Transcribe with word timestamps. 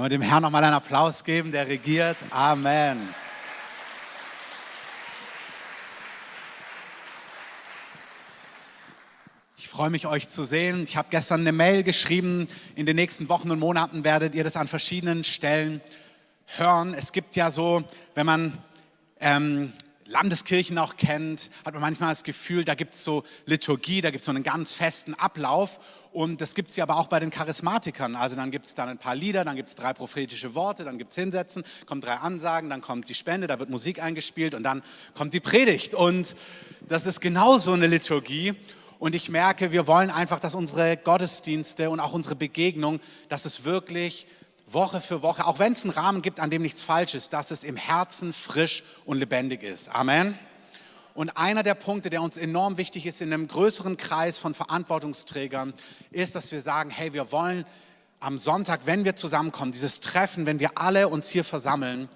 Wollen 0.00 0.12
wir 0.12 0.18
dem 0.18 0.22
Herrn 0.22 0.40
nochmal 0.40 0.64
einen 0.64 0.72
Applaus 0.72 1.24
geben, 1.24 1.52
der 1.52 1.68
regiert? 1.68 2.16
Amen. 2.30 3.06
Ich 9.58 9.68
freue 9.68 9.90
mich, 9.90 10.06
euch 10.06 10.30
zu 10.30 10.44
sehen. 10.44 10.84
Ich 10.84 10.96
habe 10.96 11.08
gestern 11.10 11.40
eine 11.40 11.52
Mail 11.52 11.82
geschrieben. 11.82 12.46
In 12.76 12.86
den 12.86 12.96
nächsten 12.96 13.28
Wochen 13.28 13.50
und 13.50 13.58
Monaten 13.58 14.02
werdet 14.02 14.34
ihr 14.34 14.42
das 14.42 14.56
an 14.56 14.68
verschiedenen 14.68 15.22
Stellen 15.22 15.82
hören. 16.46 16.94
Es 16.94 17.12
gibt 17.12 17.36
ja 17.36 17.50
so, 17.50 17.84
wenn 18.14 18.24
man 18.24 18.56
ähm, 19.20 19.74
Landeskirchen 20.10 20.76
auch 20.76 20.96
kennt, 20.96 21.50
hat 21.64 21.72
man 21.72 21.82
manchmal 21.82 22.10
das 22.10 22.24
Gefühl, 22.24 22.64
da 22.64 22.74
gibt 22.74 22.94
es 22.94 23.04
so 23.04 23.22
Liturgie, 23.46 24.00
da 24.00 24.10
gibt 24.10 24.20
es 24.20 24.26
so 24.26 24.32
einen 24.32 24.42
ganz 24.42 24.72
festen 24.72 25.14
Ablauf. 25.14 25.78
Und 26.12 26.40
das 26.40 26.56
gibt 26.56 26.70
es 26.70 26.76
ja 26.76 26.84
aber 26.84 26.96
auch 26.96 27.06
bei 27.06 27.20
den 27.20 27.30
Charismatikern. 27.30 28.16
Also 28.16 28.34
dann 28.34 28.50
gibt 28.50 28.66
es 28.66 28.74
dann 28.74 28.88
ein 28.88 28.98
paar 28.98 29.14
Lieder, 29.14 29.44
dann 29.44 29.54
gibt 29.54 29.68
es 29.68 29.76
drei 29.76 29.92
prophetische 29.92 30.56
Worte, 30.56 30.82
dann 30.82 30.98
gibt 30.98 31.12
es 31.12 31.16
Hinsetzen, 31.16 31.62
kommen 31.86 32.00
drei 32.00 32.14
Ansagen, 32.14 32.68
dann 32.68 32.80
kommt 32.80 33.08
die 33.08 33.14
Spende, 33.14 33.46
da 33.46 33.60
wird 33.60 33.70
Musik 33.70 34.02
eingespielt 34.02 34.56
und 34.56 34.64
dann 34.64 34.82
kommt 35.14 35.32
die 35.32 35.40
Predigt. 35.40 35.94
Und 35.94 36.34
das 36.80 37.06
ist 37.06 37.20
genauso 37.20 37.72
eine 37.72 37.86
Liturgie. 37.86 38.54
Und 38.98 39.14
ich 39.14 39.28
merke, 39.28 39.70
wir 39.70 39.86
wollen 39.86 40.10
einfach, 40.10 40.40
dass 40.40 40.56
unsere 40.56 40.96
Gottesdienste 40.96 41.88
und 41.88 42.00
auch 42.00 42.12
unsere 42.12 42.34
Begegnung, 42.34 43.00
dass 43.28 43.44
es 43.44 43.64
wirklich 43.64 44.26
Woche 44.72 45.00
für 45.00 45.22
Woche, 45.22 45.46
auch 45.46 45.58
wenn 45.58 45.72
es 45.72 45.84
einen 45.84 45.92
Rahmen 45.92 46.22
gibt, 46.22 46.40
an 46.40 46.50
dem 46.50 46.62
nichts 46.62 46.82
falsch 46.82 47.14
ist, 47.14 47.32
dass 47.32 47.50
es 47.50 47.64
im 47.64 47.76
Herzen 47.76 48.32
frisch 48.32 48.84
und 49.04 49.18
lebendig 49.18 49.62
ist. 49.62 49.88
Amen. 49.88 50.38
Und 51.14 51.36
einer 51.36 51.62
der 51.62 51.74
Punkte, 51.74 52.08
der 52.08 52.22
uns 52.22 52.36
enorm 52.36 52.76
wichtig 52.76 53.04
ist 53.04 53.20
in 53.20 53.32
einem 53.32 53.48
größeren 53.48 53.96
Kreis 53.96 54.38
von 54.38 54.54
Verantwortungsträgern, 54.54 55.74
ist, 56.10 56.34
dass 56.34 56.52
wir 56.52 56.60
sagen, 56.60 56.90
hey, 56.90 57.12
wir 57.12 57.32
wollen 57.32 57.64
am 58.20 58.38
Sonntag, 58.38 58.82
wenn 58.84 59.04
wir 59.04 59.16
zusammenkommen, 59.16 59.72
dieses 59.72 60.00
Treffen, 60.00 60.46
wenn 60.46 60.60
wir 60.60 60.78
alle 60.78 61.08
uns 61.08 61.28
hier 61.28 61.42
versammeln, 61.42 62.08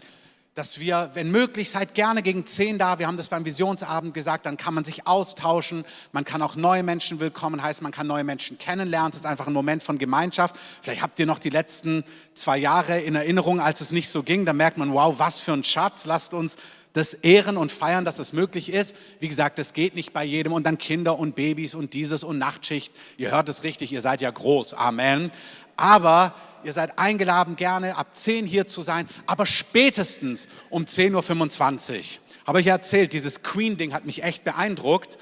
dass 0.55 0.79
wir, 0.79 1.11
wenn 1.15 1.33
möglich, 1.33 1.71
seid 1.71 1.95
gerne 1.95 2.23
gegen 2.23 2.47
zehn 2.47 2.79
da. 2.79 3.01
Wir 3.01 3.09
haben 3.09 3.17
das 3.17 3.29
beim 3.29 3.45
Visionsabend 3.45 4.15
gesagt, 4.15 4.47
dann 4.47 4.57
kann 4.57 4.73
man 4.73 4.85
sich 4.85 5.05
austauschen. 5.05 5.85
Man 6.13 6.25
kann 6.25 6.43
auch 6.43 6.55
neue 6.55 6.85
Menschen 6.85 7.19
willkommen 7.19 7.61
heißen, 7.61 7.83
man 7.83 7.91
kann 7.91 8.07
neue 8.07 8.23
Menschen 8.23 8.57
kennenlernen. 8.57 9.11
Es 9.11 9.19
ist 9.19 9.27
einfach 9.27 9.49
ein 9.49 9.53
Moment 9.53 9.83
von 9.83 9.99
Gemeinschaft. 9.99 10.55
Vielleicht 10.83 11.03
habt 11.03 11.19
ihr 11.19 11.27
noch 11.27 11.41
die 11.41 11.51
letzten 11.51 12.05
zwei 12.35 12.57
Jahre 12.57 13.01
in 13.01 13.17
Erinnerung, 13.17 13.61
als 13.61 13.81
es 13.81 13.91
nicht 13.91 14.09
so 14.09 14.23
ging. 14.23 14.45
Da 14.45 14.53
merkt 14.53 14.79
man, 14.79 14.93
wow, 14.93 15.19
was 15.19 15.41
für 15.41 15.53
ein 15.53 15.65
Schatz. 15.65 16.05
Lasst 16.05 16.35
uns 16.35 16.57
das 16.93 17.15
ehren 17.15 17.57
und 17.57 17.73
feiern, 17.73 18.05
dass 18.05 18.21
es 18.21 18.33
möglich 18.33 18.73
ist. 18.73 18.95
Wie 19.19 19.27
gesagt, 19.27 19.59
das 19.59 19.73
geht 19.73 19.97
nicht 19.97 20.13
bei 20.13 20.25
jedem. 20.25 20.53
Und 20.53 20.65
dann 20.65 20.79
Kinder 20.79 21.19
und 21.19 21.35
Babys 21.35 21.75
und 21.75 21.95
dieses 21.95 22.23
und 22.23 22.39
Nachtschicht. 22.39 22.93
Ihr 23.17 23.33
hört 23.33 23.49
es 23.49 23.65
richtig, 23.65 23.91
ihr 23.91 24.01
seid 24.01 24.21
ja 24.21 24.31
groß. 24.31 24.75
Amen. 24.75 25.33
Aber 25.77 26.33
Ihr 26.65 26.73
seid 26.73 26.99
eingeladen, 26.99 27.57
gerne 27.57 27.97
ab 27.97 28.17
10 28.17 28.47
hier 28.47 28.67
zu 28.67 28.83
sein, 28.83 29.09
aber 29.27 29.47
spätestens 29.47 30.49
um 30.71 30.85
10.25 30.85 31.99
Uhr. 31.99 32.21
Habe 32.47 32.61
ich 32.61 32.67
erzählt, 32.67 33.13
dieses 33.13 33.43
Queen-Ding 33.43 33.93
hat 33.93 34.05
mich 34.05 34.23
echt 34.23 34.45
beeindruckt. 34.45 35.19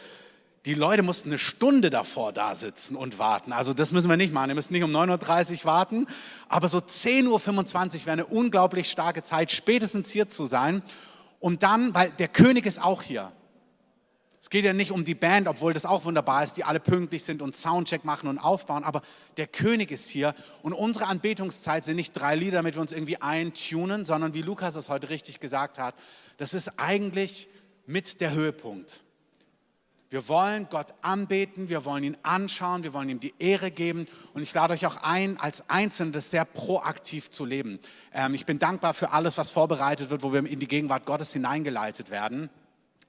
Die 0.65 0.75
Leute 0.75 1.03
mussten 1.03 1.31
eine 1.31 1.39
Stunde 1.39 1.91
davor 1.91 2.33
da 2.33 2.55
sitzen 2.55 2.95
und 2.95 3.19
warten. 3.19 3.53
Also 3.53 3.75
das 3.75 3.91
müssen 3.91 4.09
wir 4.09 4.17
nicht 4.17 4.33
machen. 4.33 4.49
Wir 4.49 4.55
müssen 4.55 4.73
nicht 4.73 4.85
um 4.85 4.95
9.30 4.95 5.59
Uhr 5.61 5.65
warten, 5.65 6.07
aber 6.49 6.69
so 6.69 6.79
10.25 6.79 7.27
Uhr 7.27 8.07
wäre 8.07 8.13
eine 8.13 8.27
unglaublich 8.27 8.89
starke 8.89 9.25
Zeit, 9.25 9.51
spätestens 9.51 10.11
hier 10.11 10.29
zu 10.29 10.47
sein. 10.47 10.83
Und 11.41 11.65
dann, 11.65 11.93
weil 11.95 12.11
der 12.11 12.29
König 12.29 12.67
ist 12.67 12.81
auch 12.81 13.03
hier. 13.03 13.33
Es 14.43 14.51
geht 14.51 14.65
ja 14.65 14.73
nicht 14.73 14.91
um 14.91 15.05
die 15.05 15.15
Band, 15.15 15.47
obwohl 15.47 15.73
das 15.73 15.87
auch 15.87 16.05
wunderbar 16.05 16.43
ist, 16.43 16.57
die 16.57 16.65
alle 16.65 16.81
pünktlich 16.81 17.23
sind 17.23 17.43
und 17.43 17.55
Soundcheck 17.55 18.05
machen 18.05 18.29
und 18.29 18.41
aufbauen, 18.41 18.83
aber 18.83 19.03
der 19.37 19.47
König 19.47 19.93
ist 19.93 20.09
hier 20.09 20.35
und 20.63 20.73
unsere 20.73 21.07
Anbetungszeit 21.07 21.85
sind 21.85 21.95
nicht 21.95 22.11
drei 22.11 22.35
Lieder, 22.35 22.59
damit 22.59 22.75
wir 22.75 22.81
uns 22.81 22.91
irgendwie 22.91 23.23
eintunen, 23.23 24.05
sondern 24.05 24.35
wie 24.35 24.43
Lukas 24.43 24.75
es 24.75 24.89
heute 24.89 25.11
richtig 25.11 25.39
gesagt 25.39 25.79
hat, 25.79 25.95
das 26.39 26.55
ist 26.55 26.73
eigentlich 26.77 27.49
mit 27.87 28.21
der 28.21 28.33
Höhepunkt. 28.33 29.01
Wir 30.11 30.27
wollen 30.29 30.67
Gott 30.69 30.93
anbeten, 31.03 31.69
wir 31.69 31.85
wollen 31.85 32.03
ihn 32.03 32.17
anschauen, 32.25 32.83
wir 32.83 32.93
wollen 32.93 33.11
ihm 33.11 33.21
die 33.21 33.35
Ehre 33.39 33.71
geben 33.71 34.09
und 34.35 34.43
ich 34.43 34.53
lade 34.53 34.75
euch 34.75 34.87
auch 34.87 34.97
ein, 35.05 35.39
als 35.39 35.71
Einzelne 35.71 36.11
das 36.11 36.33
sehr 36.33 36.45
proaktiv 36.45 37.31
zu 37.31 37.45
leben. 37.45 37.79
Ähm, 38.13 38.35
ich 38.35 38.45
bin 38.45 38.59
dankbar 38.59 38.93
für 38.93 39.13
alles, 39.13 39.39
was 39.39 39.53
vorbereitet 39.53 40.11
wird, 40.11 40.25
wo 40.25 40.33
wir 40.33 40.45
in 40.45 40.59
die 40.59 40.67
Gegenwart 40.67 41.07
Gottes 41.07 41.33
hineingeleitet 41.33 42.11
werden. 42.11 42.51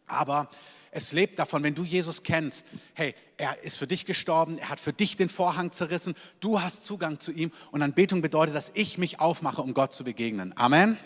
Aber 0.06 0.47
es 0.94 1.12
lebt 1.12 1.40
davon, 1.40 1.64
wenn 1.64 1.76
du 1.76 1.84
Jesus 1.84 2.24
kennst, 2.24 2.66
hey, 2.94 3.16
er 3.38 3.64
ist 3.64 3.78
für 3.78 3.88
dich 3.88 4.06
gestorben, 4.06 4.58
er 4.58 4.70
hat 4.70 4.80
für 4.80 4.94
dich 4.94 5.16
den 5.16 5.30
Vorhang 5.30 5.72
zerrissen, 5.72 6.16
du 6.40 6.62
hast 6.62 6.84
Zugang 6.84 7.20
zu 7.20 7.31
ihm 7.31 7.52
und 7.72 7.81
Anbetung 7.81 8.22
bedeutet, 8.22 8.56
dass 8.56 8.72
ich 8.76 8.98
mich 8.98 9.20
aufmache, 9.20 9.62
um 9.62 9.74
Gott 9.74 9.94
zu 9.94 10.03
begegnen. 10.03 10.53
Amen. 10.56 10.98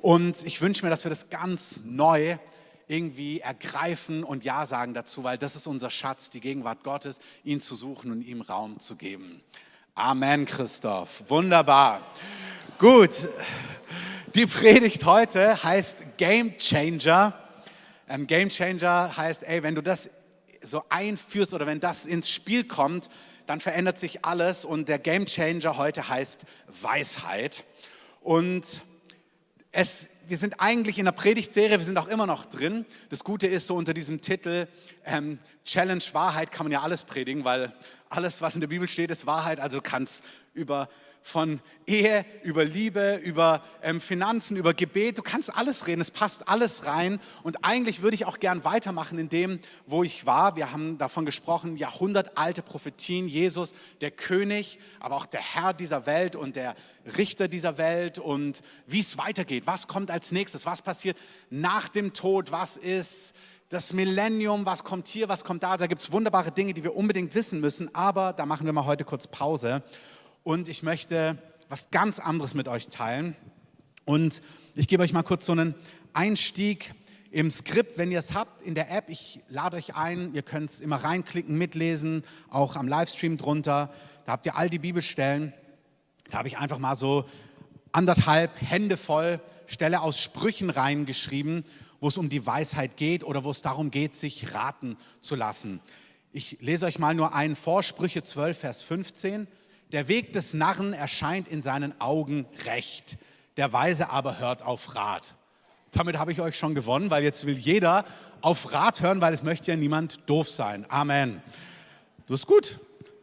Und 0.00 0.44
ich 0.44 0.60
wünsche 0.60 0.84
mir, 0.84 0.90
dass 0.90 1.04
wir 1.04 1.10
das 1.10 1.28
ganz 1.28 1.82
neu 1.84 2.38
irgendwie 2.86 3.40
ergreifen 3.40 4.24
und 4.24 4.44
Ja 4.44 4.66
sagen 4.66 4.94
dazu, 4.94 5.22
weil 5.22 5.38
das 5.38 5.56
ist 5.56 5.66
unser 5.66 5.90
Schatz, 5.90 6.30
die 6.30 6.40
Gegenwart 6.40 6.82
Gottes, 6.82 7.20
ihn 7.44 7.60
zu 7.60 7.74
suchen 7.74 8.10
und 8.10 8.22
ihm 8.22 8.40
Raum 8.40 8.80
zu 8.80 8.96
geben. 8.96 9.42
Amen, 9.94 10.46
Christoph. 10.46 11.24
Wunderbar. 11.28 12.00
Gut. 12.78 13.28
Die 14.34 14.46
Predigt 14.46 15.04
heute 15.04 15.62
heißt 15.62 15.98
Game 16.16 16.56
Changer. 16.56 17.49
Ähm, 18.10 18.26
Game 18.26 18.48
Changer 18.48 19.16
heißt, 19.16 19.44
ey, 19.44 19.62
wenn 19.62 19.76
du 19.76 19.82
das 19.82 20.10
so 20.62 20.82
einführst 20.88 21.54
oder 21.54 21.64
wenn 21.66 21.78
das 21.78 22.06
ins 22.06 22.28
Spiel 22.28 22.64
kommt, 22.64 23.08
dann 23.46 23.60
verändert 23.60 24.00
sich 24.00 24.24
alles. 24.24 24.64
Und 24.64 24.88
der 24.88 24.98
Game 24.98 25.26
Changer 25.26 25.76
heute 25.76 26.08
heißt 26.08 26.44
Weisheit. 26.82 27.64
Und 28.20 28.64
es, 29.70 30.08
wir 30.26 30.36
sind 30.38 30.58
eigentlich 30.58 30.98
in 30.98 31.04
der 31.04 31.12
Predigtserie, 31.12 31.78
wir 31.78 31.84
sind 31.84 31.98
auch 31.98 32.08
immer 32.08 32.26
noch 32.26 32.46
drin. 32.46 32.84
Das 33.10 33.22
Gute 33.22 33.46
ist, 33.46 33.68
so 33.68 33.76
unter 33.76 33.94
diesem 33.94 34.20
Titel 34.20 34.66
ähm, 35.04 35.38
Challenge 35.64 36.02
Wahrheit 36.10 36.50
kann 36.50 36.66
man 36.66 36.72
ja 36.72 36.80
alles 36.80 37.04
predigen, 37.04 37.44
weil 37.44 37.72
alles, 38.08 38.42
was 38.42 38.56
in 38.56 38.60
der 38.60 38.68
Bibel 38.68 38.88
steht, 38.88 39.12
ist 39.12 39.24
Wahrheit. 39.24 39.60
Also 39.60 39.76
du 39.76 39.82
kannst 39.82 40.24
über 40.52 40.88
von 41.30 41.60
Ehe, 41.86 42.26
über 42.42 42.64
Liebe, 42.64 43.20
über 43.24 43.62
ähm, 43.82 44.00
Finanzen, 44.00 44.56
über 44.56 44.74
Gebet. 44.74 45.16
Du 45.16 45.22
kannst 45.22 45.56
alles 45.56 45.86
reden, 45.86 46.00
es 46.00 46.10
passt 46.10 46.48
alles 46.48 46.84
rein. 46.84 47.20
Und 47.42 47.64
eigentlich 47.64 48.02
würde 48.02 48.16
ich 48.16 48.26
auch 48.26 48.38
gern 48.38 48.64
weitermachen 48.64 49.18
in 49.18 49.28
dem, 49.28 49.60
wo 49.86 50.02
ich 50.02 50.26
war. 50.26 50.56
Wir 50.56 50.72
haben 50.72 50.98
davon 50.98 51.24
gesprochen, 51.24 51.76
jahrhundertalte 51.76 52.62
Prophetien, 52.62 53.28
Jesus, 53.28 53.72
der 54.00 54.10
König, 54.10 54.78
aber 54.98 55.16
auch 55.16 55.26
der 55.26 55.40
Herr 55.40 55.72
dieser 55.72 56.04
Welt 56.06 56.36
und 56.36 56.56
der 56.56 56.74
Richter 57.16 57.48
dieser 57.48 57.78
Welt 57.78 58.18
und 58.18 58.60
wie 58.86 59.00
es 59.00 59.16
weitergeht. 59.16 59.62
Was 59.66 59.88
kommt 59.88 60.10
als 60.10 60.32
nächstes? 60.32 60.66
Was 60.66 60.82
passiert 60.82 61.16
nach 61.48 61.88
dem 61.88 62.12
Tod? 62.12 62.50
Was 62.50 62.76
ist 62.76 63.34
das 63.70 63.92
Millennium, 63.92 64.66
was 64.66 64.82
kommt 64.82 65.06
hier, 65.06 65.28
was 65.28 65.44
kommt 65.44 65.62
da. 65.62 65.76
Da 65.76 65.86
gibt 65.86 66.00
es 66.00 66.10
wunderbare 66.10 66.50
Dinge, 66.50 66.74
die 66.74 66.82
wir 66.82 66.96
unbedingt 66.96 67.36
wissen 67.36 67.60
müssen, 67.60 67.94
aber 67.94 68.32
da 68.32 68.44
machen 68.44 68.66
wir 68.66 68.72
mal 68.72 68.84
heute 68.84 69.04
kurz 69.04 69.28
Pause 69.28 69.84
und 70.42 70.68
ich 70.68 70.82
möchte 70.82 71.38
was 71.68 71.90
ganz 71.90 72.18
anderes 72.18 72.54
mit 72.54 72.68
euch 72.68 72.88
teilen. 72.88 73.36
Und 74.04 74.42
ich 74.74 74.88
gebe 74.88 75.02
euch 75.02 75.12
mal 75.12 75.22
kurz 75.22 75.46
so 75.46 75.52
einen 75.52 75.74
Einstieg 76.12 76.94
im 77.30 77.50
Skript, 77.50 77.96
wenn 77.96 78.10
ihr 78.10 78.18
es 78.18 78.34
habt, 78.34 78.62
in 78.62 78.74
der 78.74 78.90
App. 78.90 79.08
Ich 79.08 79.40
lade 79.48 79.76
euch 79.76 79.94
ein, 79.94 80.34
ihr 80.34 80.42
könnt 80.42 80.70
es 80.70 80.80
immer 80.80 80.96
reinklicken, 80.96 81.56
mitlesen, 81.56 82.24
auch 82.48 82.76
am 82.76 82.88
Livestream 82.88 83.36
drunter. 83.36 83.90
Da 84.26 84.32
habt 84.32 84.46
ihr 84.46 84.56
all 84.56 84.68
die 84.68 84.78
Bibelstellen. 84.80 85.52
Da 86.30 86.38
habe 86.38 86.48
ich 86.48 86.58
einfach 86.58 86.78
mal 86.78 86.96
so 86.96 87.24
anderthalb 87.92 88.50
Hände 88.60 88.96
voll 88.96 89.40
Stelle 89.66 90.00
aus 90.00 90.20
Sprüchen 90.20 90.70
reingeschrieben, 90.70 91.64
wo 92.00 92.08
es 92.08 92.18
um 92.18 92.28
die 92.28 92.44
Weisheit 92.44 92.96
geht 92.96 93.22
oder 93.22 93.44
wo 93.44 93.50
es 93.50 93.62
darum 93.62 93.90
geht, 93.92 94.14
sich 94.14 94.52
raten 94.54 94.96
zu 95.20 95.36
lassen. 95.36 95.80
Ich 96.32 96.58
lese 96.60 96.86
euch 96.86 96.98
mal 96.98 97.14
nur 97.14 97.34
einen 97.34 97.54
vor, 97.54 97.82
Sprüche 97.82 98.24
12, 98.24 98.58
Vers 98.58 98.82
15. 98.82 99.46
Der 99.92 100.06
Weg 100.08 100.32
des 100.32 100.54
Narren 100.54 100.92
erscheint 100.92 101.48
in 101.48 101.62
seinen 101.62 102.00
Augen 102.00 102.46
recht, 102.64 103.18
der 103.56 103.72
Weise 103.72 104.10
aber 104.10 104.38
hört 104.38 104.62
auf 104.62 104.94
Rat. 104.94 105.34
Damit 105.90 106.16
habe 106.16 106.30
ich 106.30 106.40
euch 106.40 106.56
schon 106.56 106.76
gewonnen, 106.76 107.10
weil 107.10 107.24
jetzt 107.24 107.44
will 107.46 107.56
jeder 107.56 108.04
auf 108.40 108.72
Rat 108.72 109.00
hören, 109.00 109.20
weil 109.20 109.34
es 109.34 109.42
möchte 109.42 109.72
ja 109.72 109.76
niemand 109.76 110.20
doof 110.26 110.48
sein. 110.48 110.86
Amen. 110.88 111.42
Das 112.28 112.40
ist 112.40 112.46
gut. 112.46 112.78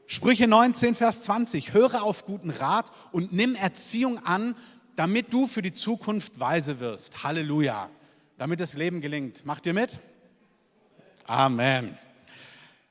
Sprüche 0.05 0.47
19, 0.47 0.95
Vers 0.95 1.21
20. 1.23 1.73
Höre 1.73 2.03
auf 2.03 2.25
guten 2.25 2.49
Rat 2.49 2.91
und 3.11 3.31
nimm 3.31 3.55
Erziehung 3.55 4.19
an, 4.25 4.55
damit 4.97 5.31
du 5.33 5.47
für 5.47 5.61
die 5.61 5.73
Zukunft 5.73 6.39
weise 6.39 6.81
wirst. 6.81 7.23
Halleluja. 7.23 7.89
Damit 8.37 8.59
das 8.59 8.73
Leben 8.73 8.99
gelingt. 8.99 9.45
Macht 9.45 9.65
ihr 9.65 9.73
mit? 9.73 9.99
Amen. 11.25 11.97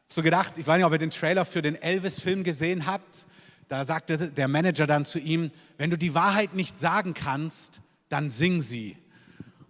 So 0.08 0.22
gedacht, 0.22 0.54
ich 0.56 0.66
weiß 0.66 0.76
nicht, 0.76 0.86
ob 0.86 0.92
ihr 0.92 0.98
den 0.98 1.10
Trailer 1.10 1.44
für 1.44 1.62
den 1.62 1.74
Elvis-Film 1.74 2.44
gesehen 2.44 2.86
habt. 2.86 3.26
Da 3.68 3.84
sagte 3.84 4.30
der 4.30 4.48
Manager 4.48 4.86
dann 4.86 5.04
zu 5.04 5.18
ihm, 5.18 5.50
wenn 5.76 5.90
du 5.90 5.98
die 5.98 6.14
Wahrheit 6.14 6.54
nicht 6.54 6.78
sagen 6.78 7.14
kannst, 7.14 7.80
dann 8.08 8.30
sing 8.30 8.60
sie. 8.60 8.96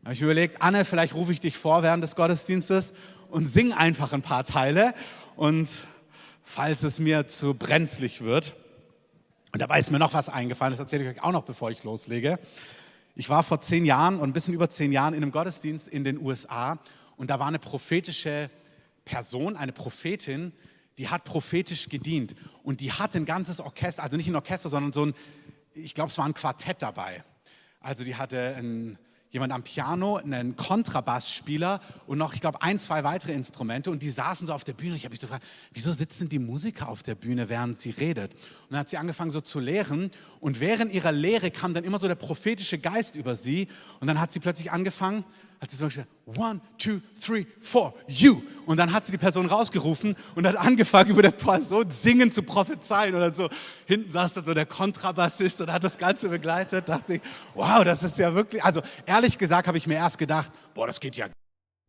Da 0.02 0.06
habe 0.06 0.14
ich 0.14 0.20
überlegt, 0.20 0.60
Anne, 0.60 0.84
vielleicht 0.84 1.14
rufe 1.14 1.32
ich 1.32 1.40
dich 1.40 1.56
vor 1.56 1.82
während 1.82 2.02
des 2.02 2.14
Gottesdienstes 2.14 2.92
und 3.28 3.46
sing 3.46 3.72
einfach 3.72 4.12
ein 4.12 4.22
paar 4.22 4.44
Teile. 4.44 4.94
Und 5.34 5.68
falls 6.46 6.82
es 6.82 6.98
mir 6.98 7.26
zu 7.26 7.54
brenzlig 7.54 8.20
wird. 8.22 8.54
Und 9.52 9.60
dabei 9.60 9.80
ist 9.80 9.90
mir 9.90 9.98
noch 9.98 10.14
was 10.14 10.28
eingefallen, 10.28 10.72
das 10.72 10.80
erzähle 10.80 11.04
ich 11.04 11.16
euch 11.16 11.22
auch 11.22 11.32
noch, 11.32 11.44
bevor 11.44 11.70
ich 11.70 11.82
loslege. 11.82 12.38
Ich 13.16 13.28
war 13.28 13.42
vor 13.42 13.60
zehn 13.60 13.84
Jahren 13.84 14.20
und 14.20 14.28
ein 14.28 14.32
bisschen 14.32 14.54
über 14.54 14.70
zehn 14.70 14.92
Jahren 14.92 15.14
in 15.14 15.22
einem 15.22 15.32
Gottesdienst 15.32 15.88
in 15.88 16.04
den 16.04 16.18
USA 16.18 16.78
und 17.16 17.30
da 17.30 17.38
war 17.40 17.46
eine 17.46 17.58
prophetische 17.58 18.50
Person, 19.04 19.56
eine 19.56 19.72
Prophetin, 19.72 20.52
die 20.98 21.08
hat 21.08 21.24
prophetisch 21.24 21.88
gedient 21.88 22.34
und 22.62 22.80
die 22.80 22.92
hat 22.92 23.14
ein 23.14 23.24
ganzes 23.24 23.60
Orchester, 23.60 24.02
also 24.02 24.16
nicht 24.16 24.28
ein 24.28 24.36
Orchester, 24.36 24.68
sondern 24.68 24.92
so 24.92 25.06
ein, 25.06 25.14
ich 25.74 25.94
glaube, 25.94 26.10
es 26.10 26.18
war 26.18 26.24
ein 26.24 26.34
Quartett 26.34 26.82
dabei. 26.82 27.22
Also 27.80 28.04
die 28.04 28.16
hatte 28.16 28.56
ein 28.56 28.98
jemand 29.36 29.52
am 29.52 29.62
Piano, 29.62 30.16
einen 30.16 30.56
Kontrabassspieler 30.56 31.80
und 32.06 32.16
noch, 32.16 32.32
ich 32.32 32.40
glaube, 32.40 32.62
ein, 32.62 32.78
zwei 32.78 33.04
weitere 33.04 33.32
Instrumente. 33.32 33.90
Und 33.90 34.00
die 34.00 34.08
saßen 34.08 34.46
so 34.46 34.52
auf 34.54 34.64
der 34.64 34.72
Bühne. 34.72 34.96
Ich 34.96 35.04
habe 35.04 35.12
mich 35.12 35.20
so 35.20 35.26
gefragt, 35.26 35.44
wieso 35.74 35.92
sitzen 35.92 36.30
die 36.30 36.38
Musiker 36.38 36.88
auf 36.88 37.02
der 37.02 37.14
Bühne, 37.16 37.50
während 37.50 37.78
sie 37.78 37.90
redet? 37.90 38.32
Und 38.32 38.70
dann 38.70 38.80
hat 38.80 38.88
sie 38.88 38.96
angefangen 38.96 39.30
so 39.30 39.42
zu 39.42 39.60
lehren. 39.60 40.10
Und 40.40 40.60
während 40.60 40.92
ihrer 40.92 41.12
Lehre 41.12 41.50
kam 41.50 41.74
dann 41.74 41.84
immer 41.84 41.98
so 41.98 42.08
der 42.08 42.14
prophetische 42.14 42.78
Geist 42.78 43.14
über 43.14 43.36
sie. 43.36 43.68
Und 44.00 44.06
dann 44.06 44.20
hat 44.20 44.32
sie 44.32 44.40
plötzlich 44.40 44.70
angefangen, 44.70 45.24
hat 45.60 45.70
sie 45.70 45.76
so 45.76 45.86
gesagt, 45.86 46.08
one, 46.24 46.60
two, 46.78 47.00
three, 47.20 47.46
four, 47.60 47.94
you. 48.06 48.42
Und 48.66 48.76
dann 48.78 48.92
hat 48.92 49.04
sie 49.04 49.12
die 49.12 49.18
Person 49.18 49.46
rausgerufen 49.46 50.16
und 50.34 50.46
hat 50.46 50.56
angefangen, 50.56 51.10
über 51.10 51.22
der 51.22 51.30
Person 51.30 51.90
singen 51.90 52.30
zu 52.30 52.42
prophezeien. 52.42 53.14
Und 53.14 53.36
so, 53.36 53.48
hinten 53.86 54.10
saß 54.10 54.34
dann 54.34 54.44
so 54.44 54.54
der 54.54 54.66
Kontrabassist 54.66 55.60
und 55.60 55.72
hat 55.72 55.84
das 55.84 55.98
Ganze 55.98 56.28
begleitet. 56.28 56.88
Da 56.88 56.96
dachte 56.98 57.14
ich, 57.14 57.20
wow, 57.54 57.84
das 57.84 58.02
ist 58.02 58.18
ja 58.18 58.34
wirklich, 58.34 58.62
also 58.62 58.82
ehrlich 59.06 59.38
gesagt 59.38 59.68
habe 59.68 59.78
ich 59.78 59.86
mir 59.86 59.94
erst 59.94 60.18
gedacht, 60.18 60.52
boah, 60.74 60.86
das 60.86 61.00
geht 61.00 61.16
ja 61.16 61.26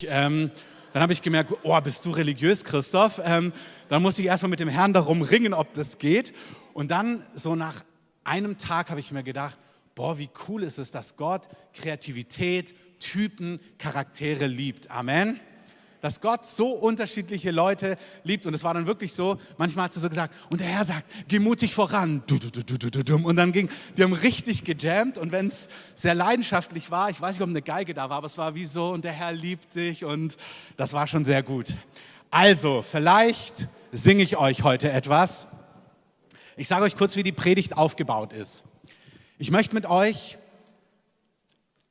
ähm, 0.03 0.51
dann 0.93 1.01
habe 1.01 1.13
ich 1.13 1.21
gemerkt, 1.21 1.53
oh, 1.63 1.81
bist 1.81 2.05
du 2.05 2.11
religiös, 2.11 2.63
Christoph? 2.63 3.19
Ähm, 3.23 3.53
dann 3.89 4.01
muss 4.01 4.19
ich 4.19 4.25
erstmal 4.25 4.49
mit 4.49 4.59
dem 4.59 4.69
Herrn 4.69 4.93
darum 4.93 5.21
ringen, 5.21 5.53
ob 5.53 5.73
das 5.73 5.97
geht. 5.97 6.33
Und 6.73 6.91
dann, 6.91 7.25
so 7.33 7.55
nach 7.55 7.83
einem 8.23 8.57
Tag, 8.57 8.89
habe 8.89 8.99
ich 8.99 9.11
mir 9.11 9.23
gedacht, 9.23 9.57
boah, 9.97 10.17
wie 10.19 10.29
cool 10.47 10.61
ist 10.61 10.77
es, 10.77 10.91
dass 10.91 11.17
Gott 11.17 11.49
Kreativität, 11.73 12.75
Typen, 12.99 13.59
Charaktere 13.79 14.45
liebt. 14.45 14.91
Amen. 14.91 15.39
Dass 16.01 16.21
Gott 16.21 16.45
so 16.45 16.69
unterschiedliche 16.69 17.49
Leute 17.49 17.97
liebt. 18.23 18.45
Und 18.45 18.53
es 18.53 18.63
war 18.63 18.75
dann 18.75 18.85
wirklich 18.85 19.13
so, 19.13 19.37
manchmal 19.57 19.85
hat 19.85 19.93
sie 19.93 19.99
so 19.99 20.07
gesagt, 20.07 20.35
und 20.51 20.61
der 20.61 20.67
Herr 20.67 20.85
sagt, 20.85 21.11
geh 21.27 21.39
mutig 21.39 21.73
voran. 21.73 22.21
Und 23.23 23.35
dann 23.35 23.51
ging, 23.51 23.69
die 23.97 24.03
haben 24.03 24.13
richtig 24.13 24.63
gejammt. 24.63 25.17
Und 25.17 25.31
wenn 25.31 25.47
es 25.47 25.67
sehr 25.95 26.13
leidenschaftlich 26.13 26.91
war, 26.91 27.09
ich 27.09 27.19
weiß 27.19 27.35
nicht, 27.35 27.41
ob 27.41 27.49
eine 27.49 27.63
Geige 27.63 27.95
da 27.95 28.07
war, 28.11 28.17
aber 28.17 28.27
es 28.27 28.37
war 28.37 28.53
wie 28.53 28.65
so, 28.65 28.91
und 28.91 29.03
der 29.03 29.13
Herr 29.13 29.31
liebt 29.31 29.73
dich. 29.73 30.05
Und 30.05 30.37
das 30.77 30.93
war 30.93 31.07
schon 31.07 31.25
sehr 31.25 31.41
gut. 31.41 31.73
Also, 32.29 32.83
vielleicht 32.83 33.67
singe 33.91 34.21
ich 34.21 34.37
euch 34.37 34.61
heute 34.61 34.91
etwas. 34.91 35.47
Ich 36.55 36.67
sage 36.67 36.83
euch 36.83 36.95
kurz, 36.95 37.15
wie 37.15 37.23
die 37.23 37.31
Predigt 37.31 37.75
aufgebaut 37.75 38.33
ist. 38.33 38.63
Ich 39.39 39.51
möchte 39.51 39.75
mit 39.75 39.85
euch 39.85 40.39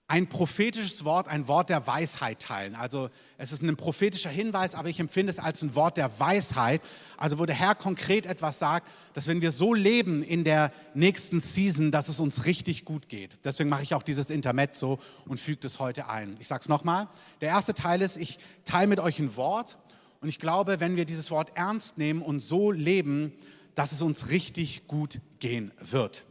ein 0.08 0.28
prophetisches 0.28 1.04
Wort, 1.04 1.28
ein 1.28 1.46
Wort 1.46 1.70
der 1.70 1.86
Weisheit 1.86 2.40
teilen. 2.40 2.74
Also 2.74 3.08
es 3.38 3.52
ist 3.52 3.62
ein 3.62 3.76
prophetischer 3.76 4.30
Hinweis, 4.30 4.74
aber 4.74 4.88
ich 4.88 4.98
empfinde 4.98 5.30
es 5.30 5.38
als 5.38 5.62
ein 5.62 5.76
Wort 5.76 5.96
der 5.96 6.18
Weisheit. 6.18 6.82
Also 7.16 7.38
wo 7.38 7.46
der 7.46 7.54
Herr 7.54 7.76
konkret 7.76 8.26
etwas 8.26 8.58
sagt, 8.58 8.88
dass 9.14 9.28
wenn 9.28 9.42
wir 9.42 9.52
so 9.52 9.74
leben 9.74 10.24
in 10.24 10.42
der 10.42 10.72
nächsten 10.94 11.38
Season, 11.38 11.92
dass 11.92 12.08
es 12.08 12.18
uns 12.18 12.46
richtig 12.46 12.84
gut 12.84 13.08
geht. 13.08 13.38
Deswegen 13.44 13.68
mache 13.68 13.84
ich 13.84 13.94
auch 13.94 14.02
dieses 14.02 14.30
Intermezzo 14.30 14.98
und 15.26 15.38
füge 15.38 15.60
das 15.60 15.78
heute 15.78 16.08
ein. 16.08 16.36
Ich 16.40 16.48
sage 16.48 16.62
es 16.62 16.68
nochmal. 16.68 17.06
Der 17.40 17.50
erste 17.50 17.74
Teil 17.74 18.02
ist, 18.02 18.16
ich 18.16 18.40
teile 18.64 18.88
mit 18.88 18.98
euch 18.98 19.20
ein 19.20 19.36
Wort 19.36 19.78
und 20.20 20.28
ich 20.28 20.40
glaube, 20.40 20.80
wenn 20.80 20.96
wir 20.96 21.04
dieses 21.04 21.30
Wort 21.30 21.52
ernst 21.54 21.96
nehmen 21.96 22.22
und 22.22 22.40
so 22.40 22.72
leben, 22.72 23.32
dass 23.76 23.92
es 23.92 24.02
uns 24.02 24.30
richtig 24.30 24.88
gut 24.88 25.20
gehen 25.38 25.70
wird. 25.78 26.24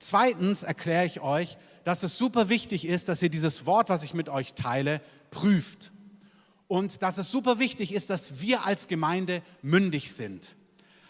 Zweitens 0.00 0.62
erkläre 0.62 1.04
ich 1.04 1.20
euch, 1.20 1.58
dass 1.84 2.02
es 2.02 2.16
super 2.16 2.48
wichtig 2.48 2.86
ist, 2.86 3.08
dass 3.08 3.22
ihr 3.22 3.28
dieses 3.28 3.66
Wort, 3.66 3.90
was 3.90 4.02
ich 4.02 4.14
mit 4.14 4.28
euch 4.30 4.54
teile, 4.54 5.00
prüft. 5.30 5.92
Und 6.68 7.02
dass 7.02 7.18
es 7.18 7.30
super 7.30 7.58
wichtig 7.58 7.92
ist, 7.92 8.10
dass 8.10 8.40
wir 8.40 8.64
als 8.64 8.88
Gemeinde 8.88 9.42
mündig 9.60 10.12
sind. 10.12 10.56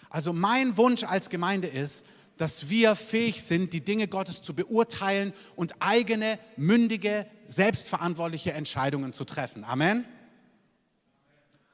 Also 0.08 0.32
mein 0.32 0.76
Wunsch 0.76 1.04
als 1.04 1.30
Gemeinde 1.30 1.68
ist, 1.68 2.04
dass 2.36 2.68
wir 2.68 2.96
fähig 2.96 3.44
sind, 3.44 3.72
die 3.74 3.82
Dinge 3.82 4.08
Gottes 4.08 4.42
zu 4.42 4.54
beurteilen 4.54 5.34
und 5.54 5.74
eigene, 5.80 6.38
mündige, 6.56 7.26
selbstverantwortliche 7.46 8.52
Entscheidungen 8.52 9.12
zu 9.12 9.24
treffen. 9.24 9.62
Amen. 9.62 10.04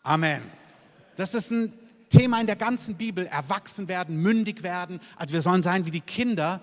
Amen. 0.02 0.42
Das 1.14 1.34
ist 1.34 1.50
ein 1.50 1.72
Thema 2.10 2.40
in 2.40 2.46
der 2.46 2.56
ganzen 2.56 2.96
Bibel. 2.96 3.26
Erwachsen 3.26 3.88
werden, 3.88 4.20
mündig 4.20 4.62
werden. 4.62 5.00
Also 5.16 5.32
wir 5.32 5.42
sollen 5.42 5.62
sein 5.62 5.86
wie 5.86 5.90
die 5.90 6.00
Kinder, 6.00 6.60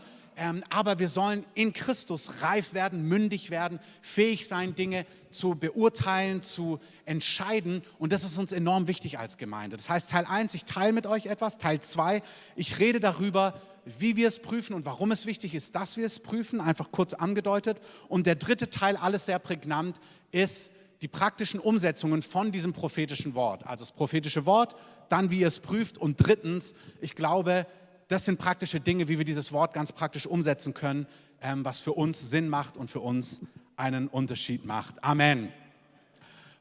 aber 0.69 0.99
wir 0.99 1.07
sollen 1.07 1.45
in 1.53 1.73
Christus 1.73 2.41
reif 2.41 2.73
werden, 2.73 3.07
mündig 3.07 3.49
werden, 3.49 3.79
fähig 4.01 4.47
sein, 4.47 4.75
Dinge 4.75 5.05
zu 5.31 5.55
beurteilen, 5.55 6.41
zu 6.41 6.79
entscheiden. 7.05 7.83
Und 7.99 8.13
das 8.13 8.23
ist 8.23 8.37
uns 8.37 8.51
enorm 8.51 8.87
wichtig 8.87 9.19
als 9.19 9.37
Gemeinde. 9.37 9.77
Das 9.77 9.89
heißt, 9.89 10.11
Teil 10.11 10.25
1, 10.25 10.53
ich 10.53 10.65
teile 10.65 10.93
mit 10.93 11.07
euch 11.07 11.25
etwas. 11.25 11.57
Teil 11.57 11.81
2, 11.81 12.21
ich 12.55 12.79
rede 12.79 12.99
darüber, 12.99 13.59
wie 13.85 14.15
wir 14.15 14.27
es 14.27 14.39
prüfen 14.39 14.73
und 14.73 14.85
warum 14.85 15.11
es 15.11 15.25
wichtig 15.25 15.53
ist, 15.55 15.75
dass 15.75 15.97
wir 15.97 16.05
es 16.05 16.19
prüfen, 16.19 16.61
einfach 16.61 16.91
kurz 16.91 17.13
angedeutet. 17.13 17.79
Und 18.07 18.27
der 18.27 18.35
dritte 18.35 18.69
Teil, 18.69 18.95
alles 18.95 19.25
sehr 19.25 19.39
prägnant, 19.39 19.99
ist 20.31 20.71
die 21.01 21.07
praktischen 21.09 21.59
Umsetzungen 21.59 22.21
von 22.21 22.51
diesem 22.53 22.71
prophetischen 22.71 23.35
Wort. 23.35 23.67
Also 23.67 23.83
das 23.83 23.91
prophetische 23.91 24.45
Wort, 24.45 24.75
dann 25.09 25.29
wie 25.29 25.39
ihr 25.39 25.47
es 25.47 25.59
prüft 25.59 25.97
und 25.97 26.15
drittens, 26.15 26.73
ich 27.01 27.15
glaube, 27.15 27.67
das 28.13 28.25
sind 28.25 28.37
praktische 28.37 28.79
Dinge, 28.79 29.09
wie 29.09 29.17
wir 29.17 29.25
dieses 29.25 29.51
Wort 29.53 29.73
ganz 29.73 29.91
praktisch 29.91 30.27
umsetzen 30.27 30.75
können, 30.75 31.07
ähm, 31.41 31.65
was 31.65 31.81
für 31.81 31.93
uns 31.93 32.29
Sinn 32.29 32.47
macht 32.47 32.77
und 32.77 32.91
für 32.91 32.99
uns 32.99 33.39
einen 33.75 34.07
Unterschied 34.07 34.65
macht. 34.65 35.03
Amen. 35.03 35.51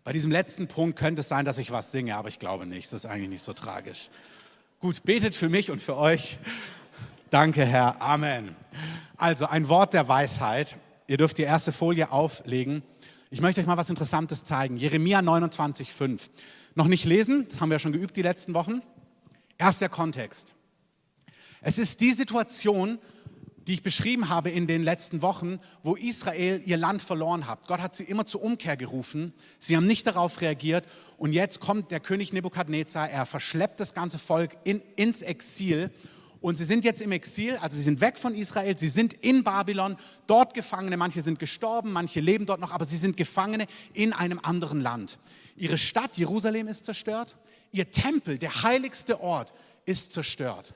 Bei 0.02 0.12
diesem 0.12 0.32
letzten 0.32 0.66
Punkt 0.66 0.98
könnte 0.98 1.20
es 1.20 1.28
sein, 1.28 1.44
dass 1.44 1.58
ich 1.58 1.70
was 1.70 1.92
singe, 1.92 2.16
aber 2.16 2.28
ich 2.28 2.38
glaube 2.38 2.64
nicht. 2.64 2.90
Das 2.90 3.04
ist 3.04 3.06
eigentlich 3.10 3.28
nicht 3.28 3.44
so 3.44 3.52
tragisch. 3.52 4.08
Gut, 4.80 5.04
betet 5.04 5.34
für 5.34 5.50
mich 5.50 5.70
und 5.70 5.82
für 5.82 5.96
euch. 5.98 6.38
Danke, 7.28 7.66
Herr. 7.66 8.00
Amen. 8.00 8.56
Also 9.18 9.46
ein 9.46 9.68
Wort 9.68 9.92
der 9.92 10.08
Weisheit. 10.08 10.78
Ihr 11.06 11.18
dürft 11.18 11.36
die 11.36 11.42
erste 11.42 11.70
Folie 11.70 12.10
auflegen. 12.10 12.82
Ich 13.30 13.42
möchte 13.42 13.60
euch 13.60 13.66
mal 13.66 13.76
was 13.76 13.90
Interessantes 13.90 14.42
zeigen. 14.42 14.78
Jeremia 14.78 15.20
29,5. 15.20 16.30
Noch 16.74 16.88
nicht 16.88 17.04
lesen, 17.04 17.46
das 17.50 17.60
haben 17.60 17.68
wir 17.68 17.74
ja 17.74 17.78
schon 17.78 17.92
geübt 17.92 18.16
die 18.16 18.22
letzten 18.22 18.54
Wochen. 18.54 18.80
Erst 19.58 19.82
der 19.82 19.90
Kontext. 19.90 20.56
Es 21.64 21.78
ist 21.78 22.00
die 22.00 22.10
Situation, 22.12 22.98
die 23.68 23.74
ich 23.74 23.84
beschrieben 23.84 24.28
habe 24.28 24.50
in 24.50 24.66
den 24.66 24.82
letzten 24.82 25.22
Wochen, 25.22 25.60
wo 25.84 25.94
Israel 25.94 26.60
ihr 26.66 26.76
Land 26.76 27.00
verloren 27.00 27.46
hat. 27.46 27.68
Gott 27.68 27.80
hat 27.80 27.94
sie 27.94 28.02
immer 28.02 28.26
zur 28.26 28.42
Umkehr 28.42 28.76
gerufen. 28.76 29.32
Sie 29.60 29.76
haben 29.76 29.86
nicht 29.86 30.04
darauf 30.04 30.40
reagiert. 30.40 30.84
Und 31.16 31.32
jetzt 31.32 31.60
kommt 31.60 31.92
der 31.92 32.00
König 32.00 32.32
Nebukadnezar. 32.32 33.08
Er 33.08 33.26
verschleppt 33.26 33.78
das 33.78 33.94
ganze 33.94 34.18
Volk 34.18 34.56
in, 34.64 34.82
ins 34.96 35.22
Exil. 35.22 35.90
Und 36.40 36.56
sie 36.56 36.64
sind 36.64 36.84
jetzt 36.84 37.00
im 37.00 37.12
Exil, 37.12 37.56
also 37.58 37.76
sie 37.76 37.84
sind 37.84 38.00
weg 38.00 38.18
von 38.18 38.34
Israel, 38.34 38.76
sie 38.76 38.88
sind 38.88 39.12
in 39.12 39.44
Babylon, 39.44 39.96
dort 40.26 40.54
Gefangene. 40.54 40.96
Manche 40.96 41.22
sind 41.22 41.38
gestorben, 41.38 41.92
manche 41.92 42.18
leben 42.18 42.46
dort 42.46 42.60
noch, 42.60 42.72
aber 42.72 42.84
sie 42.84 42.96
sind 42.96 43.16
Gefangene 43.16 43.68
in 43.92 44.12
einem 44.12 44.40
anderen 44.42 44.80
Land. 44.80 45.20
Ihre 45.54 45.78
Stadt 45.78 46.16
Jerusalem 46.16 46.66
ist 46.66 46.84
zerstört. 46.84 47.36
Ihr 47.70 47.88
Tempel, 47.92 48.38
der 48.38 48.64
heiligste 48.64 49.20
Ort, 49.20 49.54
ist 49.84 50.10
zerstört. 50.10 50.74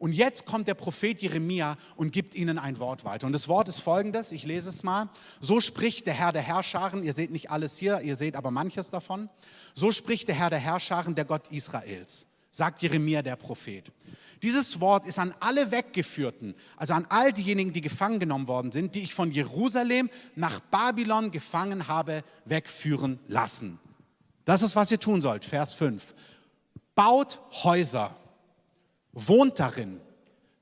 Und 0.00 0.14
jetzt 0.14 0.46
kommt 0.46 0.66
der 0.66 0.72
Prophet 0.72 1.20
Jeremia 1.20 1.76
und 1.94 2.10
gibt 2.10 2.34
ihnen 2.34 2.58
ein 2.58 2.78
Wort 2.78 3.04
weiter. 3.04 3.26
Und 3.26 3.34
das 3.34 3.48
Wort 3.48 3.68
ist 3.68 3.80
folgendes, 3.80 4.32
ich 4.32 4.44
lese 4.44 4.70
es 4.70 4.82
mal. 4.82 5.10
So 5.40 5.60
spricht 5.60 6.06
der 6.06 6.14
Herr 6.14 6.32
der 6.32 6.40
Herrscharen, 6.40 7.04
ihr 7.04 7.12
seht 7.12 7.30
nicht 7.30 7.50
alles 7.50 7.76
hier, 7.76 8.00
ihr 8.00 8.16
seht 8.16 8.34
aber 8.34 8.50
manches 8.50 8.90
davon. 8.90 9.28
So 9.74 9.92
spricht 9.92 10.26
der 10.28 10.34
Herr 10.34 10.48
der 10.48 10.58
Herrscharen, 10.58 11.14
der 11.14 11.26
Gott 11.26 11.48
Israels, 11.52 12.26
sagt 12.50 12.80
Jeremia 12.80 13.20
der 13.20 13.36
Prophet. 13.36 13.92
Dieses 14.42 14.80
Wort 14.80 15.06
ist 15.06 15.18
an 15.18 15.34
alle 15.38 15.70
Weggeführten, 15.70 16.54
also 16.78 16.94
an 16.94 17.04
all 17.10 17.34
diejenigen, 17.34 17.74
die 17.74 17.82
gefangen 17.82 18.20
genommen 18.20 18.48
worden 18.48 18.72
sind, 18.72 18.94
die 18.94 19.00
ich 19.00 19.12
von 19.12 19.30
Jerusalem 19.30 20.08
nach 20.34 20.60
Babylon 20.60 21.30
gefangen 21.30 21.88
habe, 21.88 22.24
wegführen 22.46 23.20
lassen. 23.28 23.78
Das 24.46 24.62
ist, 24.62 24.74
was 24.76 24.90
ihr 24.90 24.98
tun 24.98 25.20
sollt. 25.20 25.44
Vers 25.44 25.74
5. 25.74 26.14
Baut 26.94 27.38
Häuser 27.64 28.16
wohnt 29.12 29.58
darin, 29.58 30.00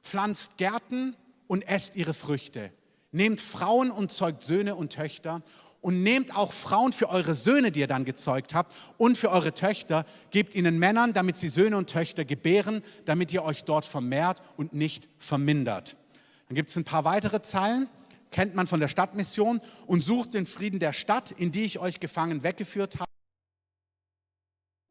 pflanzt 0.02 0.56
Gärten 0.56 1.16
und 1.46 1.62
esst 1.62 1.96
ihre 1.96 2.14
Früchte. 2.14 2.70
Nehmt 3.10 3.40
Frauen 3.40 3.90
und 3.90 4.12
zeugt 4.12 4.42
Söhne 4.42 4.74
und 4.74 4.92
Töchter 4.92 5.42
und 5.80 6.02
nehmt 6.02 6.34
auch 6.36 6.52
Frauen 6.52 6.92
für 6.92 7.08
eure 7.08 7.34
Söhne, 7.34 7.70
die 7.70 7.80
ihr 7.80 7.86
dann 7.86 8.04
gezeugt 8.04 8.54
habt, 8.54 8.72
und 8.96 9.16
für 9.16 9.30
eure 9.30 9.54
Töchter, 9.54 10.04
gebt 10.30 10.54
ihnen 10.54 10.78
Männern, 10.78 11.12
damit 11.12 11.36
sie 11.36 11.48
Söhne 11.48 11.76
und 11.76 11.88
Töchter 11.88 12.24
gebären, 12.24 12.82
damit 13.04 13.32
ihr 13.32 13.44
euch 13.44 13.64
dort 13.64 13.84
vermehrt 13.84 14.42
und 14.56 14.72
nicht 14.72 15.08
vermindert. 15.18 15.96
Dann 16.48 16.56
gibt 16.56 16.70
es 16.70 16.76
ein 16.76 16.84
paar 16.84 17.04
weitere 17.04 17.42
Zeilen, 17.42 17.88
kennt 18.30 18.54
man 18.54 18.66
von 18.66 18.80
der 18.80 18.88
Stadtmission, 18.88 19.60
und 19.86 20.02
sucht 20.02 20.34
den 20.34 20.46
Frieden 20.46 20.80
der 20.80 20.92
Stadt, 20.92 21.30
in 21.30 21.52
die 21.52 21.64
ich 21.64 21.78
euch 21.78 22.00
gefangen 22.00 22.42
weggeführt 22.42 22.96
habe 22.96 23.08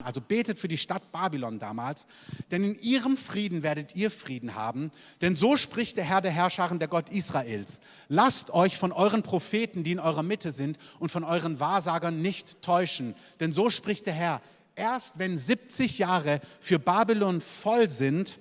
also 0.08 0.22
betet 0.22 0.58
für 0.58 0.70
die 0.70 0.78
Stadt 0.78 1.12
Babylon 1.12 1.60
damals, 1.60 2.08
denn 2.50 2.64
in 2.64 2.80
ihrem 2.80 3.18
Frieden 3.18 3.62
werdet 3.62 3.94
ihr 3.94 4.10
Frieden 4.10 4.56
haben, 4.56 4.90
denn 5.20 5.36
so 5.36 5.58
spricht 5.58 5.98
der 5.98 6.06
Herr 6.06 6.22
der 6.22 6.32
Herrscharen, 6.32 6.80
der 6.80 6.88
Gott 6.88 7.10
Israels. 7.10 7.82
Lasst 8.08 8.52
euch 8.52 8.78
von 8.78 8.94
euren 8.94 9.22
Propheten, 9.22 9.84
die 9.84 9.92
in 9.92 10.00
eurer 10.00 10.24
Mitte 10.24 10.54
sind, 10.54 10.78
und 11.00 11.10
von 11.10 11.26
euren 11.26 11.60
Wahrsagern 11.60 12.22
nicht 12.22 12.62
täuschen, 12.62 13.16
denn 13.42 13.52
so 13.52 13.70
spricht 13.70 14.06
der 14.06 14.14
Herr. 14.14 14.42
Erst 14.76 15.20
wenn 15.20 15.38
70 15.38 15.98
Jahre 15.98 16.40
für 16.62 16.80
Babylon 16.80 17.42
voll 17.42 17.90
sind, 17.90 18.40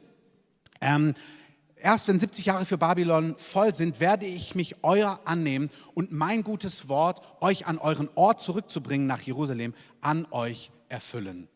ähm, 0.81 1.15
Erst 1.79 2.09
wenn 2.09 2.19
70 2.19 2.47
Jahre 2.47 2.65
für 2.65 2.79
Babylon 2.79 3.35
voll 3.37 3.75
sind, 3.75 4.01
werde 4.01 4.25
ich 4.25 4.55
mich 4.55 4.77
euer 4.83 5.21
annehmen 5.27 5.69
und 5.93 6.11
mein 6.11 6.43
gutes 6.43 6.89
Wort, 6.89 7.21
euch 7.43 7.67
an 7.67 7.77
euren 7.77 8.09
Ort 8.15 8.41
zurückzubringen 8.41 9.07
nach 9.07 9.21
Jerusalem, 9.21 9.75
an 10.01 10.27
euch 10.31 10.71
erfüllen. 10.89 11.49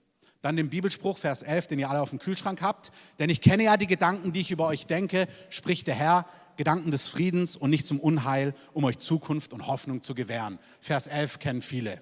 Dann 0.42 0.56
den 0.56 0.70
Bibelspruch, 0.70 1.18
Vers 1.18 1.42
11, 1.42 1.68
den 1.68 1.78
ihr 1.78 1.90
alle 1.90 2.00
auf 2.00 2.10
dem 2.10 2.18
Kühlschrank 2.18 2.62
habt. 2.62 2.90
Denn 3.18 3.30
ich 3.30 3.40
kenne 3.40 3.64
ja 3.64 3.76
die 3.76 3.86
Gedanken, 3.86 4.32
die 4.32 4.40
ich 4.40 4.50
über 4.50 4.66
euch 4.66 4.86
denke, 4.86 5.28
spricht 5.50 5.86
der 5.86 5.94
Herr, 5.94 6.26
Gedanken 6.56 6.90
des 6.90 7.08
Friedens 7.08 7.56
und 7.56 7.70
nicht 7.70 7.86
zum 7.86 8.00
Unheil, 8.00 8.54
um 8.72 8.84
euch 8.84 8.98
Zukunft 8.98 9.52
und 9.52 9.66
Hoffnung 9.66 10.02
zu 10.02 10.14
gewähren. 10.14 10.58
Vers 10.80 11.06
11 11.06 11.38
kennen 11.38 11.62
viele. 11.62 12.00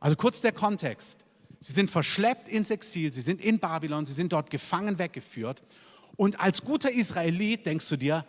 Also 0.00 0.16
kurz 0.16 0.40
der 0.40 0.52
Kontext. 0.52 1.24
Sie 1.60 1.72
sind 1.72 1.90
verschleppt 1.90 2.48
ins 2.48 2.70
Exil, 2.70 3.12
sie 3.12 3.22
sind 3.22 3.42
in 3.42 3.58
Babylon, 3.58 4.04
sie 4.04 4.12
sind 4.12 4.32
dort 4.32 4.50
gefangen 4.50 4.98
weggeführt 4.98 5.62
und 6.16 6.40
als 6.40 6.62
guter 6.62 6.92
Israelit 6.92 7.66
denkst 7.66 7.88
du 7.88 7.96
dir, 7.96 8.24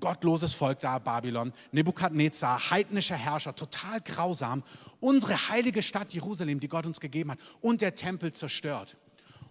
gottloses 0.00 0.54
Volk 0.54 0.80
da, 0.80 0.98
Babylon, 0.98 1.52
Nebukadnezar, 1.72 2.70
heidnischer 2.70 3.16
Herrscher, 3.16 3.54
total 3.54 4.00
grausam, 4.00 4.62
unsere 5.00 5.48
heilige 5.48 5.82
Stadt 5.82 6.12
Jerusalem, 6.12 6.60
die 6.60 6.68
Gott 6.68 6.86
uns 6.86 7.00
gegeben 7.00 7.32
hat, 7.32 7.38
und 7.60 7.80
der 7.80 7.94
Tempel 7.94 8.32
zerstört. 8.32 8.96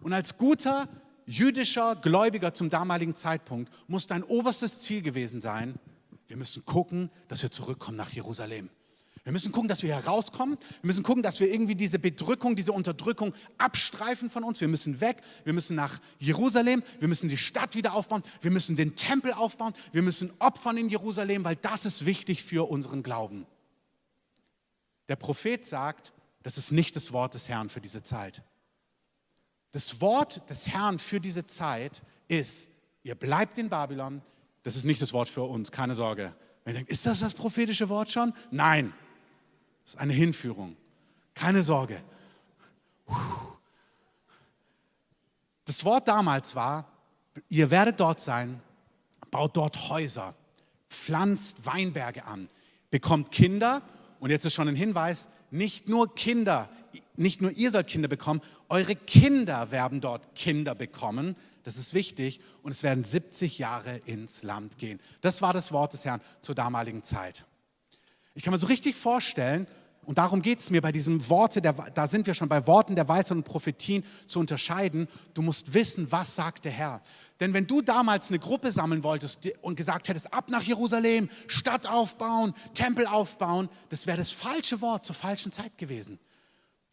Und 0.01 0.13
als 0.13 0.37
guter 0.37 0.87
jüdischer 1.25 1.95
Gläubiger 1.95 2.53
zum 2.53 2.69
damaligen 2.69 3.15
Zeitpunkt 3.15 3.71
muss 3.87 4.07
dein 4.07 4.23
oberstes 4.23 4.81
Ziel 4.81 5.01
gewesen 5.01 5.41
sein, 5.41 5.75
wir 6.27 6.37
müssen 6.37 6.65
gucken, 6.65 7.09
dass 7.27 7.43
wir 7.43 7.51
zurückkommen 7.51 7.97
nach 7.97 8.09
Jerusalem. 8.11 8.69
Wir 9.23 9.31
müssen 9.31 9.53
gucken, 9.53 9.69
dass 9.69 9.83
wir 9.83 9.95
herauskommen. 9.95 10.57
Wir 10.81 10.87
müssen 10.87 11.03
gucken, 11.03 11.23
dass 11.23 11.39
wir 11.39 11.51
irgendwie 11.51 11.75
diese 11.75 11.97
Bedrückung, 11.97 12.57
diese 12.57 12.73
Unterdrückung 12.73 13.33
abstreifen 13.57 14.29
von 14.29 14.43
uns. 14.43 14.59
Wir 14.59 14.67
müssen 14.67 14.99
weg. 14.99 15.21
Wir 15.45 15.53
müssen 15.53 15.75
nach 15.75 15.99
Jerusalem. 16.19 16.83
Wir 16.99 17.07
müssen 17.07 17.29
die 17.29 17.37
Stadt 17.37 17.75
wieder 17.75 17.93
aufbauen. 17.93 18.23
Wir 18.41 18.51
müssen 18.51 18.75
den 18.75 18.97
Tempel 18.97 19.31
aufbauen. 19.31 19.73
Wir 19.93 20.01
müssen 20.01 20.33
opfern 20.39 20.75
in 20.75 20.89
Jerusalem, 20.89 21.45
weil 21.45 21.55
das 21.55 21.85
ist 21.85 22.05
wichtig 22.05 22.43
für 22.43 22.69
unseren 22.69 23.01
Glauben. 23.01 23.45
Der 25.07 25.15
Prophet 25.15 25.65
sagt, 25.65 26.11
das 26.41 26.57
ist 26.57 26.71
nicht 26.71 26.95
das 26.97 27.13
Wort 27.13 27.33
des 27.33 27.47
Herrn 27.47 27.69
für 27.69 27.79
diese 27.79 28.03
Zeit. 28.03 28.43
Das 29.71 30.01
Wort 30.01 30.49
des 30.49 30.67
Herrn 30.67 30.99
für 30.99 31.21
diese 31.21 31.47
Zeit 31.47 32.01
ist, 32.27 32.69
ihr 33.03 33.15
bleibt 33.15 33.57
in 33.57 33.69
Babylon. 33.69 34.21
Das 34.63 34.75
ist 34.75 34.83
nicht 34.83 35.01
das 35.01 35.13
Wort 35.13 35.29
für 35.29 35.43
uns, 35.43 35.71
keine 35.71 35.95
Sorge. 35.95 36.35
Wenn 36.65 36.75
ihr 36.75 36.79
denkt, 36.79 36.91
ist 36.91 37.05
das 37.05 37.21
das 37.21 37.33
prophetische 37.33 37.89
Wort 37.89 38.11
schon? 38.11 38.33
Nein, 38.51 38.93
das 39.83 39.95
ist 39.95 39.99
eine 39.99 40.13
Hinführung. 40.13 40.77
Keine 41.33 41.61
Sorge. 41.61 42.01
Das 45.65 45.83
Wort 45.85 46.07
damals 46.07 46.55
war, 46.55 46.87
ihr 47.49 47.71
werdet 47.71 47.99
dort 47.99 48.19
sein, 48.19 48.61
baut 49.31 49.57
dort 49.57 49.89
Häuser, 49.89 50.35
pflanzt 50.89 51.65
Weinberge 51.65 52.25
an, 52.25 52.49
bekommt 52.91 53.31
Kinder. 53.31 53.81
Und 54.19 54.29
jetzt 54.29 54.45
ist 54.45 54.53
schon 54.53 54.67
ein 54.67 54.75
Hinweis, 54.75 55.27
nicht 55.51 55.89
nur 55.89 56.13
Kinder, 56.15 56.69
nicht 57.15 57.41
nur 57.41 57.51
ihr 57.51 57.71
sollt 57.71 57.87
Kinder 57.87 58.07
bekommen, 58.07 58.41
eure 58.69 58.95
Kinder 58.95 59.71
werden 59.71 60.01
dort 60.01 60.35
Kinder 60.35 60.75
bekommen. 60.75 61.35
Das 61.63 61.77
ist 61.77 61.93
wichtig. 61.93 62.41
Und 62.61 62.71
es 62.71 62.83
werden 62.83 63.03
70 63.03 63.57
Jahre 63.57 63.97
ins 64.05 64.43
Land 64.43 64.77
gehen. 64.77 64.99
Das 65.21 65.41
war 65.41 65.53
das 65.53 65.71
Wort 65.71 65.93
des 65.93 66.05
Herrn 66.05 66.21
zur 66.41 66.55
damaligen 66.55 67.03
Zeit. 67.03 67.45
Ich 68.35 68.43
kann 68.43 68.51
mir 68.51 68.59
so 68.59 68.67
richtig 68.67 68.95
vorstellen, 68.95 69.67
und 70.05 70.17
darum 70.17 70.41
geht 70.41 70.59
es 70.59 70.69
mir 70.69 70.81
bei 70.81 70.91
diesem 70.91 71.29
Worte, 71.29 71.61
da 71.61 72.07
sind 72.07 72.27
wir 72.27 72.33
schon 72.33 72.49
bei 72.49 72.67
Worten 72.67 72.95
der 72.95 73.07
Weisheit 73.07 73.37
und 73.37 73.43
Prophetien 73.43 74.03
zu 74.27 74.39
unterscheiden. 74.39 75.07
Du 75.33 75.41
musst 75.41 75.73
wissen, 75.73 76.11
was 76.11 76.35
sagt 76.35 76.65
der 76.65 76.73
Herr. 76.73 77.01
Denn 77.39 77.53
wenn 77.53 77.67
du 77.67 77.81
damals 77.81 78.29
eine 78.29 78.39
Gruppe 78.39 78.71
sammeln 78.71 79.03
wolltest 79.03 79.47
und 79.61 79.75
gesagt 79.75 80.09
hättest, 80.09 80.33
ab 80.33 80.49
nach 80.49 80.61
Jerusalem, 80.61 81.29
Stadt 81.47 81.87
aufbauen, 81.87 82.53
Tempel 82.73 83.07
aufbauen, 83.07 83.69
das 83.89 84.05
wäre 84.05 84.17
das 84.17 84.31
falsche 84.31 84.81
Wort 84.81 85.05
zur 85.05 85.15
falschen 85.15 85.53
Zeit 85.53 85.77
gewesen. 85.77 86.19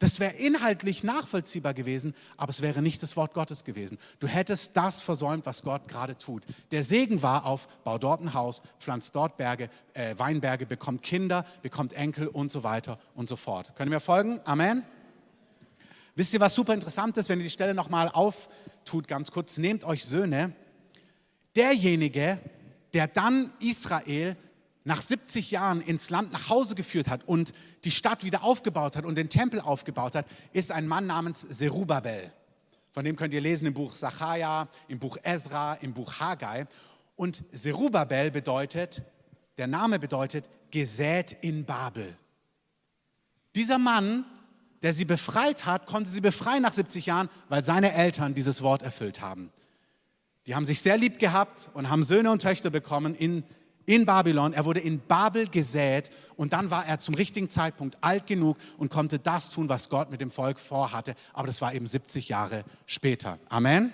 Das 0.00 0.18
wäre 0.18 0.32
inhaltlich 0.32 1.04
nachvollziehbar 1.04 1.74
gewesen, 1.74 2.14
aber 2.38 2.48
es 2.48 2.62
wäre 2.62 2.80
nicht 2.80 3.02
das 3.02 3.18
Wort 3.18 3.34
Gottes 3.34 3.64
gewesen. 3.64 3.98
Du 4.18 4.26
hättest 4.26 4.74
das 4.74 5.02
versäumt, 5.02 5.44
was 5.44 5.62
Gott 5.62 5.88
gerade 5.88 6.16
tut. 6.16 6.46
Der 6.70 6.84
Segen 6.84 7.22
war 7.22 7.44
auf, 7.44 7.68
bau 7.84 7.98
dort 7.98 8.22
ein 8.22 8.32
Haus, 8.32 8.62
pflanzt 8.78 9.14
dort 9.14 9.36
Berge, 9.36 9.68
äh, 9.92 10.14
Weinberge, 10.16 10.64
bekommt 10.64 11.02
Kinder, 11.02 11.44
bekommt 11.60 11.92
Enkel 11.92 12.28
und 12.28 12.50
so 12.50 12.64
weiter 12.64 12.98
und 13.14 13.28
so 13.28 13.36
fort. 13.36 13.76
Können 13.76 13.90
wir 13.90 14.00
folgen? 14.00 14.40
Amen. 14.44 14.84
Wisst 16.14 16.32
ihr, 16.32 16.40
was 16.40 16.54
super 16.54 16.72
interessant 16.72 17.18
ist, 17.18 17.28
wenn 17.28 17.38
ihr 17.38 17.44
die 17.44 17.50
Stelle 17.50 17.74
nochmal 17.74 18.08
auftut, 18.08 19.06
ganz 19.06 19.30
kurz, 19.30 19.58
nehmt 19.58 19.84
euch 19.84 20.06
Söhne. 20.06 20.54
Derjenige, 21.54 22.38
der 22.94 23.06
dann 23.06 23.52
Israel 23.60 24.38
nach 24.84 25.02
70 25.02 25.50
Jahren 25.50 25.80
ins 25.80 26.10
Land 26.10 26.32
nach 26.32 26.48
Hause 26.48 26.74
geführt 26.74 27.08
hat 27.08 27.26
und 27.26 27.52
die 27.84 27.90
Stadt 27.90 28.24
wieder 28.24 28.42
aufgebaut 28.42 28.96
hat 28.96 29.04
und 29.04 29.16
den 29.16 29.28
Tempel 29.28 29.60
aufgebaut 29.60 30.14
hat, 30.14 30.26
ist 30.52 30.72
ein 30.72 30.86
Mann 30.86 31.06
namens 31.06 31.42
Serubabel. 31.42 32.32
Von 32.92 33.04
dem 33.04 33.16
könnt 33.16 33.34
ihr 33.34 33.40
lesen 33.40 33.66
im 33.66 33.74
Buch 33.74 33.94
Sacharja, 33.94 34.68
im 34.88 34.98
Buch 34.98 35.16
Ezra, 35.22 35.74
im 35.74 35.92
Buch 35.92 36.18
Haggai. 36.18 36.66
Und 37.14 37.44
Serubabel 37.52 38.30
bedeutet, 38.30 39.02
der 39.58 39.66
Name 39.66 39.98
bedeutet 39.98 40.46
gesät 40.70 41.36
in 41.40 41.64
Babel. 41.64 42.16
Dieser 43.54 43.78
Mann, 43.78 44.24
der 44.82 44.94
sie 44.94 45.04
befreit 45.04 45.66
hat, 45.66 45.86
konnte 45.86 46.08
sie 46.08 46.20
befreien 46.20 46.62
nach 46.62 46.72
70 46.72 47.06
Jahren, 47.06 47.28
weil 47.48 47.62
seine 47.62 47.92
Eltern 47.92 48.34
dieses 48.34 48.62
Wort 48.62 48.82
erfüllt 48.82 49.20
haben. 49.20 49.52
Die 50.46 50.54
haben 50.54 50.64
sich 50.64 50.80
sehr 50.80 50.96
lieb 50.96 51.18
gehabt 51.18 51.68
und 51.74 51.90
haben 51.90 52.02
Söhne 52.02 52.30
und 52.30 52.42
Töchter 52.42 52.70
bekommen 52.70 53.14
in 53.14 53.44
in 53.86 54.06
Babylon. 54.06 54.52
Er 54.52 54.64
wurde 54.64 54.80
in 54.80 55.00
Babel 55.00 55.48
gesät 55.48 56.10
und 56.36 56.52
dann 56.52 56.70
war 56.70 56.86
er 56.86 57.00
zum 57.00 57.14
richtigen 57.14 57.50
Zeitpunkt 57.50 57.98
alt 58.00 58.26
genug 58.26 58.56
und 58.78 58.90
konnte 58.90 59.18
das 59.18 59.50
tun, 59.50 59.68
was 59.68 59.88
Gott 59.88 60.10
mit 60.10 60.20
dem 60.20 60.30
Volk 60.30 60.58
vorhatte. 60.58 61.14
Aber 61.32 61.46
das 61.46 61.60
war 61.60 61.74
eben 61.74 61.86
70 61.86 62.28
Jahre 62.28 62.64
später. 62.86 63.38
Amen. 63.48 63.92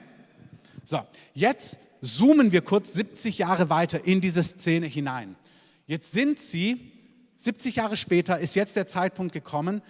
So, 0.85 1.01
jetzt 1.35 1.79
zoomen 2.03 2.53
wir 2.53 2.63
kurz 2.63 2.93
70 2.93 3.39
Jahre 3.39 3.71
weiter 3.71 4.05
in 4.05 4.21
diese 4.21 4.43
Szene 4.43 4.87
hinein. 4.87 5.37
Jetzt 5.87 6.13
sind 6.13 6.39
sie, 6.39 6.93
70 7.37 7.77
Jahre 7.77 7.97
später 7.97 8.39
ist 8.39 8.55
jetzt 8.55 8.77
der 8.77 8.87
Zeitpunkt 8.87 9.33
gekommen, 9.33 9.83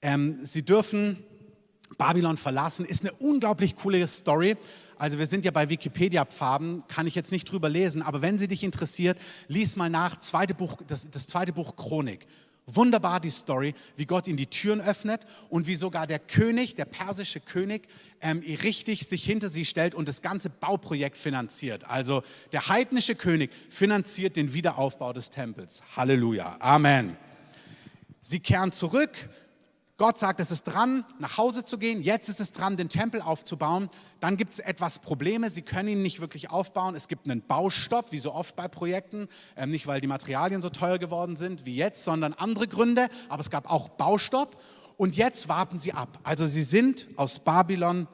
ähm, 0.00 0.38
sie 0.42 0.64
dürfen 0.64 1.24
Babylon 1.96 2.36
verlassen. 2.36 2.86
Ist 2.86 3.02
eine 3.02 3.12
unglaublich 3.14 3.76
coole 3.76 4.06
Story. 4.06 4.56
Also 4.98 5.18
wir 5.18 5.26
sind 5.26 5.44
ja 5.44 5.50
bei 5.50 5.68
Wikipedia-Pfaden, 5.68 6.84
kann 6.88 7.06
ich 7.06 7.14
jetzt 7.14 7.32
nicht 7.32 7.50
drüber 7.50 7.68
lesen, 7.68 8.02
aber 8.02 8.22
wenn 8.22 8.38
sie 8.38 8.48
dich 8.48 8.64
interessiert, 8.64 9.18
lies 9.46 9.76
mal 9.76 9.88
nach, 9.88 10.18
zweite 10.20 10.54
Buch, 10.54 10.78
das, 10.86 11.08
das 11.10 11.26
zweite 11.26 11.52
Buch 11.52 11.76
Chronik. 11.76 12.26
Wunderbar 12.70 13.18
die 13.18 13.30
Story, 13.30 13.74
wie 13.96 14.04
Gott 14.04 14.28
ihnen 14.28 14.36
die 14.36 14.46
Türen 14.46 14.82
öffnet 14.82 15.22
und 15.48 15.66
wie 15.66 15.74
sogar 15.74 16.06
der 16.06 16.18
König, 16.18 16.74
der 16.74 16.84
persische 16.84 17.40
König, 17.40 17.88
ähm, 18.20 18.42
richtig 18.62 19.06
sich 19.06 19.24
hinter 19.24 19.48
sie 19.48 19.64
stellt 19.64 19.94
und 19.94 20.06
das 20.06 20.20
ganze 20.20 20.50
Bauprojekt 20.50 21.16
finanziert. 21.16 21.84
Also 21.88 22.22
der 22.52 22.68
heidnische 22.68 23.14
König 23.14 23.52
finanziert 23.70 24.36
den 24.36 24.52
Wiederaufbau 24.52 25.14
des 25.14 25.30
Tempels. 25.30 25.80
Halleluja. 25.96 26.56
Amen. 26.60 27.16
Sie 28.20 28.40
kehren 28.40 28.70
zurück, 28.72 29.30
Gott 29.98 30.16
sagt, 30.16 30.38
es 30.38 30.52
ist 30.52 30.62
dran, 30.62 31.04
nach 31.18 31.38
Hause 31.38 31.64
zu 31.64 31.76
gehen. 31.76 32.02
Jetzt 32.02 32.28
ist 32.28 32.38
es 32.38 32.52
dran, 32.52 32.76
den 32.76 32.88
Tempel 32.88 33.20
aufzubauen. 33.20 33.90
Dann 34.20 34.36
gibt 34.36 34.52
es 34.52 34.60
etwas 34.60 35.00
Probleme. 35.00 35.50
Sie 35.50 35.62
können 35.62 35.88
ihn 35.88 36.02
nicht 36.02 36.20
wirklich 36.20 36.50
aufbauen. 36.50 36.94
Es 36.94 37.08
gibt 37.08 37.28
einen 37.28 37.42
Baustopp, 37.42 38.12
wie 38.12 38.18
so 38.18 38.32
oft 38.32 38.54
bei 38.54 38.68
Projekten. 38.68 39.26
Ähm, 39.56 39.70
nicht, 39.70 39.88
weil 39.88 40.00
die 40.00 40.06
Materialien 40.06 40.62
so 40.62 40.70
teuer 40.70 40.98
geworden 40.98 41.34
sind 41.34 41.66
wie 41.66 41.74
jetzt, 41.74 42.04
sondern 42.04 42.32
andere 42.32 42.68
Gründe. 42.68 43.08
Aber 43.28 43.40
es 43.40 43.50
gab 43.50 43.68
auch 43.68 43.88
Baustopp. 43.88 44.62
Und 44.96 45.16
jetzt 45.16 45.48
warten 45.48 45.80
sie 45.80 45.92
ab. 45.92 46.20
Also 46.22 46.46
sie 46.46 46.62
sind 46.62 47.08
aus 47.16 47.40
Babylon 47.40 48.06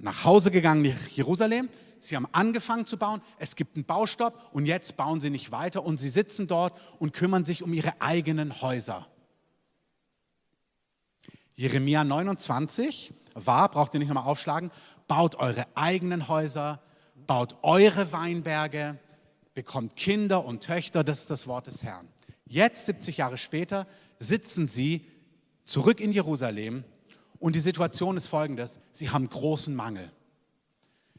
nach 0.00 0.24
Hause 0.24 0.50
gegangen, 0.50 0.82
nach 0.82 1.08
Jerusalem. 1.08 1.68
Sie 2.00 2.16
haben 2.16 2.26
angefangen 2.32 2.84
zu 2.84 2.96
bauen. 2.96 3.22
Es 3.38 3.54
gibt 3.54 3.76
einen 3.76 3.84
Baustopp. 3.84 4.50
Und 4.52 4.66
jetzt 4.66 4.96
bauen 4.96 5.20
sie 5.20 5.30
nicht 5.30 5.52
weiter. 5.52 5.84
Und 5.84 5.98
sie 5.98 6.10
sitzen 6.10 6.48
dort 6.48 6.76
und 6.98 7.12
kümmern 7.12 7.44
sich 7.44 7.62
um 7.62 7.72
ihre 7.72 8.00
eigenen 8.00 8.60
Häuser. 8.60 9.06
Jeremia 11.56 12.04
29 12.04 13.12
war, 13.34 13.70
braucht 13.70 13.94
ihr 13.94 14.00
nicht 14.00 14.08
nochmal 14.08 14.24
aufschlagen, 14.24 14.70
baut 15.08 15.34
eure 15.36 15.66
eigenen 15.74 16.28
Häuser, 16.28 16.80
baut 17.26 17.56
eure 17.62 18.12
Weinberge, 18.12 18.98
bekommt 19.54 19.96
Kinder 19.96 20.44
und 20.44 20.62
Töchter, 20.62 21.04
das 21.04 21.20
ist 21.20 21.30
das 21.30 21.46
Wort 21.46 21.66
des 21.66 21.82
Herrn. 21.82 22.08
Jetzt, 22.46 22.86
70 22.86 23.18
Jahre 23.18 23.38
später, 23.38 23.86
sitzen 24.18 24.68
sie 24.68 25.06
zurück 25.64 26.00
in 26.00 26.12
Jerusalem 26.12 26.84
Und 27.38 27.56
die 27.56 27.60
Situation 27.60 28.16
ist 28.16 28.28
folgendes, 28.28 28.78
sie 28.92 29.10
haben 29.10 29.28
großen 29.28 29.74
Mangel. 29.74 30.12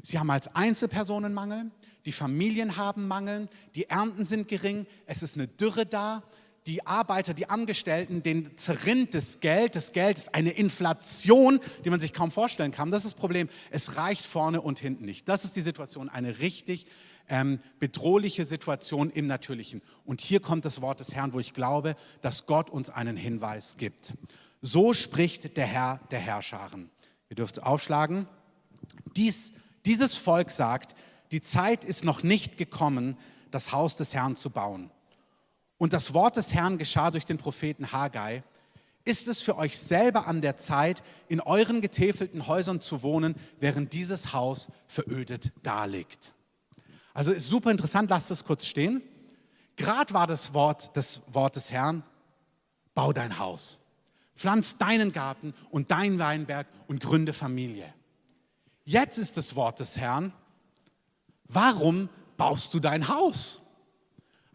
Sie 0.02 0.18
haben 0.18 0.32
als 0.32 0.54
Einzelpersonen 0.56 1.34
Mangel, 1.34 1.70
die 2.06 2.12
Familien 2.12 2.78
haben 2.78 3.08
Mangel, 3.08 3.48
die 3.76 3.90
Ernten 3.90 4.26
sind 4.26 4.48
gering, 4.48 4.86
es 5.06 5.22
ist 5.22 5.36
eine 5.36 5.48
Dürre 5.48 5.86
da, 5.86 6.24
die 6.66 6.86
Arbeiter, 6.86 7.34
die 7.34 7.50
Angestellten, 7.50 8.24
den 8.24 8.58
zerrinnt 8.58 9.14
das 9.14 9.40
Geld. 9.40 9.76
Das 9.76 9.92
Geld 9.92 10.18
ist 10.18 10.34
eine 10.34 10.52
Inflation, 10.52 11.60
die 11.84 11.90
man 11.90 12.00
sich 12.00 12.14
kaum 12.14 12.32
vorstellen 12.32 12.72
kann. 12.72 12.92
Das 12.92 13.04
ist 13.04 13.14
das 13.14 13.20
Problem. 13.20 13.50
Es 13.70 13.98
reicht 13.98 14.26
vorne 14.26 14.62
und 14.62 14.80
hinten 14.80 15.06
nicht. 15.06 15.28
Das 15.28 15.44
ist 15.44 15.56
die 15.56 15.62
Situation, 15.62 16.10
eine 16.10 16.40
richtig 16.40 16.86
ähm, 17.28 17.60
bedrohliche 17.80 18.46
Situation 18.46 19.10
im 19.10 19.28
Natürlichen. 19.28 19.82
Und 20.06 20.22
hier 20.22 20.40
kommt 20.40 20.66
das 20.66 20.82
Wort 20.82 21.00
des 21.00 21.14
Herrn, 21.14 21.34
wo 21.34 21.40
ich 21.40 21.54
glaube, 21.54 21.96
dass 22.22 22.46
Gott 22.46 22.70
uns 22.70 22.90
einen 22.90 23.18
Hinweis 23.18 23.78
gibt. 23.78 24.14
So 24.62 24.94
spricht 24.94 25.58
der 25.58 25.66
Herr 25.66 26.00
der 26.12 26.20
Herrscharen. 26.20 26.90
Ihr 27.30 27.36
dürft 27.36 27.64
aufschlagen. 27.64 28.28
Dies, 29.16 29.54
dieses 29.86 30.16
Volk 30.16 30.52
sagt, 30.52 30.96
die 31.32 31.42
Zeit 31.42 31.84
ist 31.84 32.06
noch 32.06 32.24
nicht 32.24 32.58
gekommen, 32.58 33.18
das 33.52 33.72
Haus 33.72 33.98
des 33.98 34.14
Herrn 34.14 34.36
zu 34.36 34.50
bauen. 34.50 34.92
Und 35.84 35.92
das 35.92 36.14
Wort 36.14 36.38
des 36.38 36.54
Herrn 36.54 36.78
geschah 36.78 37.12
durch 37.12 37.26
den 37.26 37.38
Propheten 37.38 37.92
Haggai. 37.92 38.42
Ist 39.04 39.28
es 39.28 39.42
für 39.42 39.58
euch 39.58 39.78
selber 39.78 40.28
an 40.28 40.40
der 40.40 40.56
Zeit, 40.56 41.04
in 41.28 41.42
euren 41.42 41.82
getäfelten 41.82 42.48
Häusern 42.48 42.80
zu 42.80 43.04
wohnen, 43.04 43.36
während 43.60 43.92
dieses 43.92 44.32
Haus 44.32 44.70
verödet 44.88 45.52
daliegt? 45.62 46.34
Also 47.14 47.34
ist 47.34 47.50
super 47.50 47.70
interessant, 47.70 48.10
lasst 48.10 48.32
es 48.32 48.46
kurz 48.46 48.66
stehen. 48.66 49.02
Gerade 49.76 50.14
war 50.14 50.26
das 50.26 50.54
Wort 50.54 50.96
des 50.96 51.22
Wort 51.28 51.58
des 51.58 51.70
Herrn, 51.70 52.04
bau 52.96 53.12
dein 53.12 53.38
Haus, 53.38 53.82
pflanz 54.38 54.78
deinen 54.78 55.12
Garten 55.12 55.54
und 55.70 55.92
dein 55.92 56.18
Weinberg 56.18 56.66
und 56.88 57.02
gründe 57.02 57.34
Familie. 57.34 57.94
Jetzt 58.86 59.18
ist 59.18 59.36
das 59.36 59.58
Wort 59.58 59.82
des 59.82 59.98
Herrn, 59.98 60.32
Warum 61.50 62.08
baust 62.38 62.74
du 62.74 62.80
dein 62.80 63.10
Haus? 63.10 63.63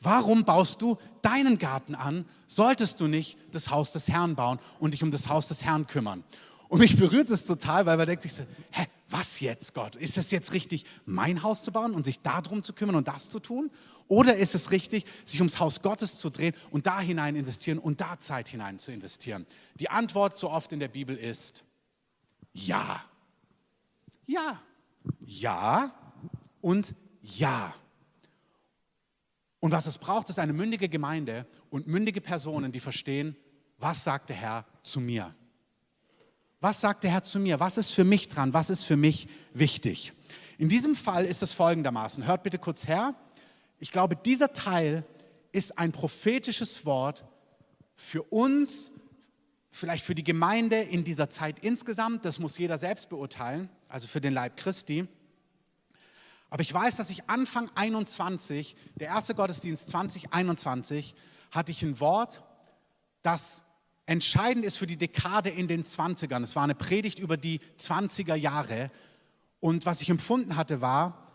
Warum 0.01 0.45
baust 0.45 0.81
du 0.81 0.97
deinen 1.23 1.59
Garten 1.59 1.95
an? 1.95 2.25
Solltest 2.47 3.01
du 3.01 3.09
nicht 3.09 3.37
das 3.53 3.71
Haus 3.71 3.93
des 3.93 4.09
Herrn 4.09 4.37
bauen 4.37 4.59
und 4.79 4.93
dich 4.93 5.03
um 5.03 5.11
das 5.11 5.29
Haus 5.29 5.49
des 5.49 5.65
Herrn 5.65 5.87
kümmern? 5.87 6.25
Und 6.69 6.81
mich 6.81 6.97
berührt 6.97 7.31
es 7.31 7.45
total, 7.45 7.87
weil 7.87 7.97
man 7.97 8.07
denkt 8.07 8.23
sich 8.23 8.35
so, 8.35 8.45
hä, 8.73 8.87
was 9.09 9.41
jetzt, 9.41 9.75
Gott? 9.75 9.97
Ist 9.97 10.19
es 10.19 10.31
jetzt 10.31 10.53
richtig, 10.53 10.85
mein 11.07 11.43
Haus 11.43 11.63
zu 11.63 11.73
bauen 11.73 11.95
und 11.95 12.05
sich 12.05 12.21
darum 12.21 12.63
zu 12.63 12.75
kümmern 12.75 12.97
und 12.97 13.09
das 13.09 13.31
zu 13.31 13.41
tun? 13.41 13.71
Oder 14.07 14.37
ist 14.37 14.55
es 14.55 14.71
richtig, 14.71 15.05
sich 15.25 15.41
ums 15.41 15.59
Haus 15.61 15.83
Gottes 15.83 16.19
zu 16.19 16.31
drehen 16.31 16.55
und 16.71 16.87
da 16.87 17.01
hinein 17.01 17.37
investieren 17.37 17.79
und 17.79 18.01
da 18.01 18.19
Zeit 18.19 18.49
hinein 18.49 18.79
zu 18.79 18.93
investieren? 18.93 19.47
Die 19.81 19.91
Antwort 19.91 20.37
so 20.37 20.51
oft 20.51 20.73
in 20.73 20.79
der 20.79 20.89
Bibel 20.89 21.17
ist 21.17 21.65
ja. 22.53 23.03
Ja. 24.27 24.61
Ja 25.21 25.93
und 26.61 26.95
Ja. 27.23 27.75
Und 29.61 29.73
was 29.73 29.87
es 29.87 29.99
braucht, 29.99 30.31
ist 30.31 30.39
eine 30.39 30.53
mündige 30.53 30.89
Gemeinde 30.89 31.47
und 31.71 31.87
mündige 31.87 32.21
Personen, 32.21 32.73
die 32.73 32.81
verstehen, 32.81 33.37
was 33.79 34.05
sagt 34.05 34.31
der 34.31 34.37
Herr 34.37 34.67
zu 34.83 35.01
mir? 35.01 35.35
Was 36.61 36.81
sagt 36.81 37.05
der 37.05 37.13
Herr 37.13 37.23
zu 37.23 37.39
mir? 37.39 37.61
Was 37.61 37.79
ist 37.79 37.93
für 37.93 38.05
mich 38.05 38.29
dran? 38.29 38.53
Was 38.53 38.71
ist 38.71 38.85
für 38.85 38.97
mich 38.97 39.29
wichtig? 39.53 40.13
In 40.59 40.69
diesem 40.69 40.97
Fall 40.97 41.25
ist 41.25 41.43
es 41.43 41.53
folgendermaßen. 41.53 42.27
Hört 42.27 42.43
bitte 42.43 42.59
kurz 42.59 42.89
her. 42.89 43.15
Ich 43.79 43.93
glaube, 43.93 44.17
dieser 44.17 44.53
Teil 44.53 45.05
ist 45.53 45.79
ein 45.79 45.93
prophetisches 45.93 46.85
Wort 46.85 47.25
für 47.95 48.23
uns, 48.25 48.93
vielleicht 49.71 50.05
für 50.05 50.17
die 50.17 50.25
Gemeinde 50.25 50.81
in 50.81 51.05
dieser 51.05 51.31
Zeit 51.31 51.61
insgesamt. 51.61 52.25
Das 52.25 52.41
muss 52.41 52.59
jeder 52.59 52.79
selbst 52.79 53.09
beurteilen, 53.09 53.69
also 53.89 54.09
für 54.09 54.21
den 54.21 54.35
Leib 54.35 54.57
Christi. 54.57 55.07
Aber 56.51 56.63
ich 56.63 56.73
weiß, 56.73 56.97
dass 56.97 57.11
ich 57.11 57.29
Anfang 57.29 57.71
21, 57.75 58.77
der 58.97 59.09
erste 59.09 59.35
Gottesdienst 59.35 59.89
2021, 59.91 61.15
hatte 61.51 61.73
ich 61.73 61.83
ein 61.83 62.01
Wort, 62.01 62.43
das 63.23 63.63
entscheidend 64.07 64.65
ist 64.65 64.79
für 64.79 64.87
die 64.87 64.97
Dekade 64.97 65.51
in 65.51 65.69
den 65.69 65.85
20ern. 65.85 66.43
Es 66.43 66.57
war 66.57 66.65
eine 66.65 66.75
Predigt 66.75 67.19
über 67.19 67.37
die 67.37 67.61
20er 67.79 68.35
Jahre. 68.35 68.91
Und 69.61 69.85
was 69.85 70.01
ich 70.01 70.09
empfunden 70.09 70.57
hatte, 70.57 70.81
war, 70.81 71.28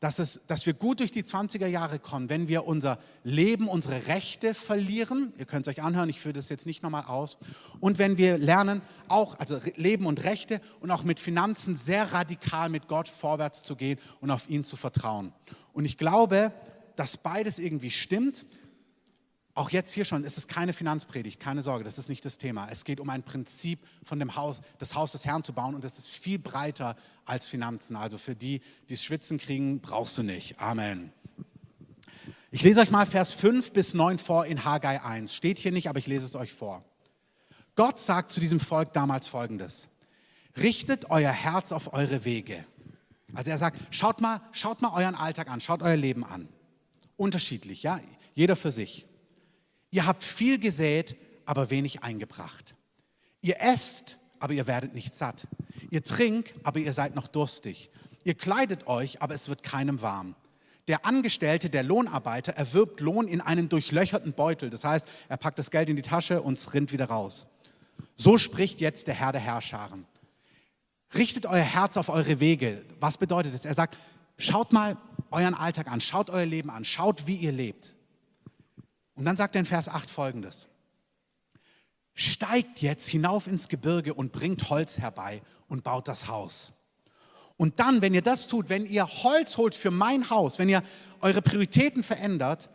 dass, 0.00 0.18
es, 0.18 0.40
dass 0.46 0.66
wir 0.66 0.74
gut 0.74 1.00
durch 1.00 1.10
die 1.10 1.22
20er 1.22 1.66
Jahre 1.66 1.98
kommen, 1.98 2.28
wenn 2.28 2.48
wir 2.48 2.66
unser 2.66 2.98
Leben, 3.24 3.66
unsere 3.66 4.06
Rechte 4.08 4.52
verlieren. 4.52 5.32
Ihr 5.38 5.46
könnt 5.46 5.66
es 5.66 5.72
euch 5.72 5.82
anhören, 5.82 6.10
ich 6.10 6.20
führe 6.20 6.34
das 6.34 6.50
jetzt 6.50 6.66
nicht 6.66 6.82
nochmal 6.82 7.04
aus. 7.06 7.38
Und 7.80 7.98
wenn 7.98 8.18
wir 8.18 8.36
lernen, 8.36 8.82
auch, 9.08 9.38
also 9.38 9.58
Leben 9.76 10.06
und 10.06 10.22
Rechte 10.24 10.60
und 10.80 10.90
auch 10.90 11.02
mit 11.02 11.18
Finanzen 11.18 11.76
sehr 11.76 12.12
radikal 12.12 12.68
mit 12.68 12.88
Gott 12.88 13.08
vorwärts 13.08 13.62
zu 13.62 13.74
gehen 13.74 13.98
und 14.20 14.30
auf 14.30 14.50
ihn 14.50 14.64
zu 14.64 14.76
vertrauen. 14.76 15.32
Und 15.72 15.86
ich 15.86 15.96
glaube, 15.96 16.52
dass 16.94 17.16
beides 17.16 17.58
irgendwie 17.58 17.90
stimmt, 17.90 18.44
auch 19.56 19.70
jetzt 19.70 19.92
hier 19.92 20.04
schon 20.04 20.22
ist 20.22 20.36
es 20.36 20.48
keine 20.48 20.74
Finanzpredigt, 20.74 21.40
keine 21.40 21.62
Sorge, 21.62 21.82
das 21.82 21.96
ist 21.96 22.10
nicht 22.10 22.24
das 22.26 22.36
Thema. 22.36 22.68
Es 22.70 22.84
geht 22.84 23.00
um 23.00 23.08
ein 23.08 23.22
Prinzip 23.22 23.80
von 24.04 24.18
dem 24.18 24.36
Haus, 24.36 24.60
das 24.76 24.94
Haus 24.94 25.12
des 25.12 25.24
Herrn 25.24 25.42
zu 25.42 25.54
bauen 25.54 25.74
und 25.74 25.82
das 25.82 25.98
ist 25.98 26.08
viel 26.08 26.38
breiter 26.38 26.94
als 27.24 27.46
Finanzen. 27.46 27.96
Also 27.96 28.18
für 28.18 28.36
die, 28.36 28.60
die 28.90 28.94
es 28.94 29.02
schwitzen 29.02 29.38
kriegen, 29.38 29.80
brauchst 29.80 30.18
du 30.18 30.22
nicht. 30.22 30.60
Amen. 30.60 31.10
Ich 32.50 32.62
lese 32.62 32.80
euch 32.80 32.90
mal 32.90 33.06
Vers 33.06 33.32
5 33.32 33.72
bis 33.72 33.94
9 33.94 34.18
vor 34.18 34.44
in 34.44 34.62
Haggai 34.62 35.02
1. 35.02 35.34
Steht 35.34 35.58
hier 35.58 35.72
nicht, 35.72 35.88
aber 35.88 35.98
ich 35.98 36.06
lese 36.06 36.26
es 36.26 36.36
euch 36.36 36.52
vor. 36.52 36.84
Gott 37.76 37.98
sagt 37.98 38.32
zu 38.32 38.40
diesem 38.40 38.60
Volk 38.60 38.92
damals 38.92 39.26
folgendes: 39.26 39.88
Richtet 40.58 41.10
euer 41.10 41.32
Herz 41.32 41.72
auf 41.72 41.94
eure 41.94 42.26
Wege. 42.26 42.66
Also 43.32 43.50
er 43.50 43.58
sagt, 43.58 43.78
schaut 43.90 44.20
mal, 44.20 44.42
schaut 44.52 44.82
mal 44.82 44.92
euren 44.92 45.14
Alltag 45.14 45.50
an, 45.50 45.62
schaut 45.62 45.82
euer 45.82 45.96
Leben 45.96 46.24
an. 46.24 46.46
Unterschiedlich, 47.16 47.82
ja, 47.82 48.00
jeder 48.34 48.56
für 48.56 48.70
sich. 48.70 49.05
Ihr 49.90 50.06
habt 50.06 50.22
viel 50.22 50.58
gesät, 50.58 51.16
aber 51.44 51.70
wenig 51.70 52.02
eingebracht. 52.02 52.74
Ihr 53.40 53.60
esst, 53.60 54.18
aber 54.40 54.52
ihr 54.52 54.66
werdet 54.66 54.94
nicht 54.94 55.14
satt. 55.14 55.46
Ihr 55.90 56.02
trinkt, 56.02 56.54
aber 56.64 56.78
ihr 56.78 56.92
seid 56.92 57.14
noch 57.14 57.28
durstig. 57.28 57.90
Ihr 58.24 58.34
kleidet 58.34 58.86
euch, 58.86 59.22
aber 59.22 59.34
es 59.34 59.48
wird 59.48 59.62
keinem 59.62 60.02
warm. 60.02 60.34
Der 60.88 61.04
Angestellte, 61.04 61.68
der 61.68 61.82
Lohnarbeiter, 61.82 62.52
erwirbt 62.52 63.00
Lohn 63.00 63.26
in 63.26 63.40
einen 63.40 63.68
durchlöcherten 63.68 64.34
Beutel. 64.34 64.70
Das 64.70 64.84
heißt, 64.84 65.08
er 65.28 65.36
packt 65.36 65.58
das 65.58 65.70
Geld 65.70 65.88
in 65.88 65.96
die 65.96 66.02
Tasche 66.02 66.42
und 66.42 66.58
es 66.58 66.74
rinnt 66.74 66.92
wieder 66.92 67.06
raus. 67.06 67.46
So 68.16 68.38
spricht 68.38 68.80
jetzt 68.80 69.08
der 69.08 69.14
Herr 69.14 69.32
der 69.32 69.40
Herrscharen. 69.40 70.06
Richtet 71.14 71.46
euer 71.46 71.62
Herz 71.62 71.96
auf 71.96 72.08
eure 72.08 72.40
Wege. 72.40 72.84
Was 73.00 73.18
bedeutet 73.18 73.54
das? 73.54 73.64
Er 73.64 73.74
sagt, 73.74 73.96
schaut 74.38 74.72
mal 74.72 74.96
euren 75.30 75.54
Alltag 75.54 75.88
an, 75.88 76.00
schaut 76.00 76.30
euer 76.30 76.46
Leben 76.46 76.70
an, 76.70 76.84
schaut, 76.84 77.26
wie 77.26 77.36
ihr 77.36 77.52
lebt. 77.52 77.95
Und 79.16 79.24
dann 79.24 79.36
sagt 79.36 79.56
er 79.56 79.60
in 79.60 79.66
Vers 79.66 79.88
8 79.88 80.08
folgendes. 80.08 80.68
Steigt 82.14 82.80
jetzt 82.80 83.08
hinauf 83.08 83.46
ins 83.46 83.68
Gebirge 83.68 84.14
und 84.14 84.30
bringt 84.30 84.70
Holz 84.70 84.98
herbei 84.98 85.42
und 85.68 85.82
baut 85.82 86.06
das 86.06 86.28
Haus. 86.28 86.72
Und 87.56 87.80
dann, 87.80 88.02
wenn 88.02 88.14
ihr 88.14 88.22
das 88.22 88.46
tut, 88.46 88.68
wenn 88.68 88.84
ihr 88.86 89.06
Holz 89.06 89.56
holt 89.56 89.74
für 89.74 89.90
mein 89.90 90.28
Haus, 90.28 90.58
wenn 90.58 90.68
ihr 90.68 90.82
eure 91.20 91.40
Prioritäten 91.40 92.02
verändert, 92.02 92.68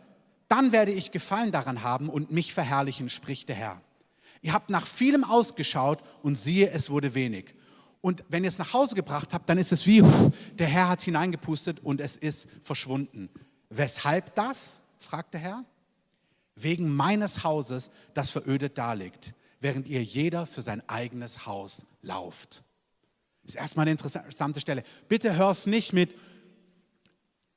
dann 0.48 0.72
werde 0.72 0.92
ich 0.92 1.12
Gefallen 1.12 1.52
daran 1.52 1.82
haben 1.82 2.08
und 2.08 2.32
mich 2.32 2.52
verherrlichen, 2.52 3.08
spricht 3.08 3.48
der 3.48 3.56
Herr. 3.56 3.80
Ihr 4.42 4.52
habt 4.52 4.70
nach 4.70 4.86
vielem 4.86 5.22
ausgeschaut 5.22 6.02
und 6.22 6.36
siehe, 6.36 6.70
es 6.70 6.90
wurde 6.90 7.14
wenig. 7.14 7.54
Und 8.00 8.24
wenn 8.28 8.42
ihr 8.42 8.48
es 8.48 8.58
nach 8.58 8.72
Hause 8.72 8.96
gebracht 8.96 9.32
habt, 9.32 9.48
dann 9.48 9.58
ist 9.58 9.70
es 9.70 9.86
wie, 9.86 10.02
der 10.54 10.66
Herr 10.66 10.88
hat 10.88 11.02
hineingepustet 11.02 11.78
und 11.80 12.00
es 12.00 12.16
ist 12.16 12.48
verschwunden. 12.64 13.30
Weshalb 13.70 14.34
das? 14.34 14.82
fragt 14.98 15.34
der 15.34 15.40
Herr 15.40 15.64
wegen 16.54 16.94
meines 16.94 17.44
Hauses, 17.44 17.90
das 18.14 18.30
verödet 18.30 18.78
daliegt, 18.78 19.34
während 19.60 19.88
ihr 19.88 20.02
jeder 20.02 20.46
für 20.46 20.62
sein 20.62 20.86
eigenes 20.88 21.46
Haus 21.46 21.86
lauft. 22.02 22.62
Das 23.42 23.54
ist 23.54 23.60
erstmal 23.60 23.84
eine 23.84 23.92
interessante 23.92 24.60
Stelle. 24.60 24.84
Bitte 25.08 25.36
hör 25.36 25.50
es 25.50 25.66
nicht 25.66 25.92
mit, 25.92 26.14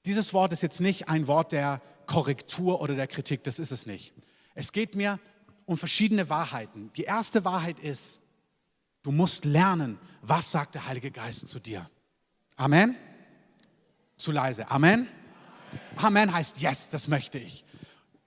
dieses 0.06 0.34
Wort 0.34 0.54
ist 0.54 0.62
jetzt 0.62 0.82
nicht 0.82 1.10
ein 1.10 1.28
Wort 1.28 1.52
der 1.52 1.82
Korrektur 2.06 2.82
oder 2.82 2.96
der 2.96 3.08
Kritik, 3.08 3.44
das 3.44 3.60
ist 3.60 3.72
es 3.72 3.86
nicht. 3.86 4.14
Es 4.54 4.72
geht 4.72 4.96
mir 4.96 5.20
um 5.66 5.78
verschiedene 5.78 6.30
Wahrheiten. 6.30 6.92
Die 6.94 7.04
erste 7.04 7.44
Wahrheit 7.44 7.80
ist, 7.80 8.22
du 9.02 9.12
musst 9.12 9.46
lernen, 9.46 10.00
was 10.22 10.52
sagt 10.52 10.76
der 10.76 10.86
Heilige 10.86 11.12
Geist 11.12 11.48
zu 11.48 11.60
dir. 11.60 11.90
Amen? 12.56 12.96
Zu 14.18 14.32
leise. 14.32 14.70
Amen? 14.70 15.08
Amen 15.96 16.32
heißt, 16.32 16.60
yes, 16.60 16.90
das 16.90 17.08
möchte 17.08 17.40
ich 17.40 17.65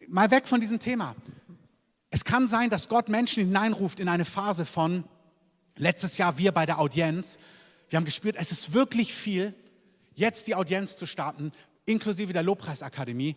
mal 0.08 0.30
weg 0.30 0.48
von 0.48 0.60
diesem 0.60 0.78
Thema. 0.78 1.14
Es 2.10 2.24
kann 2.24 2.48
sein, 2.48 2.70
dass 2.70 2.88
Gott 2.88 3.08
Menschen 3.08 3.44
hineinruft 3.44 4.00
in 4.00 4.08
eine 4.08 4.24
Phase 4.24 4.64
von, 4.64 5.04
letztes 5.76 6.16
Jahr 6.16 6.38
wir 6.38 6.52
bei 6.52 6.66
der 6.66 6.78
Audienz, 6.80 7.38
wir 7.90 7.96
haben 7.96 8.04
gespürt, 8.04 8.36
es 8.38 8.50
ist 8.50 8.72
wirklich 8.72 9.14
viel, 9.14 9.54
jetzt 10.14 10.46
die 10.46 10.54
Audienz 10.54 10.96
zu 10.96 11.06
starten, 11.06 11.52
inklusive 11.84 12.32
der 12.32 12.42
Lobpreisakademie. 12.42 13.36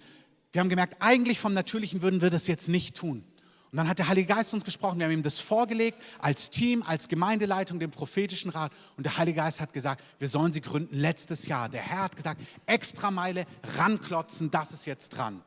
Wir 0.52 0.62
haben 0.62 0.70
gemerkt, 0.70 0.98
eigentlich 1.00 1.40
vom 1.40 1.54
Natürlichen 1.54 2.02
würden 2.02 2.22
wir 2.22 2.30
das 2.30 2.48
jetzt 2.48 2.68
nicht 2.68 2.96
tun. 2.96 3.24
Und 3.72 3.78
dann 3.78 3.88
hat 3.88 4.00
der 4.00 4.10
Heilige 4.10 4.34
Geist 4.34 4.54
uns 4.54 4.66
gesprochen, 4.66 5.00
wir 5.00 5.06
haben 5.06 5.14
ihm 5.14 5.24
das 5.24 5.40
vorgelegt, 5.40 5.98
als 6.20 6.50
Team, 6.50 6.84
als 6.84 7.08
Gemeindeleitung, 7.08 7.80
dem 7.80 7.92
prophetischen 7.92 8.52
Rat. 8.52 8.74
Und 8.98 9.06
der 9.06 9.18
Heilige 9.18 9.38
Geist 9.38 9.62
hat 9.62 9.72
gesagt, 9.72 10.04
wir 10.20 10.28
sollen 10.28 10.52
sie 10.52 10.60
gründen 10.60 10.98
letztes 10.98 11.46
Jahr. 11.46 11.70
Der 11.70 11.82
Herr 11.82 12.04
hat 12.04 12.18
gesagt, 12.18 12.42
Extrameile, 12.66 13.46
ranklotzen, 13.78 14.52
das 14.52 14.74
ist 14.74 14.86
jetzt 14.86 15.10
dran. 15.10 15.42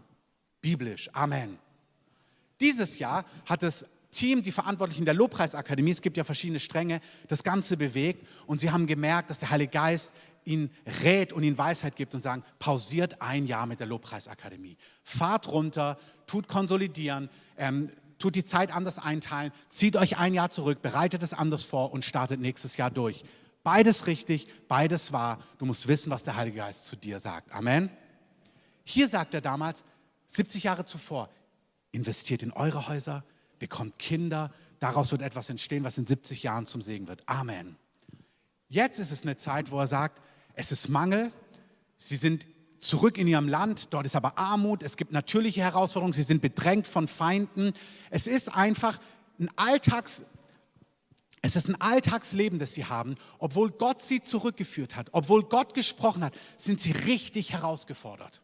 Biblisch, 0.65 1.11
Amen. 1.13 1.59
Dieses 2.59 2.99
Jahr 2.99 3.27
hat 3.45 3.63
das 3.63 3.85
Team, 4.11 4.43
die 4.43 4.51
Verantwortlichen 4.51 5.05
der 5.05 5.13
Lobpreisakademie, 5.13 5.91
es 5.91 6.01
gibt 6.01 6.17
ja 6.17 6.25
verschiedene 6.25 6.59
Stränge, 6.59 7.03
das 7.29 7.43
Ganze 7.43 7.77
bewegt 7.77 8.27
und 8.47 8.61
sie 8.61 8.71
haben 8.71 8.87
gemerkt, 8.87 9.29
dass 9.29 9.39
der 9.39 9.51
Heilige 9.51 9.73
Geist 9.73 10.11
ihnen 10.47 10.71
rät 11.03 11.35
und 11.35 11.43
ihnen 11.43 11.59
Weisheit 11.59 11.97
gibt 11.97 12.15
und 12.15 12.23
sagen, 12.23 12.43
pausiert 12.61 13.21
ein 13.21 13.45
Jahr 13.47 13.67
mit 13.67 13.79
der 13.79 13.87
Lobpreisakademie. 13.89 14.79
Fahrt 15.03 15.49
runter, 15.49 15.99
tut 16.27 16.49
konsolidieren, 16.49 17.29
ähm, 17.59 17.91
tut 18.19 18.35
die 18.35 18.45
Zeit 18.45 18.75
anders 18.75 18.99
einteilen, 18.99 19.53
zieht 19.69 19.97
euch 19.97 20.17
ein 20.17 20.33
Jahr 20.33 20.49
zurück, 20.49 20.81
bereitet 20.81 21.23
es 21.23 21.35
anders 21.35 21.65
vor 21.65 21.93
und 21.93 22.07
startet 22.07 22.41
nächstes 22.41 22.79
Jahr 22.79 22.91
durch. 22.91 23.23
Beides 23.65 24.07
richtig, 24.07 24.49
beides 24.67 25.13
wahr. 25.13 25.43
Du 25.59 25.67
musst 25.67 25.89
wissen, 25.89 26.11
was 26.11 26.25
der 26.25 26.37
Heilige 26.37 26.57
Geist 26.57 26.87
zu 26.87 26.97
dir 26.97 27.19
sagt. 27.19 27.53
Amen. 27.53 27.91
Hier 28.85 29.09
sagt 29.09 29.35
er 29.35 29.41
damals, 29.43 29.85
70 30.35 30.65
Jahre 30.65 30.85
zuvor, 30.85 31.29
investiert 31.93 32.43
in 32.43 32.53
eure 32.53 32.89
Häuser, 32.89 33.25
bekommt 33.59 33.99
Kinder, 33.99 34.53
daraus 34.81 35.13
wird 35.13 35.23
etwas 35.23 35.49
entstehen, 35.49 35.85
was 35.85 35.99
in 35.99 36.07
70 36.07 36.43
Jahren 36.43 36.67
zum 36.67 36.83
Segen 36.83 37.09
wird. 37.09 37.23
Amen. 37.27 37.77
Jetzt 38.69 38.99
ist 38.99 39.13
es 39.13 39.23
eine 39.23 39.37
Zeit, 39.37 39.71
wo 39.71 39.79
er 39.79 39.87
sagt, 39.87 40.21
es 40.55 40.73
ist 40.73 40.89
Mangel, 40.89 41.33
sie 41.97 42.17
sind 42.17 42.47
zurück 42.81 43.17
in 43.19 43.27
ihrem 43.27 43.49
Land, 43.49 43.93
dort 43.95 44.07
ist 44.07 44.17
aber 44.17 44.37
Armut, 44.37 44.83
es 44.83 44.97
gibt 44.97 45.13
natürliche 45.13 45.63
Herausforderungen, 45.63 46.13
sie 46.13 46.23
sind 46.23 46.43
bedrängt 46.43 46.87
von 46.87 47.09
Feinden. 47.09 47.73
Es 48.11 48.27
ist 48.27 48.55
einfach 48.55 48.99
ein 49.39 49.49
Alltags 49.57 50.23
es 51.47 51.57
ist 51.57 51.69
ein 51.69 51.79
Alltagsleben, 51.79 52.59
das 52.59 52.73
sie 52.73 52.87
haben. 52.87 53.17
Obwohl 53.39 53.71
Gott 53.71 54.01
sie 54.01 54.23
zurückgeführt 54.23 54.97
hat, 54.97 55.11
obwohl 55.13 55.43
Gott 55.43 55.75
gesprochen 55.75 56.25
hat, 56.25 56.33
sind 56.57 56.81
sie 56.81 56.93
richtig 56.93 57.53
herausgefordert. 57.53 58.41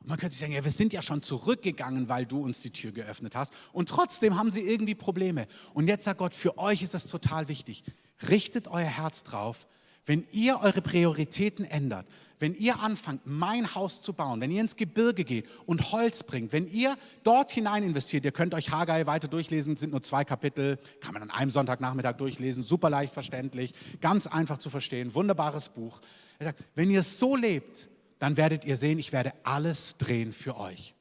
Und 0.00 0.08
man 0.08 0.18
könnte 0.18 0.32
sich 0.32 0.40
sagen, 0.40 0.52
ja, 0.52 0.64
wir 0.64 0.70
sind 0.70 0.92
ja 0.92 1.02
schon 1.02 1.22
zurückgegangen, 1.22 2.08
weil 2.08 2.24
du 2.24 2.42
uns 2.42 2.62
die 2.62 2.70
Tür 2.70 2.92
geöffnet 2.92 3.34
hast. 3.34 3.52
Und 3.72 3.88
trotzdem 3.88 4.38
haben 4.38 4.50
sie 4.50 4.62
irgendwie 4.62 4.94
Probleme. 4.94 5.46
Und 5.74 5.88
jetzt 5.88 6.04
sagt 6.04 6.18
Gott, 6.18 6.34
für 6.34 6.58
euch 6.58 6.82
ist 6.82 6.94
es 6.94 7.04
total 7.04 7.48
wichtig. 7.48 7.84
Richtet 8.28 8.68
euer 8.68 8.84
Herz 8.84 9.22
drauf, 9.22 9.66
wenn 10.06 10.26
ihr 10.32 10.60
eure 10.60 10.80
Prioritäten 10.80 11.64
ändert, 11.64 12.06
wenn 12.38 12.54
ihr 12.54 12.80
anfangt, 12.80 13.26
mein 13.26 13.74
Haus 13.74 14.00
zu 14.00 14.14
bauen, 14.14 14.40
wenn 14.40 14.50
ihr 14.50 14.62
ins 14.62 14.76
Gebirge 14.76 15.24
geht 15.24 15.46
und 15.66 15.92
Holz 15.92 16.22
bringt, 16.22 16.52
wenn 16.54 16.66
ihr 16.66 16.96
dort 17.22 17.50
hinein 17.50 17.82
investiert, 17.82 18.24
ihr 18.24 18.32
könnt 18.32 18.54
euch 18.54 18.70
Haggai 18.70 19.04
weiter 19.06 19.28
durchlesen, 19.28 19.76
sind 19.76 19.90
nur 19.90 20.02
zwei 20.02 20.24
Kapitel, 20.24 20.78
kann 21.00 21.12
man 21.12 21.22
an 21.22 21.30
einem 21.30 21.50
Sonntagnachmittag 21.50 22.16
durchlesen, 22.16 22.64
super 22.64 22.88
leicht 22.88 23.12
verständlich, 23.12 23.74
ganz 24.00 24.26
einfach 24.26 24.56
zu 24.56 24.70
verstehen, 24.70 25.14
wunderbares 25.14 25.68
Buch. 25.68 26.00
Er 26.38 26.46
sagt, 26.46 26.64
wenn 26.74 26.90
ihr 26.90 27.02
so 27.02 27.36
lebt, 27.36 27.90
dann 28.20 28.36
werdet 28.36 28.64
ihr 28.64 28.76
sehen, 28.76 28.98
ich 28.98 29.12
werde 29.12 29.32
alles 29.42 29.96
drehen 29.96 30.32
für 30.32 30.56
euch. 30.56 30.94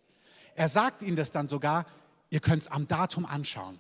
Er 0.56 0.70
sagt 0.70 1.04
ihnen 1.04 1.18
das 1.18 1.32
dann 1.32 1.48
sogar, 1.48 1.86
ihr 2.30 2.40
könnt 2.40 2.64
es 2.64 2.68
am 2.70 2.88
Datum 2.88 3.26
anschauen. 3.26 3.78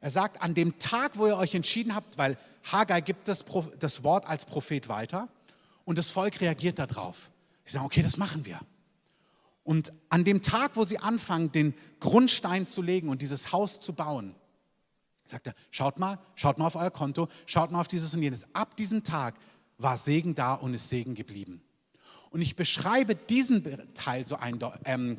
Er 0.00 0.10
sagt, 0.10 0.42
an 0.42 0.54
dem 0.54 0.78
Tag, 0.78 1.16
wo 1.16 1.26
ihr 1.26 1.36
euch 1.36 1.54
entschieden 1.54 1.94
habt, 1.94 2.18
weil 2.18 2.36
Haggai 2.70 3.00
gibt 3.00 3.28
das, 3.28 3.44
das 3.78 4.04
Wort 4.04 4.26
als 4.26 4.44
Prophet 4.44 4.88
weiter 4.88 5.28
und 5.84 5.96
das 5.96 6.10
Volk 6.10 6.40
reagiert 6.40 6.78
darauf. 6.78 7.30
Sie 7.64 7.72
sagen, 7.72 7.86
okay, 7.86 8.02
das 8.02 8.18
machen 8.18 8.44
wir. 8.44 8.60
Und 9.64 9.92
an 10.10 10.24
dem 10.24 10.42
Tag, 10.42 10.76
wo 10.76 10.84
sie 10.84 10.98
anfangen, 10.98 11.50
den 11.50 11.74
Grundstein 11.98 12.66
zu 12.66 12.82
legen 12.82 13.08
und 13.08 13.22
dieses 13.22 13.52
Haus 13.52 13.80
zu 13.80 13.94
bauen, 13.94 14.34
sagt 15.24 15.46
er, 15.46 15.54
schaut 15.70 15.98
mal, 15.98 16.18
schaut 16.34 16.58
mal 16.58 16.66
auf 16.66 16.74
euer 16.74 16.90
Konto, 16.90 17.28
schaut 17.46 17.70
mal 17.70 17.80
auf 17.80 17.88
dieses 17.88 18.12
und 18.12 18.22
jenes. 18.22 18.44
Ab 18.54 18.76
diesem 18.76 19.02
Tag 19.02 19.36
war 19.78 19.96
Segen 19.96 20.34
da 20.34 20.54
und 20.54 20.74
ist 20.74 20.90
Segen 20.90 21.14
geblieben. 21.14 21.62
Und 22.32 22.40
ich 22.40 22.56
beschreibe 22.56 23.14
diesen 23.14 23.94
Teil 23.94 24.26
so, 24.26 24.38
ähm, 24.84 25.16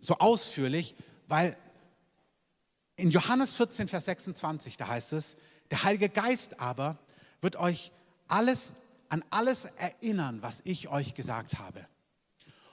so 0.00 0.18
ausführlich, 0.18 0.94
weil 1.28 1.56
in 2.96 3.10
Johannes 3.10 3.54
14, 3.54 3.88
Vers 3.88 4.06
26, 4.06 4.76
da 4.76 4.88
heißt 4.88 5.12
es, 5.12 5.36
der 5.70 5.84
Heilige 5.84 6.08
Geist 6.08 6.60
aber 6.60 6.98
wird 7.40 7.56
euch 7.56 7.92
alles 8.26 8.72
an 9.08 9.24
alles 9.30 9.64
erinnern, 9.64 10.42
was 10.42 10.60
ich 10.64 10.88
euch 10.88 11.14
gesagt 11.14 11.58
habe. 11.58 11.86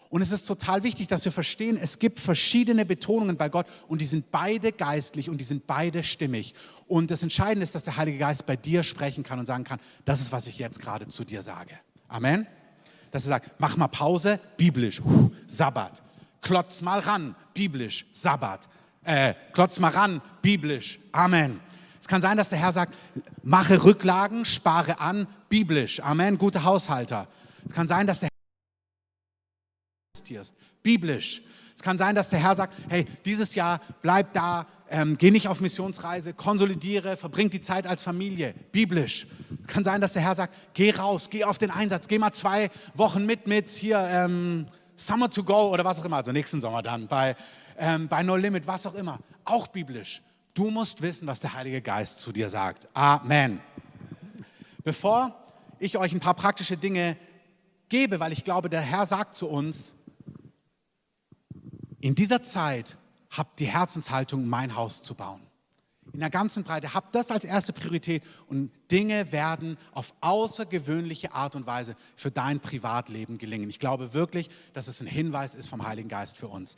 Und 0.10 0.22
es 0.22 0.32
ist 0.32 0.44
total 0.44 0.84
wichtig, 0.84 1.08
dass 1.08 1.26
wir 1.26 1.32
verstehen, 1.32 1.78
es 1.78 2.00
gibt 2.00 2.20
verschiedene 2.20 2.86
Betonungen 2.86 3.38
bei 3.38 3.50
Gott 3.50 3.68
und 3.88 4.02
die 4.02 4.06
sind 4.06 4.32
beide 4.32 4.72
geistlich 4.72 5.30
und 5.30 5.40
die 5.40 5.44
sind 5.44 5.68
beide 5.68 6.04
stimmig. 6.04 6.54
Und 6.88 7.12
das 7.12 7.24
Entscheidende 7.24 7.64
ist, 7.64 7.76
dass 7.76 7.84
der 7.84 7.98
Heilige 7.98 8.20
Geist 8.20 8.46
bei 8.46 8.56
dir 8.56 8.84
sprechen 8.84 9.24
kann 9.24 9.40
und 9.40 9.46
sagen 9.46 9.64
kann, 9.64 9.80
das 10.06 10.22
ist, 10.22 10.32
was 10.32 10.48
ich 10.48 10.58
jetzt 10.58 10.80
gerade 10.80 11.08
zu 11.08 11.24
dir 11.24 11.42
sage. 11.42 11.80
Amen. 12.08 12.48
Dass 13.16 13.26
er 13.26 13.30
sagt, 13.30 13.52
mach 13.60 13.78
mal 13.78 13.88
Pause, 13.88 14.40
biblisch, 14.58 15.02
Sabbat. 15.48 16.04
Klotz 16.42 16.82
mal 16.82 17.00
ran, 17.00 17.36
biblisch, 17.54 18.06
Sabbat 18.14 18.68
äh, 19.06 19.36
klotz 19.54 19.80
mal 19.80 19.92
ran, 19.92 20.22
biblisch. 20.42 21.00
Amen. 21.12 21.62
Es 22.02 22.08
kann 22.08 22.22
sein, 22.22 22.38
dass 22.38 22.50
der 22.50 22.60
Herr 22.60 22.74
sagt, 22.74 22.94
mache 23.44 23.84
Rücklagen, 23.84 24.46
spare 24.46 25.00
an, 25.00 25.28
biblisch. 25.48 26.02
Amen. 26.02 26.38
Gute 26.38 26.64
Haushalter. 26.64 27.28
Es 27.68 27.74
kann 27.74 27.88
sein, 27.88 28.06
dass 28.06 28.20
der 28.20 28.30
investierst, 30.26 30.56
biblisch. 30.82 31.42
Es 31.76 31.82
kann 31.82 31.98
sein, 31.98 32.16
dass 32.16 32.30
der 32.30 32.40
Herr 32.40 32.56
sagt, 32.56 32.74
hey, 32.90 33.06
dieses 33.26 33.54
Jahr 33.56 33.82
bleib 34.02 34.34
da, 34.34 34.66
ähm, 34.90 35.18
geh 35.18 35.30
nicht 35.30 35.48
auf 35.48 35.62
Missionsreise, 35.62 36.34
konsolidiere, 36.34 37.18
verbring 37.18 37.50
die 37.50 37.62
Zeit 37.62 37.86
als 37.86 38.02
Familie, 38.02 38.54
biblisch. 38.72 39.28
Es 39.62 39.68
kann 39.68 39.84
sein, 39.84 40.02
dass 40.02 40.14
der 40.14 40.22
Herr 40.22 40.36
sagt, 40.36 40.56
geh 40.74 40.92
raus, 40.92 41.30
geh 41.30 41.44
auf 41.44 41.58
den 41.58 41.72
Einsatz, 41.72 42.08
geh 42.08 42.18
mal 42.18 42.32
zwei 42.32 42.70
Wochen 42.94 43.26
mit, 43.26 43.48
mit 43.48 43.70
hier 43.70 44.00
ähm, 44.00 44.68
Summer 44.96 45.30
to 45.30 45.44
go 45.44 45.72
oder 45.72 45.84
was 45.84 46.00
auch 46.00 46.06
immer, 46.06 46.18
also 46.18 46.32
nächsten 46.32 46.62
Sommer 46.62 46.82
dann 46.82 47.08
bei 47.08 47.36
ähm, 47.78 48.08
bei 48.08 48.24
No 48.24 48.38
Limit, 48.38 48.66
was 48.68 48.86
auch 48.88 48.94
immer. 48.94 49.20
Auch 49.44 49.68
biblisch. 49.68 50.22
Du 50.54 50.70
musst 50.70 51.02
wissen, 51.02 51.28
was 51.28 51.42
der 51.42 51.54
Heilige 51.54 51.82
Geist 51.82 52.22
zu 52.22 52.32
dir 52.32 52.50
sagt. 52.50 52.88
Amen. 52.94 53.60
Bevor 54.86 55.36
ich 55.80 55.98
euch 55.98 56.14
ein 56.14 56.22
paar 56.22 56.36
praktische 56.36 56.78
Dinge 56.78 57.18
gebe, 57.90 58.22
weil 58.22 58.32
ich 58.32 58.46
glaube, 58.46 58.70
der 58.70 58.80
Herr 58.80 59.06
sagt 59.06 59.36
zu 59.36 59.50
uns, 59.50 59.96
in 62.06 62.14
dieser 62.14 62.44
Zeit 62.44 62.98
habt 63.32 63.60
die 63.60 63.66
Herzenshaltung, 63.66 64.48
mein 64.48 64.76
Haus 64.76 65.02
zu 65.02 65.16
bauen. 65.16 65.42
In 66.14 66.20
der 66.20 66.30
ganzen 66.30 66.64
Breite. 66.64 66.94
Habt 66.94 67.16
das 67.16 67.32
als 67.32 67.46
erste 67.46 67.74
Priorität 67.74 68.22
und 68.48 68.70
Dinge 68.92 69.32
werden 69.32 69.80
auf 69.92 70.14
außergewöhnliche 70.22 71.34
Art 71.34 71.56
und 71.56 71.66
Weise 71.66 71.96
für 72.16 72.30
dein 72.30 72.60
Privatleben 72.60 73.40
gelingen. 73.40 73.72
Ich 73.72 73.80
glaube 73.80 74.14
wirklich, 74.14 74.52
dass 74.74 74.88
es 74.88 75.02
ein 75.02 75.08
Hinweis 75.08 75.56
ist 75.56 75.68
vom 75.68 75.84
Heiligen 75.84 76.08
Geist 76.08 76.38
für 76.38 76.48
uns. 76.48 76.78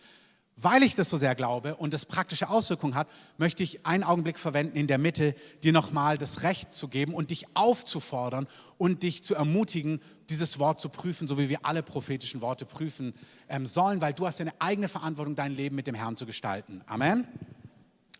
Weil 0.55 0.81
ich 0.81 0.95
das 0.95 1.09
so 1.09 1.17
sehr 1.17 1.35
glaube 1.35 1.75
und 1.75 1.93
das 1.93 2.05
praktische 2.05 2.49
Auswirkungen 2.49 2.95
hat, 2.95 3.09
möchte 3.37 3.63
ich 3.63 3.85
einen 3.85 4.05
Augenblick 4.05 4.39
verwenden 4.39 4.77
in 4.77 4.87
der 4.87 4.97
Mitte, 4.97 5.35
dir 5.61 5.73
nochmal 5.73 6.17
das 6.17 6.43
Recht 6.43 6.71
zu 6.71 6.87
geben 6.87 7.13
und 7.13 7.31
dich 7.31 7.45
aufzufordern 7.53 8.47
und 8.77 9.03
dich 9.03 9.25
zu 9.25 9.35
ermutigen, 9.35 9.99
dieses 10.29 10.57
Wort 10.57 10.79
zu 10.79 10.87
prüfen, 10.87 11.27
so 11.27 11.37
wie 11.37 11.49
wir 11.49 11.65
alle 11.65 11.83
prophetischen 11.83 12.39
Worte 12.39 12.65
prüfen 12.65 13.13
ähm, 13.49 13.65
sollen, 13.65 14.01
weil 14.01 14.13
du 14.13 14.27
hast 14.27 14.41
eine 14.41 14.53
eigene 14.59 14.87
Verantwortung, 14.87 15.35
dein 15.35 15.53
Leben 15.53 15.75
mit 15.75 15.87
dem 15.87 15.95
Herrn 15.95 16.17
zu 16.17 16.25
gestalten. 16.25 16.81
Amen. 16.85 17.27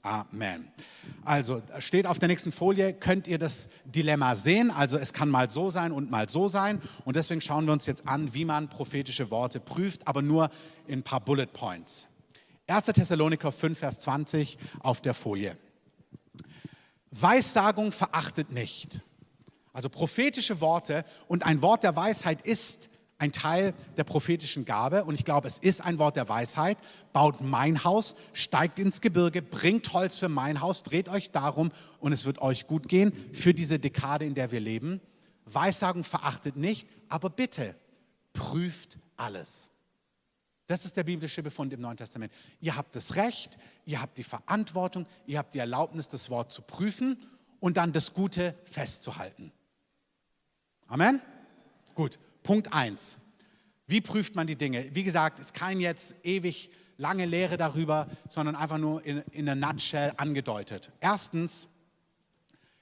Amen. 0.01 0.71
Also 1.25 1.61
steht 1.79 2.07
auf 2.07 2.17
der 2.17 2.29
nächsten 2.29 2.53
Folie, 2.53 2.93
könnt 2.93 3.27
ihr 3.27 3.37
das 3.37 3.67
Dilemma 3.83 4.35
sehen. 4.35 4.71
Also 4.71 4.97
es 4.97 5.11
kann 5.11 5.29
mal 5.29 5.49
so 5.49 5.69
sein 5.69 5.91
und 5.91 6.09
mal 6.09 6.29
so 6.29 6.47
sein. 6.47 6.81
Und 7.03 7.17
deswegen 7.17 7.41
schauen 7.41 7.65
wir 7.65 7.73
uns 7.73 7.85
jetzt 7.85 8.07
an, 8.07 8.33
wie 8.33 8.45
man 8.45 8.69
prophetische 8.69 9.29
Worte 9.31 9.59
prüft, 9.59 10.07
aber 10.07 10.21
nur 10.21 10.49
in 10.87 10.99
ein 10.99 11.03
paar 11.03 11.19
Bullet 11.19 11.47
Points. 11.47 12.07
1. 12.67 12.85
Thessaloniker 12.85 13.51
5, 13.51 13.77
Vers 13.77 13.99
20 13.99 14.57
auf 14.79 15.01
der 15.01 15.13
Folie. 15.13 15.57
Weissagung 17.11 17.91
verachtet 17.91 18.51
nicht. 18.51 19.01
Also 19.73 19.89
prophetische 19.89 20.61
Worte 20.61 21.03
und 21.27 21.45
ein 21.45 21.61
Wort 21.61 21.83
der 21.83 21.95
Weisheit 21.95 22.41
ist 22.47 22.89
ein 23.19 23.31
Teil 23.31 23.73
der 23.97 24.03
prophetischen 24.03 24.65
Gabe 24.65 25.03
und 25.03 25.15
ich 25.15 25.25
glaube, 25.25 25.47
es 25.47 25.57
ist 25.57 25.81
ein 25.81 25.97
Wort 25.97 26.15
der 26.15 26.29
Weisheit. 26.29 26.77
Baut 27.13 27.41
mein 27.41 27.83
Haus, 27.83 28.15
steigt 28.33 28.77
ins 28.79 29.01
Gebirge, 29.01 29.41
bringt 29.41 29.91
Holz 29.93 30.15
für 30.17 30.29
mein 30.29 30.61
Haus, 30.61 30.83
dreht 30.83 31.09
euch 31.09 31.31
darum 31.31 31.71
und 31.99 32.13
es 32.13 32.25
wird 32.25 32.39
euch 32.39 32.67
gut 32.67 32.87
gehen 32.87 33.11
für 33.33 33.53
diese 33.53 33.79
Dekade, 33.79 34.25
in 34.25 34.35
der 34.35 34.51
wir 34.51 34.59
leben. 34.59 35.01
Weissagung 35.45 36.03
verachtet 36.03 36.57
nicht, 36.57 36.87
aber 37.09 37.29
bitte 37.29 37.75
prüft 38.33 38.99
alles. 39.15 39.69
Das 40.67 40.83
ist 40.83 40.97
der 40.97 41.05
biblische 41.05 41.41
Befund 41.41 41.71
im 41.73 41.79
Neuen 41.79 41.97
Testament. 41.97 42.31
Ihr 42.59 42.75
habt 42.75 42.95
das 42.95 43.15
Recht, 43.15 43.57
ihr 43.85 44.01
habt 44.01 44.17
die 44.17 44.23
Verantwortung, 44.23 45.07
ihr 45.25 45.39
habt 45.39 45.53
die 45.53 45.59
Erlaubnis, 45.59 46.09
das 46.09 46.29
Wort 46.29 46.51
zu 46.51 46.61
prüfen 46.61 47.17
und 47.61 47.77
dann 47.77 47.93
das 47.93 48.13
Gute 48.13 48.53
festzuhalten. 48.65 49.51
Amen? 50.87 51.21
Gut, 51.95 52.19
Punkt 52.47 52.71
1. 52.71 53.19
Wie 53.87 53.99
prüft 53.99 54.35
man 54.35 54.47
die 54.47 54.55
Dinge? 54.55 54.95
Wie 54.95 55.03
gesagt, 55.03 55.41
es 55.41 55.47
ist 55.47 55.53
kein 55.53 55.81
jetzt 55.81 56.15
ewig 56.23 56.71
lange 56.95 57.25
Lehre 57.25 57.57
darüber, 57.57 58.07
sondern 58.29 58.55
einfach 58.55 58.77
nur 58.77 59.05
in, 59.05 59.17
in 59.33 59.49
a 59.49 59.53
nutshell 59.53 60.13
angedeutet. 60.15 60.89
Erstens, 61.01 61.67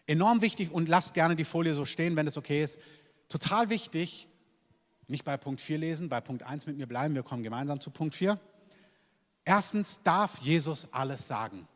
enorm 0.05 0.43
wichtig 0.43 0.71
und 0.71 0.87
lasst 0.87 1.15
gerne 1.15 1.35
die 1.35 1.45
Folie 1.45 1.73
so 1.73 1.83
stehen, 1.83 2.15
wenn 2.15 2.27
es 2.27 2.37
okay 2.37 2.61
ist. 2.61 2.77
Total 3.27 3.71
wichtig, 3.71 4.27
nicht 5.07 5.25
bei 5.25 5.35
Punkt 5.35 5.59
4 5.59 5.79
lesen, 5.79 6.09
bei 6.09 6.21
Punkt 6.21 6.43
1 6.43 6.67
mit 6.67 6.77
mir 6.77 6.85
bleiben, 6.85 7.15
wir 7.15 7.23
kommen 7.23 7.41
gemeinsam 7.41 7.79
zu 7.79 7.89
Punkt 7.89 8.13
4. 8.13 8.39
Erstens 9.45 9.99
darf 10.03 10.37
Jesus 10.41 10.87
alles 10.93 11.27
sagen. 11.27 11.67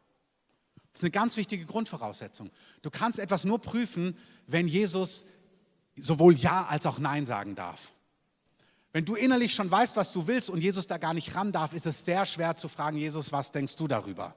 Das 0.91 0.99
ist 0.99 1.05
eine 1.05 1.11
ganz 1.11 1.37
wichtige 1.37 1.65
Grundvoraussetzung. 1.65 2.51
Du 2.83 2.91
kannst 2.91 3.17
etwas 3.17 3.45
nur 3.45 3.59
prüfen, 3.59 4.15
wenn 4.45 4.67
Jesus 4.67 5.25
sowohl 5.99 6.35
Ja 6.35 6.65
als 6.65 6.85
auch 6.85 6.99
Nein 6.99 7.25
sagen 7.25 7.55
darf. 7.55 7.91
Wenn 8.91 9.05
du 9.05 9.15
innerlich 9.15 9.53
schon 9.53 9.69
weißt, 9.69 9.95
was 9.95 10.11
du 10.13 10.27
willst 10.27 10.49
und 10.49 10.61
Jesus 10.61 10.87
da 10.87 10.97
gar 10.97 11.13
nicht 11.13 11.35
ran 11.35 11.51
darf, 11.51 11.73
ist 11.73 11.85
es 11.85 12.05
sehr 12.05 12.25
schwer 12.25 12.55
zu 12.55 12.67
fragen, 12.67 12.97
Jesus, 12.97 13.31
was 13.31 13.51
denkst 13.51 13.75
du 13.75 13.87
darüber? 13.87 14.35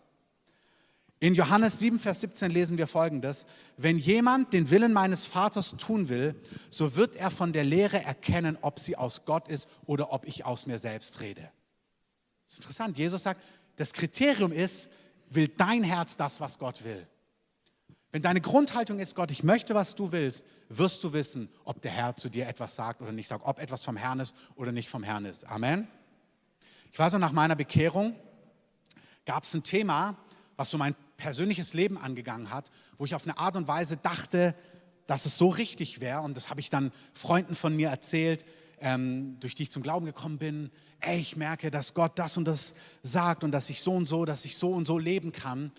In 1.20 1.34
Johannes 1.34 1.78
7, 1.78 2.00
Vers 2.00 2.20
17 2.20 2.50
lesen 2.50 2.78
wir 2.78 2.88
folgendes, 2.88 3.46
wenn 3.76 3.96
jemand 3.96 4.52
den 4.52 4.70
Willen 4.70 4.92
meines 4.92 5.24
Vaters 5.24 5.76
tun 5.78 6.08
will, 6.08 6.34
so 6.68 6.96
wird 6.96 7.14
er 7.14 7.30
von 7.30 7.52
der 7.52 7.62
Lehre 7.62 8.02
erkennen, 8.02 8.58
ob 8.60 8.80
sie 8.80 8.96
aus 8.96 9.24
Gott 9.24 9.46
ist 9.46 9.68
oder 9.86 10.12
ob 10.12 10.26
ich 10.26 10.44
aus 10.44 10.66
mir 10.66 10.80
selbst 10.80 11.20
rede. 11.20 11.42
Das 12.46 12.54
ist 12.54 12.58
interessant, 12.58 12.98
Jesus 12.98 13.22
sagt, 13.22 13.40
das 13.76 13.92
Kriterium 13.92 14.50
ist, 14.50 14.90
will 15.30 15.48
dein 15.48 15.84
Herz 15.84 16.16
das, 16.16 16.40
was 16.40 16.58
Gott 16.58 16.82
will. 16.82 17.06
Wenn 18.12 18.20
deine 18.20 18.42
Grundhaltung 18.42 18.98
ist, 18.98 19.14
Gott, 19.14 19.30
ich 19.30 19.42
möchte, 19.42 19.74
was 19.74 19.94
du 19.94 20.12
willst, 20.12 20.46
wirst 20.68 21.02
du 21.02 21.14
wissen, 21.14 21.48
ob 21.64 21.80
der 21.80 21.92
Herr 21.92 22.14
zu 22.14 22.28
dir 22.28 22.46
etwas 22.46 22.76
sagt 22.76 23.00
oder 23.00 23.10
nicht 23.10 23.26
sagt, 23.26 23.46
ob 23.46 23.58
etwas 23.58 23.84
vom 23.84 23.96
Herrn 23.96 24.20
ist 24.20 24.36
oder 24.54 24.70
nicht 24.70 24.90
vom 24.90 25.02
Herrn 25.02 25.24
ist. 25.24 25.48
Amen. 25.48 25.88
Ich 26.92 26.98
weiß 26.98 27.14
noch, 27.14 27.20
nach 27.20 27.32
meiner 27.32 27.56
Bekehrung 27.56 28.14
gab 29.24 29.44
es 29.44 29.54
ein 29.54 29.62
Thema, 29.62 30.18
was 30.56 30.68
so 30.68 30.76
mein 30.76 30.94
persönliches 31.16 31.72
Leben 31.72 31.96
angegangen 31.96 32.50
hat, 32.50 32.70
wo 32.98 33.06
ich 33.06 33.14
auf 33.14 33.24
eine 33.24 33.38
Art 33.38 33.56
und 33.56 33.66
Weise 33.66 33.96
dachte, 33.96 34.54
dass 35.06 35.24
es 35.24 35.38
so 35.38 35.48
richtig 35.48 36.00
wäre. 36.00 36.20
Und 36.20 36.36
das 36.36 36.50
habe 36.50 36.60
ich 36.60 36.68
dann 36.68 36.92
Freunden 37.14 37.54
von 37.54 37.74
mir 37.74 37.88
erzählt, 37.88 38.44
ähm, 38.80 39.38
durch 39.40 39.54
die 39.54 39.62
ich 39.62 39.70
zum 39.70 39.82
Glauben 39.82 40.04
gekommen 40.04 40.36
bin. 40.36 40.70
Ey, 41.00 41.18
ich 41.18 41.36
merke, 41.36 41.70
dass 41.70 41.94
Gott 41.94 42.18
das 42.18 42.36
und 42.36 42.44
das 42.44 42.74
sagt 43.02 43.42
und 43.42 43.52
dass 43.52 43.70
ich 43.70 43.80
so 43.80 43.94
und 43.94 44.04
so, 44.04 44.26
dass 44.26 44.44
ich 44.44 44.58
so 44.58 44.70
und 44.72 44.84
so 44.84 44.98
leben 44.98 45.32
kann. 45.32 45.72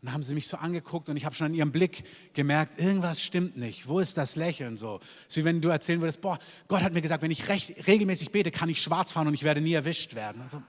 Und 0.00 0.06
dann 0.06 0.14
haben 0.14 0.22
sie 0.22 0.34
mich 0.34 0.48
so 0.48 0.56
angeguckt 0.56 1.10
und 1.10 1.16
ich 1.18 1.26
habe 1.26 1.34
schon 1.34 1.48
an 1.48 1.54
ihrem 1.54 1.72
Blick 1.72 2.04
gemerkt, 2.32 2.78
irgendwas 2.78 3.22
stimmt 3.22 3.58
nicht. 3.58 3.86
Wo 3.86 3.98
ist 3.98 4.16
das 4.16 4.34
Lächeln 4.34 4.78
so? 4.78 4.98
Ist 5.28 5.36
wie 5.36 5.44
wenn 5.44 5.60
du 5.60 5.68
erzählen 5.68 6.00
würdest, 6.00 6.22
boah, 6.22 6.38
Gott 6.68 6.82
hat 6.82 6.94
mir 6.94 7.02
gesagt, 7.02 7.22
wenn 7.22 7.30
ich 7.30 7.48
recht, 7.48 7.86
regelmäßig 7.86 8.32
bete, 8.32 8.50
kann 8.50 8.70
ich 8.70 8.80
schwarz 8.80 9.12
fahren 9.12 9.26
und 9.28 9.34
ich 9.34 9.42
werde 9.42 9.60
nie 9.60 9.74
erwischt 9.74 10.14
werden. 10.14 10.40
Also, 10.40 10.62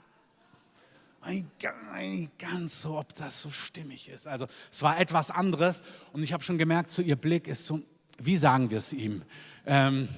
ganz 2.40 2.82
so, 2.82 2.98
ob 2.98 3.14
das 3.16 3.42
so 3.42 3.50
stimmig 3.52 4.10
ist. 4.10 4.28
Also 4.28 4.48
es 4.70 4.82
war 4.82 5.00
etwas 5.00 5.32
anderes 5.32 5.84
und 6.12 6.24
ich 6.24 6.34
habe 6.34 6.44
schon 6.44 6.58
gemerkt, 6.58 6.90
so 6.90 7.02
ihr 7.02 7.16
Blick 7.16 7.48
ist 7.48 7.66
so, 7.66 7.80
wie 8.22 8.36
sagen 8.36 8.70
wir 8.70 8.80
es 8.80 8.92
ihm? 8.92 9.22
Ähm, 9.66 10.10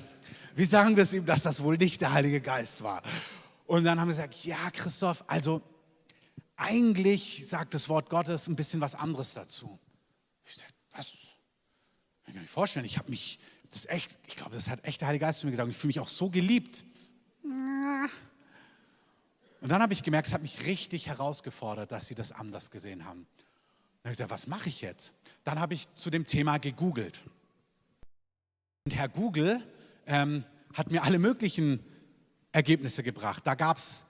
wie 0.56 0.66
sagen 0.66 0.96
wir 0.96 1.04
es 1.04 1.14
ihm, 1.14 1.26
dass 1.26 1.44
das 1.44 1.62
wohl 1.62 1.78
nicht 1.78 2.02
der 2.02 2.14
Heilige 2.14 2.42
Geist 2.42 2.82
war? 2.82 3.04
Und 3.68 3.84
dann 3.84 4.00
haben 4.00 4.08
wir 4.08 4.16
gesagt, 4.16 4.44
ja 4.44 4.58
Christoph, 4.72 5.24
also 5.28 5.62
eigentlich 6.56 7.48
sagt 7.48 7.74
das 7.74 7.90
Wort 7.90 8.10
Gottes 8.10 8.48
ein 8.48 8.56
bisschen 8.56 8.82
was 8.82 8.96
anderes 8.96 9.34
dazu. 9.34 9.80
Ich 10.46 10.56
sage, 10.56 10.72
was? 10.92 11.14
Ich 11.14 12.26
kann 12.26 12.36
mir 12.36 12.42
nicht 12.42 12.50
vorstellen, 12.52 12.86
ich 12.86 12.98
habe 12.98 13.10
mich, 13.10 13.40
das 13.70 13.86
echt, 13.88 14.18
ich 14.28 14.36
glaube, 14.36 14.56
das 14.56 14.70
hat 14.70 14.86
echt 14.86 15.02
der 15.02 15.08
Heilige 15.08 15.26
Geist 15.26 15.40
zu 15.40 15.48
mir 15.48 15.52
gesagt 15.52 15.70
ich 15.70 15.78
fühle 15.78 15.90
mich 15.90 16.00
auch 16.00 16.08
so 16.08 16.30
geliebt. 16.30 16.86
Und 19.64 19.70
dann 19.70 19.82
habe 19.82 19.94
ich 19.94 20.04
gemerkt, 20.04 20.28
es 20.28 20.34
hat 20.34 20.42
mich 20.42 20.66
richtig 20.66 21.08
herausgefordert, 21.08 21.92
dass 21.92 22.08
sie 22.08 22.16
das 22.16 22.32
anders 22.32 22.70
gesehen 22.70 23.06
haben. 23.06 23.26
Dann 24.02 24.10
habe 24.10 24.12
ich 24.12 24.18
gesagt, 24.18 24.32
was 24.32 24.48
mache 24.48 24.68
ich 24.68 24.82
jetzt? 24.82 25.14
Dann 25.46 25.60
habe 25.60 25.74
ich 25.74 25.92
zu 25.94 26.10
dem 26.10 26.26
Thema 26.26 26.58
gegoogelt. 26.58 27.24
Und 28.84 28.94
Herr 28.94 29.08
Google 29.08 29.66
ähm, 30.06 30.44
hat 30.74 30.92
mir 30.92 31.04
alle 31.04 31.18
möglichen 31.18 31.80
Ergebnisse 32.52 33.04
gebracht. 33.04 33.48
Da 33.48 33.56
gab 33.56 33.78
es 33.78 34.06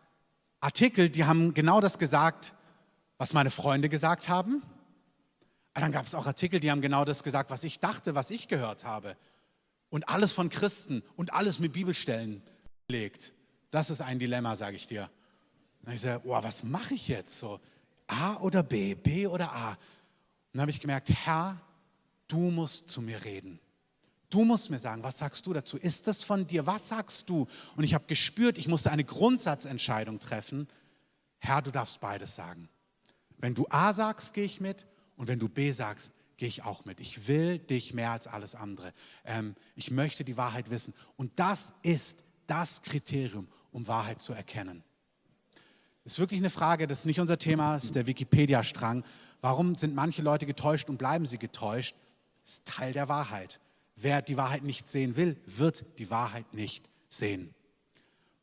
Artikel, 0.64 1.10
die 1.10 1.26
haben 1.26 1.54
genau 1.54 1.82
das 1.82 2.00
gesagt, 2.00 2.54
was 3.18 3.34
meine 3.34 3.52
Freunde 3.52 3.90
gesagt 3.90 4.30
haben. 4.30 4.64
Aber 5.74 5.82
dann 5.82 5.92
gab 5.92 6.06
es 6.06 6.16
auch 6.16 6.26
Artikel, 6.26 6.62
die 6.62 6.72
haben 6.72 6.80
genau 6.80 7.04
das 7.04 7.22
gesagt, 7.22 7.50
was 7.50 7.66
ich 7.66 7.82
dachte, 7.82 8.16
was 8.16 8.32
ich 8.32 8.48
gehört 8.48 8.86
habe. 8.86 9.18
Und 9.90 10.08
alles 10.08 10.32
von 10.32 10.50
Christen 10.50 11.04
und 11.18 11.34
alles 11.34 11.60
mit 11.60 11.74
Bibelstellen 11.74 12.42
belegt. 12.88 13.34
Das 13.72 13.90
ist 13.90 14.02
ein 14.02 14.20
Dilemma, 14.20 14.56
sage 14.56 14.78
ich 14.78 14.88
dir. 14.88 15.10
Und 15.86 15.92
ich 15.92 16.02
sage, 16.02 16.22
oh, 16.26 16.42
was 16.42 16.64
mache 16.64 16.94
ich 16.94 17.10
jetzt 17.10 17.38
so? 17.38 17.60
A 18.08 18.38
oder 18.38 18.64
B, 18.64 18.96
B 18.96 19.28
oder 19.28 19.52
A? 19.52 19.72
Und 19.72 19.78
dann 20.54 20.62
habe 20.62 20.72
ich 20.72 20.80
gemerkt, 20.80 21.10
Herr, 21.10 21.60
du 22.30 22.38
musst 22.38 22.90
zu 22.90 23.02
mir 23.02 23.26
reden. 23.26 23.60
Du 24.34 24.44
musst 24.44 24.72
mir 24.72 24.80
sagen, 24.80 25.04
was 25.04 25.20
sagst 25.20 25.46
du 25.46 25.54
dazu? 25.54 25.78
Ist 25.78 26.08
das 26.08 26.24
von 26.24 26.48
dir? 26.48 26.66
Was 26.66 26.88
sagst 26.88 27.30
du? 27.30 27.46
Und 27.76 27.84
ich 27.84 27.94
habe 27.94 28.06
gespürt, 28.08 28.58
ich 28.58 28.68
musste 28.68 28.90
eine 28.90 29.04
Grundsatzentscheidung 29.04 30.18
treffen. 30.18 30.68
Herr, 31.38 31.62
du 31.62 31.70
darfst 31.70 32.00
beides 32.00 32.36
sagen. 32.36 32.68
Wenn 33.38 33.54
du 33.54 33.68
A 33.70 33.94
sagst, 33.94 34.34
gehe 34.34 34.46
ich 34.46 34.60
mit. 34.60 34.88
Und 35.18 35.28
wenn 35.28 35.38
du 35.38 35.48
B 35.50 35.70
sagst, 35.70 36.14
gehe 36.38 36.48
ich 36.48 36.64
auch 36.64 36.84
mit. 36.84 37.00
Ich 37.00 37.28
will 37.28 37.60
dich 37.60 37.94
mehr 37.94 38.10
als 38.10 38.26
alles 38.26 38.56
andere. 38.56 38.92
Ähm, 39.24 39.54
ich 39.76 39.92
möchte 39.92 40.24
die 40.24 40.36
Wahrheit 40.36 40.72
wissen. 40.72 40.96
Und 41.16 41.32
das 41.36 41.76
ist 41.84 42.24
das 42.48 42.82
Kriterium, 42.82 43.48
um 43.72 43.86
Wahrheit 43.86 44.20
zu 44.20 44.34
erkennen. 44.34 44.84
Ist 46.06 46.18
wirklich 46.18 46.40
eine 46.40 46.50
Frage, 46.50 46.88
das 46.88 47.02
ist 47.02 47.06
nicht 47.06 47.20
unser 47.20 47.38
Thema, 47.38 47.78
ist 47.78 47.94
der 47.94 48.08
Wikipedia-Strang. 48.08 49.04
Warum 49.42 49.76
sind 49.76 49.94
manche 49.94 50.24
Leute 50.24 50.48
getäuscht 50.48 50.90
und 50.90 50.98
bleiben 50.98 51.28
sie 51.28 51.38
getäuscht? 51.38 51.96
Ist 52.44 52.66
Teil 52.66 52.94
der 52.94 53.08
Wahrheit. 53.10 53.60
Wer 53.96 54.22
die 54.22 54.38
Wahrheit 54.38 54.64
nicht 54.64 54.88
sehen 54.88 55.16
will, 55.16 55.38
wird 55.46 55.86
die 56.00 56.10
Wahrheit 56.10 56.54
nicht 56.54 56.90
sehen. 57.10 57.54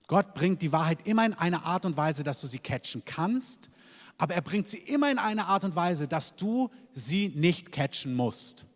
Gott 0.07 0.35
bringt 0.35 0.63
die 0.63 0.73
Wahrheit 0.73 1.07
immer 1.07 1.25
in 1.25 1.35
eine 1.35 1.65
Art 1.65 1.85
und 1.85 1.97
Weise, 1.97 2.25
dass 2.25 2.41
du 2.41 2.47
sie 2.47 2.59
catchen 2.59 3.05
kannst, 3.05 3.71
aber 4.19 4.35
er 4.35 4.43
bringt 4.43 4.69
sie 4.69 4.79
immer 4.79 5.11
in 5.11 5.19
eine 5.19 5.47
Art 5.47 5.65
und 5.65 5.77
Weise, 5.77 6.09
dass 6.09 6.37
du 6.37 6.71
sie 6.93 7.29
nicht 7.29 7.73
catchen 7.73 8.15
musst. 8.15 8.67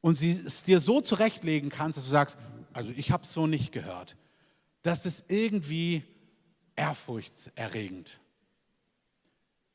Und 0.00 0.14
sie 0.14 0.40
es 0.46 0.62
dir 0.62 0.80
so 0.80 1.00
zurechtlegen 1.00 1.68
kannst, 1.68 1.98
dass 1.98 2.04
du 2.04 2.10
sagst, 2.10 2.38
also 2.72 2.92
ich 2.96 3.10
habe 3.10 3.24
es 3.24 3.32
so 3.32 3.46
nicht 3.46 3.72
gehört. 3.72 4.16
Das 4.82 5.04
ist 5.04 5.24
irgendwie 5.28 6.04
ehrfurchtserregend. 6.76 8.20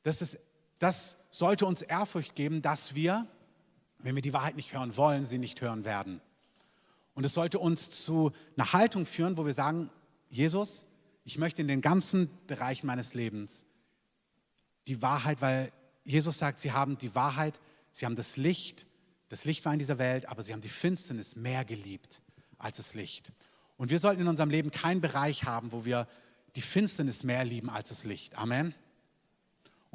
Das, 0.04 0.22
ist, 0.22 0.40
das 0.80 1.18
sollte 1.30 1.66
uns 1.66 1.82
Ehrfurcht 1.82 2.36
geben, 2.36 2.62
dass 2.62 2.96
wir, 2.96 3.28
wenn 4.00 4.16
wir 4.16 4.22
die 4.22 4.34
Wahrheit 4.34 4.56
nicht 4.56 4.74
hören 4.74 4.96
wollen, 4.98 5.26
sie 5.26 5.38
nicht 5.38 5.62
hören 5.62 5.86
werden. 5.86 6.22
Und 7.14 7.24
es 7.24 7.34
sollte 7.34 7.60
uns 7.60 8.04
zu 8.04 8.32
einer 8.58 8.74
Haltung 8.74 9.06
führen, 9.06 9.38
wo 9.38 9.46
wir 9.46 9.54
sagen, 9.54 9.90
Jesus, 10.30 10.86
ich 11.24 11.38
möchte 11.38 11.62
in 11.62 11.68
den 11.68 11.82
ganzen 11.82 12.30
Bereichen 12.46 12.88
meines 12.88 13.14
Lebens 13.14 13.66
die 14.88 15.02
Wahrheit, 15.02 15.42
weil 15.42 15.72
Jesus 16.04 16.38
sagt, 16.38 16.60
sie 16.60 16.72
haben 16.72 16.98
die 16.98 17.16
Wahrheit, 17.16 17.60
sie 17.92 18.06
haben 18.06 18.16
das 18.16 18.38
Licht, 18.38 18.86
das 19.30 19.46
Licht 19.46 19.66
war 19.66 19.74
in 19.74 19.80
dieser 19.80 19.98
Welt, 19.98 20.30
aber 20.30 20.44
sie 20.44 20.54
haben 20.54 20.62
die 20.62 20.70
Finsternis 20.70 21.36
mehr 21.36 21.66
geliebt 21.66 22.22
als 22.58 22.78
das 22.78 22.94
Licht. 22.94 23.32
Und 23.78 23.90
wir 23.90 24.00
sollten 24.00 24.22
in 24.22 24.28
unserem 24.28 24.50
Leben 24.50 24.72
keinen 24.72 25.02
Bereich 25.02 25.46
haben, 25.46 25.72
wo 25.72 25.84
wir 25.84 26.08
die 26.56 26.62
Finsternis 26.62 27.24
mehr 27.24 27.44
lieben 27.44 27.70
als 27.70 27.90
das 27.90 28.04
Licht. 28.04 28.38
Amen. 28.38 28.76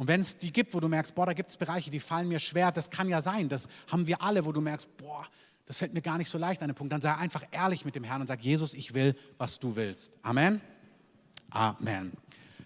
Und 0.01 0.09
wenn 0.09 0.23
es 0.23 0.35
die 0.35 0.51
gibt, 0.51 0.73
wo 0.73 0.81
du 0.81 0.89
merkst, 0.89 1.15
boah, 1.15 1.27
da 1.27 1.35
gibt 1.35 1.51
es 1.51 1.59
Bereiche, 1.59 1.91
die 1.91 2.01
fallen 2.01 2.27
mir 2.27 2.39
schwer, 2.39 2.73
das 2.73 2.89
kann 2.89 3.07
ja 3.07 3.21
sein, 3.21 3.51
das 3.51 3.69
haben 3.87 4.07
wir 4.07 4.23
alle, 4.23 4.47
wo 4.47 4.51
du 4.51 4.63
merkst, 4.63 4.89
boah, 4.97 5.27
das 5.67 5.77
fällt 5.77 5.93
mir 5.93 6.01
gar 6.01 6.17
nicht 6.17 6.31
so 6.31 6.39
leicht 6.39 6.63
an 6.63 6.69
den 6.71 6.75
Punkt, 6.75 6.91
dann 6.91 7.03
sei 7.03 7.15
einfach 7.15 7.45
ehrlich 7.51 7.85
mit 7.85 7.97
dem 7.97 8.05
Herrn 8.05 8.23
und 8.23 8.27
sag, 8.27 8.41
Jesus, 8.41 8.73
ich 8.73 8.95
will, 8.95 9.15
was 9.37 9.59
du 9.59 9.77
willst. 9.77 10.17
Amen. 10.23 10.63
Amen. 11.51 12.13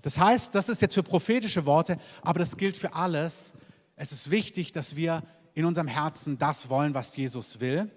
Das 0.02 0.16
heißt, 0.16 0.54
das 0.54 0.68
ist 0.68 0.80
jetzt 0.80 0.94
für 0.94 1.02
prophetische 1.02 1.66
Worte, 1.66 1.98
aber 2.22 2.38
das 2.38 2.56
gilt 2.56 2.76
für 2.76 2.94
alles. 2.94 3.52
Es 3.96 4.12
ist 4.12 4.30
wichtig, 4.30 4.70
dass 4.70 4.94
wir 4.94 5.24
in 5.54 5.64
unserem 5.64 5.88
Herzen 5.88 6.38
das 6.38 6.70
wollen, 6.70 6.94
was 6.94 7.16
Jesus 7.16 7.58
will. 7.58 7.90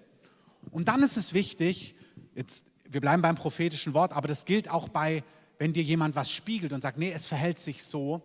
Und 0.72 0.88
dann 0.88 1.00
ist 1.04 1.16
es 1.16 1.32
wichtig, 1.32 1.94
jetzt, 2.34 2.64
wir 2.90 3.00
bleiben 3.00 3.22
beim 3.22 3.36
prophetischen 3.36 3.94
Wort, 3.94 4.12
aber 4.12 4.26
das 4.26 4.46
gilt 4.46 4.68
auch 4.68 4.88
bei 4.88 5.22
wenn 5.58 5.72
dir 5.72 5.82
jemand 5.82 6.14
was 6.14 6.30
spiegelt 6.30 6.72
und 6.72 6.82
sagt, 6.82 6.98
nee, 6.98 7.12
es 7.12 7.26
verhält 7.26 7.58
sich 7.58 7.84
so. 7.84 8.22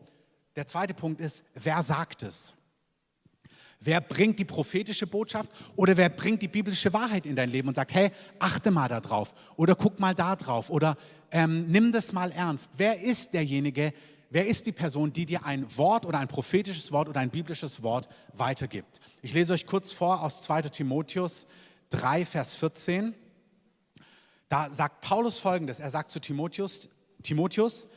Der 0.56 0.68
zweite 0.68 0.94
Punkt 0.94 1.20
ist, 1.20 1.44
wer 1.56 1.82
sagt 1.84 2.24
es? 2.24 2.54
Wer 3.80 4.00
bringt 4.00 4.39
die 4.39 4.46
prophetische 4.46 5.08
Botschaft 5.08 5.52
oder 5.76 5.98
wer 5.98 6.08
bringt 6.08 6.42
die 6.42 6.48
biblische 6.48 6.94
Wahrheit 6.94 7.26
in 7.26 7.36
dein 7.36 7.50
Leben 7.50 7.68
und 7.68 7.76
sagt, 7.76 7.94
hey, 7.94 8.12
achte 8.39 8.72
mal 8.72 8.88
da 8.88 9.02
drauf 9.02 9.34
oder 9.58 9.76
guck 9.76 10.00
mal 10.00 10.16
da 10.16 10.38
drauf 10.38 10.70
oder 10.70 10.96
ähm, 11.32 11.66
nimm 11.68 11.92
das 11.92 12.13
mal 12.13 12.32
ernst. 12.32 12.72
Wer 12.78 13.02
ist 13.02 13.34
derjenige, 13.34 13.94
wer 14.30 14.48
ist 14.48 14.68
die 14.68 14.72
Person, 14.72 15.12
die 15.12 15.26
dir 15.26 15.46
ein 15.46 15.66
Wort 15.76 16.06
oder 16.06 16.20
ein 16.20 16.30
prophetisches 16.30 16.94
Wort 16.94 17.10
oder 17.10 17.20
ein 17.20 17.30
biblisches 17.30 17.84
Wort 17.84 18.08
weitergibt? 18.32 19.02
Ich 19.22 19.34
lese 19.34 19.52
euch 19.52 19.66
kurz 19.66 19.92
vor 19.92 20.22
aus 20.22 20.44
2 20.44 20.62
Timotheus 20.62 21.46
3, 21.89 22.24
Vers 22.24 22.56
14. 22.56 23.13
Da 24.48 24.72
sagt 24.72 25.02
Paulus 25.02 25.39
folgendes, 25.39 25.80
er 25.80 25.89
sagt 25.89 26.12
zu 26.12 26.22
Timotheus, 26.22 26.88
Timotheus, 27.22 27.88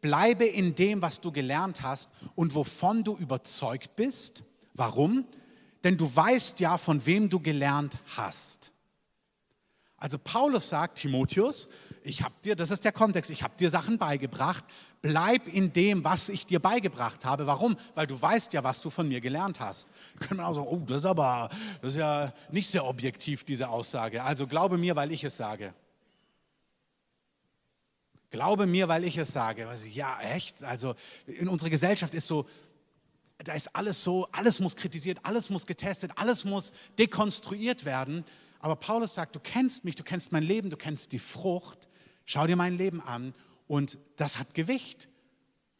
bleibe 0.00 0.44
in 0.44 0.74
dem, 0.74 1.02
was 1.02 1.20
du 1.20 1.32
gelernt 1.32 1.82
hast 1.82 2.10
und 2.34 2.54
wovon 2.54 3.04
du 3.04 3.16
überzeugt 3.16 3.96
bist. 3.96 4.44
Warum? 4.74 5.24
Denn 5.84 5.96
du 5.96 6.14
weißt 6.14 6.60
ja, 6.60 6.78
von 6.78 7.04
wem 7.06 7.28
du 7.28 7.40
gelernt 7.40 7.98
hast. 8.16 8.72
Also 9.98 10.18
Paulus 10.18 10.68
sagt, 10.68 10.98
Timotheus, 10.98 11.68
ich 12.02 12.22
habe 12.22 12.34
dir, 12.44 12.54
das 12.54 12.70
ist 12.70 12.84
der 12.84 12.92
Kontext, 12.92 13.30
ich 13.30 13.42
habe 13.42 13.54
dir 13.56 13.70
Sachen 13.70 13.96
beigebracht, 13.96 14.64
bleib 15.00 15.48
in 15.48 15.72
dem, 15.72 16.04
was 16.04 16.28
ich 16.28 16.44
dir 16.44 16.60
beigebracht 16.60 17.24
habe. 17.24 17.46
Warum? 17.46 17.76
Weil 17.94 18.06
du 18.06 18.20
weißt 18.20 18.52
ja, 18.52 18.62
was 18.62 18.82
du 18.82 18.90
von 18.90 19.08
mir 19.08 19.20
gelernt 19.22 19.58
hast. 19.58 19.88
Da 20.18 20.26
kann 20.26 20.36
man 20.36 20.46
auch 20.46 20.54
sagen, 20.54 20.66
oh, 20.68 20.82
das 20.86 20.98
ist 20.98 21.06
aber, 21.06 21.48
das 21.80 21.92
ist 21.92 21.98
ja 21.98 22.32
nicht 22.50 22.68
sehr 22.68 22.84
objektiv, 22.84 23.44
diese 23.44 23.68
Aussage. 23.68 24.22
Also 24.22 24.46
glaube 24.46 24.76
mir, 24.76 24.94
weil 24.96 25.12
ich 25.12 25.24
es 25.24 25.36
sage. 25.36 25.72
Glaube 28.30 28.66
mir, 28.66 28.88
weil 28.88 29.04
ich 29.04 29.16
es 29.16 29.32
sage. 29.32 29.68
Ja, 29.92 30.20
echt? 30.20 30.62
Also 30.62 30.94
in 31.26 31.48
unserer 31.48 31.70
Gesellschaft 31.70 32.14
ist 32.14 32.26
so, 32.26 32.46
da 33.38 33.54
ist 33.54 33.74
alles 33.74 34.02
so, 34.02 34.26
alles 34.32 34.60
muss 34.60 34.76
kritisiert, 34.76 35.18
alles 35.22 35.50
muss 35.50 35.66
getestet, 35.66 36.12
alles 36.16 36.44
muss 36.44 36.72
dekonstruiert 36.98 37.84
werden. 37.84 38.24
Aber 38.58 38.76
Paulus 38.76 39.14
sagt, 39.14 39.34
du 39.36 39.40
kennst 39.40 39.84
mich, 39.84 39.94
du 39.94 40.02
kennst 40.02 40.32
mein 40.32 40.42
Leben, 40.42 40.70
du 40.70 40.76
kennst 40.76 41.12
die 41.12 41.18
Frucht. 41.18 41.88
Schau 42.24 42.46
dir 42.46 42.56
mein 42.56 42.76
Leben 42.76 43.00
an 43.00 43.34
und 43.68 43.98
das 44.16 44.38
hat 44.38 44.54
Gewicht. 44.54 45.08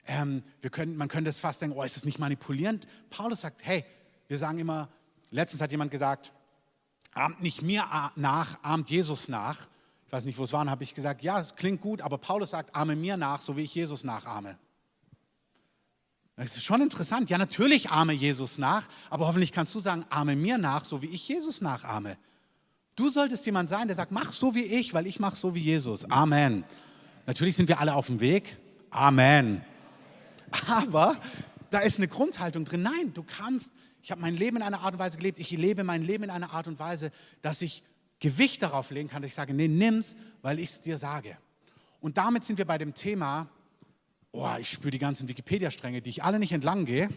Ähm, 0.07 0.45
wir 0.61 0.71
können, 0.71 0.97
man 0.97 1.09
könnte 1.09 1.31
es 1.31 1.41
fast 1.41 1.63
denken, 1.63 1.77
oh, 1.77 1.83
ist 1.83 1.97
das 1.97 2.05
nicht 2.05 2.19
manipulierend? 2.19 2.87
Paulus 3.11 3.41
sagt, 3.41 3.65
hey, 3.65 3.85
wir 4.29 4.39
sagen 4.39 4.59
immer, 4.59 4.89
letztens 5.31 5.61
hat 5.61 5.73
jemand 5.73 5.91
gesagt, 5.91 6.33
ahmt 7.13 7.43
nicht 7.43 7.63
mir 7.63 7.85
nach, 8.15 8.63
ahmt 8.63 8.91
Jesus 8.91 9.29
nach. 9.29 9.67
Ich 10.07 10.13
weiß 10.13 10.25
nicht, 10.25 10.39
wo 10.39 10.45
es 10.45 10.53
war, 10.53 10.65
habe 10.67 10.85
ich 10.85 10.95
gesagt, 10.95 11.23
ja, 11.23 11.41
es 11.41 11.57
klingt 11.57 11.81
gut, 11.81 12.01
aber 12.01 12.19
Paulus 12.19 12.51
sagt, 12.51 12.75
ahme 12.75 12.95
mir 12.95 13.17
nach, 13.17 13.41
so 13.41 13.57
wie 13.57 13.63
ich 13.63 13.75
Jesus 13.75 14.05
nachahme. 14.05 14.57
Das 16.37 16.57
ist 16.57 16.65
schon 16.65 16.83
interessant. 16.83 17.31
Ja, 17.31 17.39
natürlich 17.39 17.91
ahme 17.91 18.13
Jesus 18.13 18.59
nach, 18.59 18.87
aber 19.11 19.27
hoffentlich 19.27 19.53
kannst 19.53 19.75
du 19.75 19.81
sagen, 19.81 20.05
ahme 20.11 20.37
mir 20.37 20.59
nach, 20.59 20.85
so 20.85 21.03
wie 21.03 21.07
ich 21.07 21.27
Jesus 21.27 21.61
nachahme. 21.61 22.19
Du 22.95 23.09
solltest 23.09 23.45
jemand 23.47 23.69
sein, 23.69 23.89
der 23.89 23.97
sagt, 23.97 24.13
mach 24.13 24.33
so 24.33 24.55
wie 24.55 24.65
ich, 24.65 24.95
weil 24.95 25.07
ich 25.07 25.19
mache 25.19 25.37
so 25.37 25.55
wie 25.55 25.61
Jesus. 25.61 26.11
Amen. 26.11 26.65
Natürlich 27.27 27.57
sind 27.57 27.69
wir 27.69 27.81
alle 27.81 27.95
auf 27.95 28.07
dem 28.07 28.21
Weg. 28.21 28.57
Amen. 28.91 29.65
Aber 30.69 31.17
da 31.71 31.81
ist 31.81 31.99
eine 31.99 32.09
Grundhaltung 32.09 32.65
drin. 32.65 32.83
Nein, 32.83 33.13
du 33.13 33.23
kannst, 33.23 33.73
ich 34.03 34.11
habe 34.11 34.21
mein 34.21 34.37
Leben 34.37 34.57
in 34.57 34.63
einer 34.63 34.81
Art 34.81 34.95
und 34.95 35.01
Weise 35.01 35.19
gelebt, 35.19 35.41
ich 35.41 35.51
lebe 35.51 35.85
mein 35.85 36.03
Leben 36.03 36.25
in 36.25 36.31
einer 36.31 36.53
Art 36.53 36.69
und 36.69 36.79
Weise, 36.79 37.11
dass 37.43 37.61
ich 37.61 37.83
Gewicht 38.21 38.63
darauf 38.63 38.91
legen 38.91 39.09
kann, 39.09 39.23
dass 39.23 39.29
ich 39.29 39.35
sage, 39.35 39.53
nee, 39.53 39.69
nimm's, 39.69 40.17
weil 40.43 40.59
ich 40.59 40.71
es 40.71 40.81
dir 40.81 40.99
sage. 40.99 41.37
Und 42.01 42.17
damit 42.19 42.45
sind 42.45 42.59
wir 42.59 42.65
bei 42.65 42.79
dem 42.79 42.95
Thema, 42.95 43.49
oh, 44.33 44.49
ich 44.59 44.71
spüre 44.71 44.91
die 44.91 44.99
ganzen 44.99 45.29
Wikipedia-Stränge, 45.29 46.03
die 46.03 46.11
ich 46.11 46.25
alle 46.25 46.39
nicht 46.39 46.53
entlang 46.53 46.85
gehe. 46.85 47.09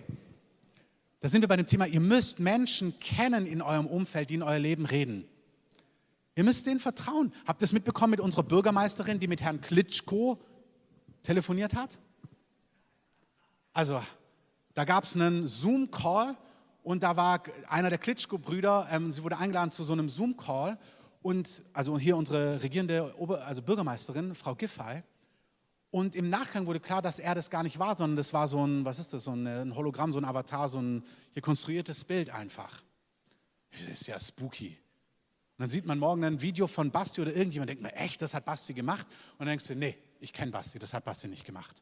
Da 1.22 1.28
sind 1.28 1.42
wir 1.42 1.48
bei 1.48 1.58
dem 1.58 1.68
Thema, 1.68 1.86
ihr 1.86 2.00
müsst 2.00 2.40
Menschen 2.40 2.98
kennen 3.00 3.46
in 3.46 3.62
eurem 3.62 3.88
Umfeld, 3.88 4.30
die 4.30 4.36
in 4.36 4.44
euer 4.44 4.60
Leben 4.60 4.86
reden. 4.86 5.26
Ihr 6.36 6.44
müsst 6.46 6.66
denen 6.66 6.80
vertrauen. 6.80 7.34
Habt 7.46 7.62
ihr 7.62 7.66
es 7.66 7.74
mitbekommen 7.74 8.12
mit 8.12 8.22
unserer 8.22 8.44
Bürgermeisterin, 8.44 9.20
die 9.20 9.28
mit 9.28 9.42
Herrn 9.42 9.60
Klitschko 9.60 10.40
telefoniert 11.24 11.76
hat? 11.76 11.98
Also, 13.74 14.02
da 14.74 14.86
gab 14.86 15.04
es 15.04 15.16
einen 15.16 15.48
Zoom-Call 15.48 16.38
und 16.84 17.04
da 17.04 17.16
war 17.18 17.44
einer 17.68 17.90
der 17.90 17.98
Klitschko-Brüder, 17.98 18.88
ähm, 18.92 19.12
sie 19.12 19.24
wurde 19.24 19.38
eingeladen 19.38 19.72
zu 19.72 19.84
so 19.84 19.94
einem 19.94 20.10
Zoom-Call 20.10 20.78
und 21.22 21.64
also 21.74 22.00
hier 22.00 22.16
unsere 22.16 22.64
regierende 22.64 23.14
Ober 23.18 23.46
also 23.46 23.62
Bürgermeisterin, 23.62 24.36
Frau 24.36 24.56
Giffey. 24.56 25.04
Und 25.92 26.16
im 26.16 26.30
Nachgang 26.30 26.68
wurde 26.68 26.80
klar, 26.80 27.02
dass 27.02 27.20
er 27.20 27.34
das 27.36 27.50
gar 27.50 27.64
nicht 27.64 27.80
war, 27.80 27.96
sondern 27.96 28.16
das 28.16 28.32
war 28.32 28.48
so 28.48 28.66
ein, 28.66 28.86
was 28.86 29.00
ist 29.00 29.12
das, 29.12 29.24
so 29.24 29.34
ein 29.34 29.76
Hologramm, 29.76 30.14
so 30.14 30.20
ein 30.20 30.26
Avatar, 30.26 30.70
so 30.70 30.80
ein 30.80 31.04
hier 31.34 31.42
konstruiertes 31.42 32.06
Bild 32.06 32.30
einfach. 32.30 32.82
Das 33.72 33.82
ist 33.82 34.08
ja 34.08 34.20
spooky. 34.20 34.70
Und 34.70 35.64
dann 35.64 35.70
sieht 35.70 35.86
man 35.86 36.00
morgen 36.00 36.24
ein 36.24 36.42
Video 36.42 36.68
von 36.68 36.92
Basti 36.92 37.22
oder 37.22 37.36
irgendjemand, 37.36 37.70
denkt 37.70 37.84
man, 37.84 37.92
echt, 37.92 38.22
das 38.22 38.34
hat 38.34 38.46
Basti 38.46 38.74
gemacht? 38.74 39.08
Und 39.34 39.40
dann 39.40 39.50
denkst 39.50 39.68
du, 39.68 39.76
nee, 39.76 39.98
ich 40.20 40.32
kenne 40.32 40.52
Basti, 40.52 40.80
das 40.80 40.94
hat 40.94 41.04
Basti 41.04 41.28
nicht 41.28 41.44
gemacht. 41.44 41.82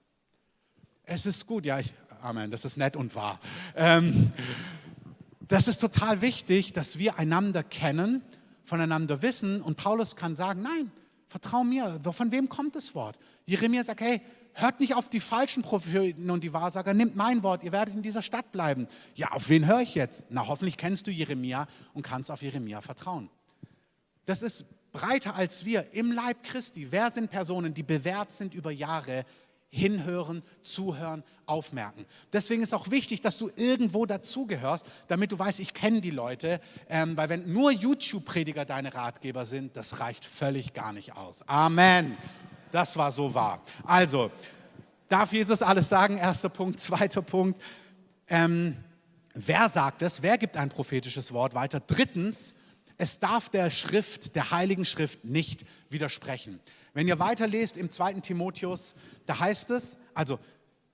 Es 1.03 1.25
ist 1.25 1.45
gut, 1.45 1.65
ja, 1.65 1.79
ich, 1.79 1.93
Amen, 2.21 2.49
das 2.49 2.65
ist 2.65 2.77
nett 2.77 2.95
und 2.95 3.13
wahr. 3.13 3.39
Ähm, 3.75 4.31
das 5.47 5.67
ist 5.67 5.79
total 5.79 6.21
wichtig, 6.21 6.73
dass 6.73 6.97
wir 6.97 7.17
einander 7.17 7.63
kennen, 7.63 8.21
voneinander 8.63 9.21
wissen. 9.21 9.61
Und 9.61 9.77
Paulus 9.77 10.15
kann 10.15 10.35
sagen, 10.35 10.61
nein, 10.61 10.91
vertrau 11.27 11.63
mir. 11.63 11.99
Von 12.11 12.31
wem 12.31 12.49
kommt 12.49 12.75
das 12.75 12.93
Wort? 12.95 13.17
Jeremia 13.45 13.83
sagt, 13.83 14.01
hey, 14.01 14.21
hört 14.53 14.79
nicht 14.79 14.95
auf 14.95 15.09
die 15.09 15.19
falschen 15.19 15.63
Propheten 15.63 16.29
und 16.29 16.43
die 16.43 16.53
Wahrsager, 16.53 16.93
nimmt 16.93 17.15
mein 17.15 17.43
Wort, 17.43 17.63
ihr 17.63 17.71
werdet 17.71 17.95
in 17.95 18.01
dieser 18.01 18.21
Stadt 18.21 18.51
bleiben. 18.51 18.87
Ja, 19.15 19.31
auf 19.31 19.49
wen 19.49 19.67
höre 19.67 19.81
ich 19.81 19.95
jetzt? 19.95 20.25
Na, 20.29 20.47
hoffentlich 20.47 20.77
kennst 20.77 21.07
du 21.07 21.11
Jeremia 21.11 21.67
und 21.93 22.01
kannst 22.01 22.31
auf 22.31 22.41
Jeremia 22.41 22.81
vertrauen. 22.81 23.29
Das 24.25 24.41
ist 24.41 24.65
breiter 24.91 25.35
als 25.35 25.63
wir 25.63 25.93
im 25.93 26.11
Leib 26.11 26.43
Christi. 26.43 26.91
Wer 26.91 27.11
sind 27.11 27.29
Personen, 27.29 27.73
die 27.73 27.83
bewährt 27.83 28.31
sind 28.31 28.53
über 28.53 28.71
Jahre, 28.71 29.25
hinhören, 29.69 30.43
zuhören, 30.63 31.23
aufmerken. 31.45 32.05
Deswegen 32.31 32.61
ist 32.61 32.73
auch 32.73 32.89
wichtig, 32.89 33.21
dass 33.21 33.37
du 33.37 33.49
irgendwo 33.55 34.05
dazugehörst, 34.05 34.85
damit 35.07 35.31
du 35.31 35.39
weißt, 35.39 35.59
ich 35.59 35.73
kenne 35.73 36.01
die 36.01 36.11
Leute, 36.11 36.61
ähm, 36.89 37.17
weil 37.17 37.29
wenn 37.29 37.51
nur 37.51 37.71
YouTube-Prediger 37.71 38.65
deine 38.65 38.93
Ratgeber 38.93 39.45
sind, 39.45 39.75
das 39.75 39.99
reicht 39.99 40.25
völlig 40.25 40.73
gar 40.73 40.93
nicht 40.93 41.15
aus. 41.15 41.47
Amen. 41.47 42.17
Das 42.71 42.97
war 42.97 43.11
so 43.11 43.33
wahr. 43.33 43.61
Also, 43.83 44.31
darf 45.09 45.33
Jesus 45.33 45.61
alles 45.61 45.89
sagen? 45.89 46.17
Erster 46.17 46.49
Punkt. 46.49 46.79
Zweiter 46.79 47.21
Punkt. 47.21 47.61
Ähm, 48.27 48.77
wer 49.33 49.69
sagt 49.69 50.01
es? 50.01 50.21
Wer 50.21 50.37
gibt 50.37 50.57
ein 50.57 50.69
prophetisches 50.69 51.31
Wort 51.31 51.53
weiter? 51.55 51.79
Drittens, 51.79 52.53
es 52.97 53.19
darf 53.19 53.49
der 53.49 53.69
Schrift, 53.69 54.35
der 54.35 54.51
Heiligen 54.51 54.85
Schrift 54.85 55.23
nicht 55.23 55.65
widersprechen. 55.89 56.59
Wenn 56.97 57.07
ihr 57.07 57.19
weiterlest 57.19 57.77
im 57.77 57.91
2. 57.91 58.13
Timotheus, 58.21 58.95
da 59.27 59.39
heißt 59.39 59.69
es, 59.69 59.97
also 60.15 60.39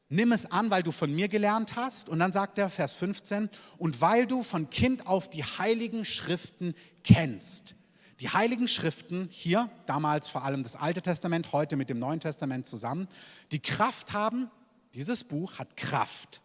nimm 0.09 0.33
es 0.33 0.45
an, 0.45 0.69
weil 0.69 0.83
du 0.83 0.91
von 0.91 1.09
mir 1.09 1.29
gelernt 1.29 1.77
hast. 1.77 2.09
Und 2.09 2.19
dann 2.19 2.33
sagt 2.33 2.57
er, 2.57 2.69
Vers 2.69 2.93
15, 2.95 3.49
und 3.77 4.01
weil 4.01 4.27
du 4.27 4.43
von 4.43 4.69
Kind 4.69 5.07
auf 5.07 5.29
die 5.29 5.45
Heiligen 5.45 6.03
Schriften 6.03 6.75
kennst. 7.05 7.75
Die 8.19 8.27
Heiligen 8.27 8.67
Schriften, 8.67 9.29
hier 9.31 9.69
damals 9.85 10.27
vor 10.27 10.43
allem 10.43 10.63
das 10.63 10.75
Alte 10.75 11.01
Testament, 11.01 11.53
heute 11.53 11.77
mit 11.77 11.89
dem 11.89 11.99
Neuen 11.99 12.19
Testament 12.19 12.67
zusammen, 12.67 13.07
die 13.53 13.61
Kraft 13.61 14.11
haben, 14.11 14.51
dieses 14.93 15.23
Buch 15.23 15.57
hat 15.57 15.77
Kraft. 15.77 16.41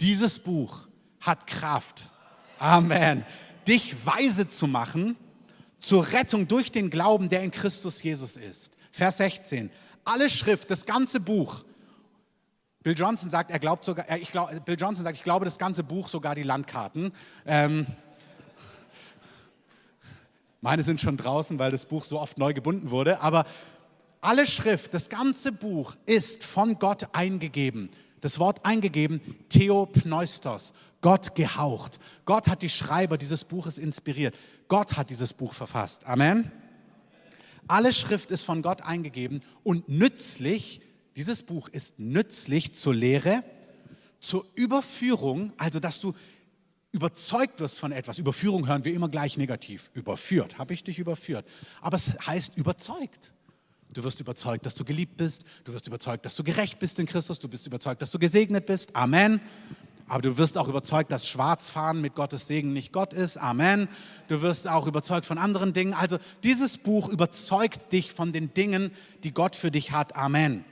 Dieses 0.00 0.38
Buch 0.38 0.88
hat 1.20 1.46
Kraft. 1.46 2.10
Amen 2.58 3.24
dich 3.66 4.06
weise 4.06 4.48
zu 4.48 4.66
machen 4.66 5.16
zur 5.78 6.12
Rettung 6.12 6.48
durch 6.48 6.72
den 6.72 6.90
Glauben, 6.90 7.28
der 7.28 7.42
in 7.42 7.50
Christus 7.50 8.02
Jesus 8.02 8.36
ist. 8.36 8.73
Vers 8.94 9.16
16. 9.16 9.72
Alle 10.04 10.30
Schrift, 10.30 10.70
das 10.70 10.86
ganze 10.86 11.18
Buch. 11.18 11.64
Bill 12.84 12.94
Johnson 12.96 13.28
sagt, 13.28 13.50
er 13.50 13.58
glaubt 13.58 13.84
sogar, 13.84 14.06
ich 14.16 14.30
glaub, 14.30 14.64
Bill 14.64 14.76
Johnson 14.78 15.02
sagt, 15.02 15.16
ich 15.16 15.24
glaube 15.24 15.44
das 15.44 15.58
ganze 15.58 15.82
Buch, 15.82 16.06
sogar 16.06 16.36
die 16.36 16.44
Landkarten. 16.44 17.10
Ähm, 17.44 17.88
meine 20.60 20.84
sind 20.84 21.00
schon 21.00 21.16
draußen, 21.16 21.58
weil 21.58 21.72
das 21.72 21.86
Buch 21.86 22.04
so 22.04 22.20
oft 22.20 22.38
neu 22.38 22.54
gebunden 22.54 22.92
wurde. 22.92 23.20
Aber 23.20 23.46
alle 24.20 24.46
Schrift, 24.46 24.94
das 24.94 25.08
ganze 25.08 25.50
Buch 25.50 25.96
ist 26.06 26.44
von 26.44 26.78
Gott 26.78 27.08
eingegeben. 27.12 27.90
Das 28.20 28.38
Wort 28.38 28.64
eingegeben, 28.64 29.20
Theopneustos, 29.48 30.72
Gott 31.00 31.34
gehaucht. 31.34 31.98
Gott 32.26 32.46
hat 32.46 32.62
die 32.62 32.70
Schreiber 32.70 33.18
dieses 33.18 33.44
Buches 33.44 33.76
inspiriert. 33.76 34.36
Gott 34.68 34.96
hat 34.96 35.10
dieses 35.10 35.32
Buch 35.34 35.52
verfasst. 35.52 36.06
Amen. 36.06 36.52
Alle 37.66 37.92
Schrift 37.92 38.30
ist 38.30 38.44
von 38.44 38.62
Gott 38.62 38.82
eingegeben 38.82 39.42
und 39.62 39.88
nützlich. 39.88 40.80
Dieses 41.16 41.42
Buch 41.42 41.68
ist 41.68 41.98
nützlich 41.98 42.74
zur 42.74 42.94
Lehre, 42.94 43.44
zur 44.20 44.46
Überführung, 44.54 45.52
also 45.56 45.80
dass 45.80 46.00
du 46.00 46.12
überzeugt 46.92 47.60
wirst 47.60 47.78
von 47.78 47.92
etwas. 47.92 48.18
Überführung 48.18 48.68
hören 48.68 48.84
wir 48.84 48.94
immer 48.94 49.08
gleich 49.08 49.36
negativ. 49.36 49.90
Überführt, 49.94 50.58
habe 50.58 50.74
ich 50.74 50.84
dich 50.84 50.98
überführt. 50.98 51.44
Aber 51.80 51.96
es 51.96 52.10
heißt 52.26 52.56
überzeugt. 52.56 53.32
Du 53.92 54.02
wirst 54.02 54.20
überzeugt, 54.20 54.66
dass 54.66 54.74
du 54.74 54.84
geliebt 54.84 55.16
bist. 55.16 55.44
Du 55.64 55.72
wirst 55.72 55.86
überzeugt, 55.86 56.26
dass 56.26 56.34
du 56.36 56.44
gerecht 56.44 56.78
bist 56.78 56.98
in 56.98 57.06
Christus. 57.06 57.38
Du 57.38 57.48
bist 57.48 57.66
überzeugt, 57.66 58.02
dass 58.02 58.10
du 58.10 58.18
gesegnet 58.18 58.66
bist. 58.66 58.94
Amen. 58.94 59.40
Aber 60.06 60.22
du 60.22 60.36
wirst 60.36 60.58
auch 60.58 60.68
überzeugt, 60.68 61.10
dass 61.10 61.26
Schwarzfahren 61.26 62.00
mit 62.00 62.14
Gottes 62.14 62.46
Segen 62.46 62.72
nicht 62.72 62.92
Gott 62.92 63.12
ist. 63.12 63.38
Amen. 63.38 63.88
Du 64.28 64.42
wirst 64.42 64.68
auch 64.68 64.86
überzeugt 64.86 65.24
von 65.24 65.38
anderen 65.38 65.72
Dingen. 65.72 65.94
Also 65.94 66.18
dieses 66.42 66.76
Buch 66.76 67.08
überzeugt 67.08 67.90
dich 67.92 68.12
von 68.12 68.32
den 68.32 68.52
Dingen, 68.52 68.90
die 69.22 69.32
Gott 69.32 69.56
für 69.56 69.70
dich 69.70 69.92
hat. 69.92 70.14
Amen. 70.14 70.64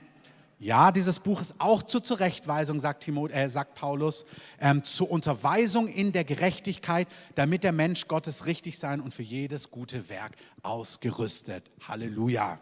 Ja, 0.59 0.93
dieses 0.93 1.19
Buch 1.19 1.41
ist 1.41 1.55
auch 1.57 1.83
zur 1.83 2.03
Zurechtweisung, 2.03 2.79
sagt, 2.79 3.03
Timot, 3.03 3.31
äh, 3.31 3.49
sagt 3.49 3.75
Paulus, 3.75 4.25
ähm, 4.61 4.83
zur 4.85 5.11
Unterweisung 5.11 5.87
in 5.87 6.13
der 6.13 6.23
Gerechtigkeit, 6.23 7.09
damit 7.35 7.65
der 7.65 7.73
Mensch 7.73 8.07
Gottes 8.07 8.45
richtig 8.45 8.79
sein 8.79 9.01
und 9.01 9.13
für 9.13 9.23
jedes 9.23 9.71
gute 9.71 10.07
Werk 10.07 10.37
ausgerüstet. 10.61 11.69
Halleluja. 11.85 12.61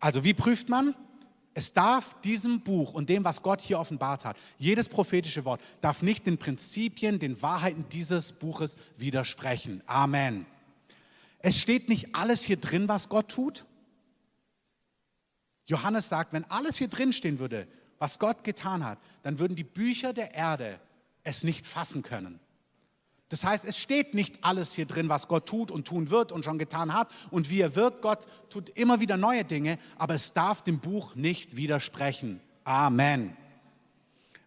Also 0.00 0.24
wie 0.24 0.34
prüft 0.34 0.68
man? 0.68 0.96
Es 1.54 1.72
darf 1.72 2.18
diesem 2.22 2.62
Buch 2.62 2.94
und 2.94 3.08
dem, 3.08 3.24
was 3.24 3.42
Gott 3.42 3.60
hier 3.60 3.78
offenbart 3.78 4.24
hat, 4.24 4.36
jedes 4.58 4.88
prophetische 4.88 5.44
Wort, 5.44 5.60
darf 5.80 6.02
nicht 6.02 6.26
den 6.26 6.38
Prinzipien, 6.38 7.18
den 7.18 7.40
Wahrheiten 7.42 7.84
dieses 7.90 8.32
Buches 8.32 8.76
widersprechen. 8.96 9.82
Amen. 9.86 10.46
Es 11.40 11.58
steht 11.58 11.88
nicht 11.88 12.14
alles 12.14 12.42
hier 12.42 12.56
drin, 12.56 12.88
was 12.88 13.08
Gott 13.08 13.28
tut. 13.28 13.66
Johannes 15.66 16.08
sagt, 16.08 16.32
wenn 16.32 16.44
alles 16.50 16.76
hier 16.76 16.88
drin 16.88 17.12
stehen 17.12 17.38
würde, 17.38 17.66
was 17.98 18.18
Gott 18.18 18.44
getan 18.44 18.84
hat, 18.84 18.98
dann 19.22 19.38
würden 19.38 19.56
die 19.56 19.64
Bücher 19.64 20.12
der 20.12 20.34
Erde 20.34 20.80
es 21.22 21.44
nicht 21.44 21.66
fassen 21.66 22.02
können. 22.02 22.40
Das 23.32 23.44
heißt, 23.44 23.64
es 23.64 23.78
steht 23.78 24.12
nicht 24.12 24.44
alles 24.44 24.74
hier 24.74 24.84
drin, 24.84 25.08
was 25.08 25.26
Gott 25.26 25.46
tut 25.46 25.70
und 25.70 25.86
tun 25.86 26.10
wird 26.10 26.32
und 26.32 26.44
schon 26.44 26.58
getan 26.58 26.92
hat 26.92 27.08
und 27.30 27.48
wie 27.48 27.62
er 27.62 27.74
wirkt. 27.74 28.02
Gott 28.02 28.26
tut 28.50 28.68
immer 28.68 29.00
wieder 29.00 29.16
neue 29.16 29.42
Dinge, 29.42 29.78
aber 29.96 30.12
es 30.14 30.34
darf 30.34 30.60
dem 30.60 30.80
Buch 30.80 31.14
nicht 31.14 31.56
widersprechen. 31.56 32.42
Amen. 32.62 33.34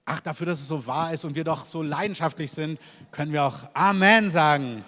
Ach, 0.05 0.19
dafür, 0.19 0.45
dass 0.45 0.59
es 0.59 0.67
so 0.67 0.85
wahr 0.85 1.11
ist 1.11 1.25
und 1.25 1.35
wir 1.35 1.43
doch 1.43 1.65
so 1.65 1.81
leidenschaftlich 1.81 2.51
sind, 2.51 2.79
können 3.09 3.33
wir 3.33 3.43
auch 3.43 3.57
Amen 3.73 4.29
sagen. 4.29 4.85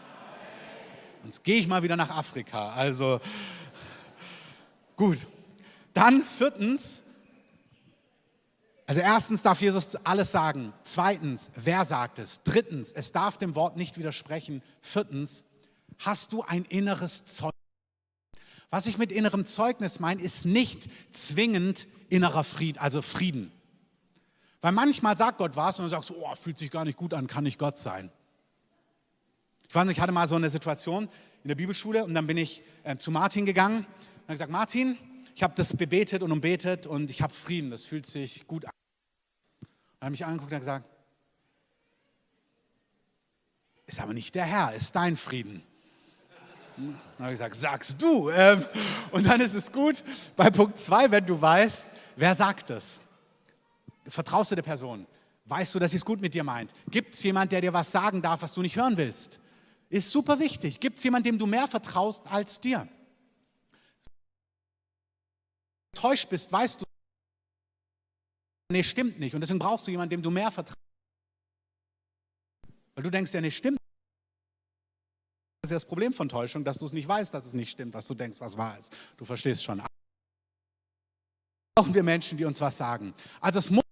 Sonst 1.24 1.44
gehe 1.44 1.58
ich 1.58 1.68
mal 1.68 1.82
wieder 1.82 1.98
nach 1.98 2.12
Afrika. 2.12 2.74
Also 2.74 3.20
gut. 4.96 5.18
Dann 5.96 6.22
viertens, 6.22 7.04
also 8.88 9.02
erstens 9.02 9.44
darf 9.44 9.62
Jesus 9.62 9.98
alles 9.98 10.32
sagen. 10.32 10.74
Zweitens, 10.82 11.52
wer 11.56 11.84
sagt 11.84 12.20
es? 12.20 12.42
Drittens, 12.44 12.94
es 12.94 13.12
darf 13.12 13.38
dem 13.38 13.54
Wort 13.54 13.76
nicht 13.76 13.98
widersprechen. 13.98 14.64
Viertens, 14.82 15.44
hast 16.00 16.32
du 16.32 16.42
ein 16.42 16.64
inneres 16.64 17.26
Zeugnis? 17.26 17.52
Was 18.70 18.88
ich 18.88 18.98
mit 18.98 19.12
innerem 19.12 19.46
Zeugnis 19.46 20.00
meine, 20.00 20.22
ist 20.22 20.46
nicht 20.46 20.90
zwingend 21.12 21.88
innerer 22.10 22.46
Frieden, 22.46 22.80
also 22.80 23.02
Frieden. 23.02 23.52
Weil 24.62 24.72
manchmal 24.72 25.18
sagt 25.18 25.38
Gott 25.38 25.58
was 25.58 25.80
und 25.80 25.86
du 25.86 25.90
sagst, 25.90 26.12
oh, 26.12 26.36
fühlt 26.36 26.58
sich 26.58 26.72
gar 26.72 26.86
nicht 26.86 26.98
gut 26.98 27.14
an, 27.14 27.28
kann 27.28 27.44
nicht 27.44 27.60
Gott 27.60 27.78
sein. 27.78 28.10
Ich 29.68 29.76
weiß 29.76 29.86
nicht, 29.86 29.98
ich 29.98 30.02
hatte 30.02 30.14
mal 30.14 30.30
so 30.30 30.36
eine 30.36 30.50
Situation 30.50 31.10
in 31.44 31.48
der 31.50 31.56
Bibelschule 31.56 32.06
und 32.06 32.14
dann 32.14 32.26
bin 32.26 32.38
ich 32.38 32.64
äh, 32.84 32.96
zu 32.96 33.12
Martin 33.12 33.46
gegangen 33.46 33.80
und 33.80 34.24
habe 34.24 34.34
gesagt, 34.34 34.52
Martin, 34.52 34.98
ich 35.36 35.44
habe 35.44 35.54
das 35.56 35.76
bebetet 35.76 36.24
und 36.24 36.32
umbetet 36.32 36.88
und 36.88 37.10
ich 37.10 37.22
habe 37.22 37.34
Frieden, 37.34 37.70
das 37.70 37.86
fühlt 37.86 38.06
sich 38.06 38.48
gut 38.48 38.66
an. 38.66 38.72
Er 40.00 40.06
hat 40.06 40.12
mich 40.12 40.26
angeguckt 40.26 40.52
und 40.54 40.60
gesagt, 40.60 40.86
ist 43.86 44.00
aber 44.00 44.14
nicht 44.14 44.36
der 44.36 44.46
Herr, 44.46 44.74
ist 44.74 44.96
dein 44.96 45.16
Frieden. 45.16 45.64
Dann 46.76 46.96
habe 47.20 47.34
ich 47.34 47.40
gesagt, 47.40 47.56
sagst 47.56 48.02
du. 48.02 48.30
Ähm, 48.30 48.66
und 49.12 49.26
dann 49.26 49.42
ist 49.42 49.56
es 49.56 49.72
gut, 49.72 50.04
bei 50.36 50.50
Punkt 50.52 50.78
2, 50.78 51.10
wenn 51.10 51.26
du 51.26 51.42
weißt, 51.42 51.92
wer 52.16 52.36
sagt 52.36 52.70
es. 52.70 53.00
Vertraust 54.06 54.52
du 54.52 54.56
der 54.56 54.62
Person? 54.62 55.08
Weißt 55.46 55.74
du, 55.74 55.80
dass 55.80 55.92
sie 55.92 55.98
es 55.98 56.06
gut 56.06 56.22
mit 56.22 56.34
dir 56.34 56.44
meint? 56.44 56.72
Gibt 56.90 57.16
es 57.16 57.24
jemand, 57.24 57.52
der 57.52 57.62
dir 57.62 57.74
was 57.74 57.92
sagen 57.92 58.22
darf, 58.22 58.42
was 58.42 58.54
du 58.54 58.62
nicht 58.62 58.76
hören 58.76 58.98
willst? 58.98 59.40
Ist 59.90 60.12
super 60.12 60.40
wichtig. 60.40 60.80
Gibt 60.80 60.98
es 60.98 61.04
jemanden, 61.04 61.30
dem 61.30 61.38
du 61.40 61.46
mehr 61.46 61.68
vertraust 61.68 62.22
als 62.28 62.60
dir? 62.60 62.88
Enttäuscht 65.94 66.30
bist, 66.30 66.52
weißt 66.52 66.82
du, 66.82 66.87
nee, 68.72 68.84
stimmt 68.84 69.20
nicht. 69.20 69.34
Und 69.34 69.42
deswegen 69.42 69.60
brauchst 69.60 69.88
du 69.88 69.92
jemanden, 69.92 70.12
dem 70.12 70.22
du 70.22 70.32
mehr 70.32 70.52
vertraust. 70.52 70.78
Weil 72.96 73.04
du 73.04 73.10
denkst 73.10 73.34
ja, 73.34 73.42
nee, 73.42 73.52
stimmt. 73.52 73.78
Das 75.62 75.70
ist 75.70 75.72
ja 75.72 75.76
das 75.76 75.86
Problem 75.86 76.14
von 76.14 76.30
Täuschung, 76.30 76.64
dass 76.64 76.80
du 76.80 76.86
es 76.86 76.94
nicht 76.94 77.08
weißt, 77.08 77.34
dass 77.34 77.46
es 77.46 77.54
nicht 77.54 77.70
stimmt, 77.70 77.94
was 77.94 78.08
du 78.08 78.16
denkst, 78.16 78.40
was 78.40 78.58
wahr 78.58 78.78
ist. 78.78 78.96
Du 79.18 79.26
verstehst 79.26 79.64
schon. 79.64 79.82
Brauchen 81.76 81.94
wir 81.94 82.04
Menschen, 82.04 82.38
die 82.38 82.46
uns 82.46 82.60
was 82.62 82.78
sagen. 82.78 83.14
Also 83.40 83.60
es 83.60 83.70
muss, 83.70 83.84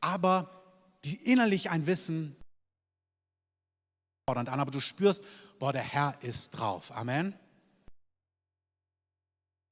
aber 0.00 0.50
die 1.04 1.16
innerlich 1.30 1.70
ein 1.70 1.86
Wissen 1.86 2.36
an, 4.26 4.46
aber 4.48 4.70
du 4.70 4.80
spürst, 4.80 5.24
boah, 5.58 5.72
der 5.72 5.82
Herr 5.82 6.22
ist 6.22 6.50
drauf. 6.50 6.92
Amen. 6.92 7.34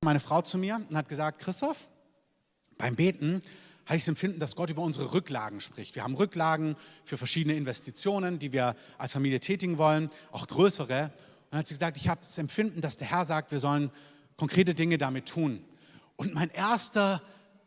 Meine 0.03 0.21
Frau 0.21 0.41
zu 0.41 0.57
mir 0.57 0.77
und 0.89 0.97
hat 0.97 1.09
gesagt, 1.09 1.41
Christoph, 1.41 1.89
beim 2.79 2.97
Beten 2.97 3.41
habe 3.87 3.97
ich 3.97 4.03
das 4.03 4.09
Empfinden, 4.09 4.41
dass 4.41 4.57
Gott 4.57 4.71
über 4.71 4.83
unsere 4.83 5.13
Rücklagen 5.13 5.61
spricht. 5.61 5.95
Wir 5.95 6.03
haben 6.03 6.15
Rücklagen 6.15 6.77
für 7.05 7.17
verschiedene 7.17 7.55
Investitionen, 7.55 8.39
die 8.39 8.53
wir 8.53 8.75
als 8.99 9.13
Familie 9.13 9.39
tätigen 9.39 9.79
wollen, 9.79 10.11
auch 10.33 10.49
größere. 10.49 11.05
Und 11.05 11.13
dann 11.53 11.61
hat 11.61 11.67
sie 11.69 11.75
gesagt, 11.75 11.97
ich 11.97 12.09
habe 12.09 12.21
das 12.25 12.37
Empfinden, 12.39 12.81
dass 12.81 12.97
der 12.97 13.09
Herr 13.09 13.25
sagt, 13.25 13.53
wir 13.53 13.61
sollen 13.61 13.93
konkrete 14.37 14.75
Dinge 14.75 14.99
damit 14.99 15.27
tun. 15.27 15.65
Und 16.17 16.35
mein 16.35 16.51
erster, 16.51 17.23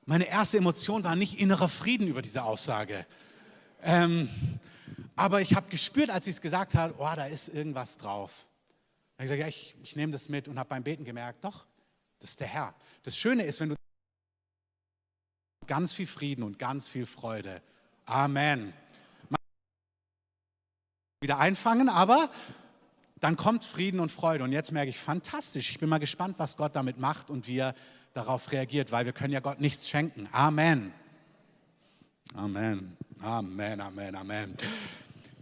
meine 0.06 0.28
erste 0.28 0.58
Emotion 0.58 1.06
war 1.06 1.16
nicht 1.16 1.40
innerer 1.40 1.70
Frieden 1.70 2.08
über 2.08 2.22
diese 2.22 2.44
Aussage. 2.44 3.06
Ähm, 3.82 4.30
aber 5.16 5.42
ich 5.42 5.56
habe 5.56 5.70
gespürt, 5.70 6.10
als 6.10 6.26
sie 6.26 6.32
es 6.32 6.42
gesagt 6.42 6.76
hat, 6.76 6.96
oh, 6.98 7.08
da 7.16 7.26
ist 7.26 7.48
irgendwas 7.48 7.98
drauf. 7.98 8.46
Dann 9.16 9.26
habe 9.28 9.36
ich 9.36 9.40
gesagt, 9.40 9.42
ja, 9.42 9.48
ich, 9.48 9.76
ich 9.84 9.96
nehme 9.96 10.12
das 10.12 10.28
mit 10.28 10.50
und 10.50 10.60
habe 10.60 10.68
beim 10.68 10.84
Beten 10.84 11.06
gemerkt, 11.06 11.46
doch, 11.46 11.66
das 12.20 12.32
ist 12.32 12.40
der 12.42 12.48
Herr. 12.48 12.76
Das 13.04 13.16
Schöne 13.16 13.44
ist, 13.44 13.62
wenn 13.62 13.70
du 13.70 13.76
ganz 15.70 15.94
viel 15.94 16.08
Frieden 16.08 16.44
und 16.44 16.60
ganz 16.60 16.90
viel 16.90 17.06
Freude. 17.06 17.62
Amen. 18.06 18.74
Wieder 21.22 21.38
einfangen, 21.38 21.90
aber 21.90 22.30
dann 23.20 23.38
kommt 23.38 23.64
Frieden 23.64 24.00
und 24.00 24.12
Freude. 24.12 24.44
Und 24.44 24.52
jetzt 24.52 24.72
merke 24.72 24.90
ich, 24.90 24.98
fantastisch. 24.98 25.70
Ich 25.70 25.78
bin 25.78 25.88
mal 25.88 26.00
gespannt, 26.00 26.36
was 26.40 26.58
Gott 26.58 26.76
damit 26.76 26.98
macht 26.98 27.30
und 27.30 27.48
wie 27.48 27.60
er 27.60 27.76
darauf 28.14 28.52
reagiert, 28.52 28.92
weil 28.92 29.06
wir 29.06 29.14
können 29.14 29.32
ja 29.32 29.42
Gott 29.42 29.60
nichts 29.60 29.88
schenken. 29.88 30.28
Amen. 30.32 30.92
Amen. 32.34 32.98
Amen, 33.22 33.80
Amen, 33.80 34.16
Amen. 34.16 34.56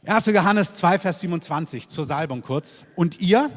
1. 0.06 0.26
Johannes 0.28 0.74
2, 0.74 1.00
Vers 1.00 1.22
27 1.22 1.88
zur 1.88 2.06
Salbung 2.06 2.42
kurz. 2.42 2.86
Und 2.96 3.22
ihr, 3.22 3.50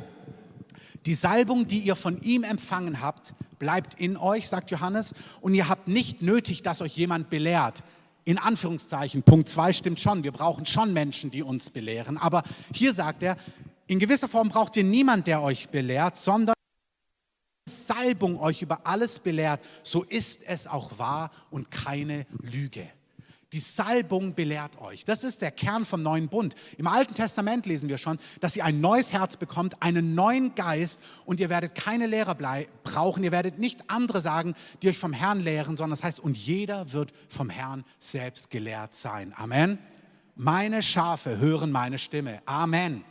die 1.07 1.15
Salbung, 1.15 1.67
die 1.67 1.79
ihr 1.79 1.97
von 1.97 2.21
ihm 2.21 2.45
empfangen 2.45 3.01
habt, 3.01 3.35
bleibt 3.59 3.95
in 3.95 4.17
euch, 4.17 4.49
sagt 4.49 4.71
Johannes, 4.71 5.15
und 5.41 5.55
ihr 5.55 5.69
habt 5.69 5.89
nicht 5.89 6.23
nötig, 6.23 6.63
dass 6.63 6.83
euch 6.83 6.97
jemand 6.97 7.31
belehrt. 7.31 7.83
In 8.25 8.39
Anführungszeichen, 8.39 9.23
Punkt 9.23 9.49
2 9.49 9.73
stimmt 9.73 10.01
schon, 10.01 10.25
wir 10.25 10.33
brauchen 10.33 10.67
schon 10.67 10.93
Menschen, 10.93 11.31
die 11.31 11.43
uns 11.43 11.71
belehren. 11.71 12.19
Aber 12.19 12.43
hier 12.75 12.93
sagt 12.93 13.23
er, 13.23 13.37
in 13.87 13.99
gewisser 13.99 14.29
Form 14.29 14.51
braucht 14.51 14.77
ihr 14.77 14.85
niemand, 14.85 15.27
der 15.27 15.43
euch 15.43 15.69
belehrt, 15.69 16.17
sondern 16.17 16.55
Salbung 17.67 18.39
euch 18.39 18.63
über 18.63 18.87
alles 18.87 19.19
belehrt, 19.19 19.61
so 19.83 20.03
ist 20.03 20.43
es 20.45 20.67
auch 20.67 20.99
wahr 20.99 21.31
und 21.51 21.71
keine 21.71 22.27
Lüge. 22.41 22.89
Die 23.53 23.59
Salbung 23.59 24.35
belehrt 24.35 24.81
euch. 24.81 25.05
Das 25.05 25.25
ist 25.25 25.43
der 25.43 25.51
Kern 25.51 25.85
vom 25.85 26.03
neuen 26.05 26.29
Bund. 26.29 26.55
Im 26.79 26.87
Alten 26.87 27.15
Testament 27.15 27.67
lesen 27.67 27.89
wir 27.89 27.99
schon, 27.99 28.19
dass 28.39 28.55
ihr 28.55 28.65
ein 28.65 28.81
neues 28.81 29.13
Herz 29.13 29.37
bekommt, 29.37 29.83
einen 29.83 30.15
neuen 30.15 30.55
Geist 30.55 31.01
und 31.25 31.41
ihr 31.41 31.49
werdet 31.49 31.75
keine 31.75 32.07
Lehrer 32.07 32.37
brauchen. 32.85 33.25
Ihr 33.25 33.33
werdet 33.33 33.59
nicht 33.59 33.91
andere 33.91 34.21
sagen, 34.21 34.55
die 34.83 34.89
euch 34.89 34.99
vom 34.99 35.13
Herrn 35.13 35.41
lehren, 35.41 35.77
sondern 35.77 35.99
das 35.99 36.05
heißt, 36.05 36.21
und 36.21 36.37
jeder 36.37 36.93
wird 36.93 37.13
vom 37.29 37.51
Herrn 37.51 37.85
selbst 37.99 38.51
gelehrt 38.51 38.95
sein. 38.95 39.35
Amen. 39.37 39.79
Meine 40.37 40.81
Schafe 40.81 41.39
hören 41.39 41.73
meine 41.73 41.99
Stimme. 41.99 42.43
Amen. 42.47 43.05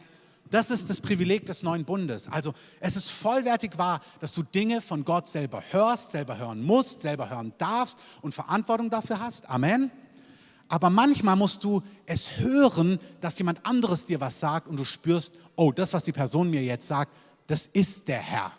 Das 0.50 0.72
ist 0.72 0.90
das 0.90 1.02
Privileg 1.02 1.46
des 1.46 1.64
neuen 1.64 1.84
Bundes. 1.84 2.28
Also 2.30 2.54
es 2.80 2.96
ist 2.96 3.12
vollwertig 3.12 3.78
wahr, 3.78 4.00
dass 4.20 4.34
du 4.34 4.42
Dinge 4.42 4.82
von 4.82 5.04
Gott 5.04 5.28
selber 5.28 5.62
hörst, 5.70 6.12
selber 6.12 6.38
hören 6.38 6.64
musst, 6.64 7.02
selber 7.02 7.30
hören 7.30 7.54
darfst 7.58 8.00
und 8.22 8.34
Verantwortung 8.34 8.90
dafür 8.90 9.20
hast. 9.20 9.48
Amen. 9.50 9.92
Aber 10.70 10.92
manchmal 10.92 11.36
musst 11.36 11.64
du 11.64 11.82
es 12.06 12.38
hören, 12.38 13.00
dass 13.22 13.38
jemand 13.40 13.66
anderes 13.66 14.06
dir 14.06 14.22
was 14.22 14.40
sagt 14.40 14.68
und 14.68 14.78
du 14.78 14.86
spürst, 14.86 15.34
oh, 15.56 15.72
das, 15.72 15.94
was 15.94 16.04
die 16.04 16.12
Person 16.12 16.50
mir 16.50 16.64
jetzt 16.64 16.88
sagt, 16.88 17.12
das 17.48 17.66
ist 17.66 18.08
der 18.08 18.20
Herr. 18.20 18.52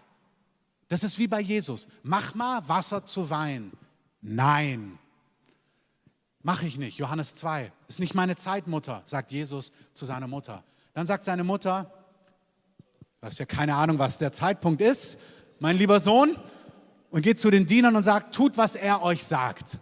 Das 0.89 1.05
ist 1.05 1.19
wie 1.21 1.29
bei 1.29 1.41
Jesus. 1.41 1.87
Mach 2.03 2.35
mal 2.35 2.69
Wasser 2.69 3.07
zu 3.07 3.31
Wein. 3.31 3.71
Nein, 4.21 4.99
mache 6.43 6.67
ich 6.67 6.79
nicht. 6.79 6.99
Johannes 6.99 7.37
2. 7.37 7.73
Ist 7.87 8.01
nicht 8.01 8.17
meine 8.17 8.35
Zeit, 8.35 8.67
Mutter, 8.67 9.03
sagt 9.07 9.31
Jesus 9.31 9.71
zu 9.95 10.05
seiner 10.05 10.27
Mutter. 10.27 10.65
Dann 10.95 11.07
sagt 11.07 11.25
seine 11.25 11.45
Mutter, 11.45 11.93
du 13.21 13.27
hast 13.27 13.39
ja 13.39 13.47
keine 13.47 13.77
Ahnung, 13.77 14.01
was 14.01 14.19
der 14.19 14.33
Zeitpunkt 14.33 14.81
ist, 14.81 15.17
mein 15.61 15.77
lieber 15.77 16.01
Sohn, 16.01 16.37
und 17.11 17.23
geht 17.23 17.39
zu 17.39 17.51
den 17.51 17.67
Dienern 17.67 17.95
und 17.95 18.03
sagt, 18.03 18.35
tut, 18.35 18.57
was 18.57 18.75
er 18.75 19.03
euch 19.03 19.25
sagt. 19.25 19.79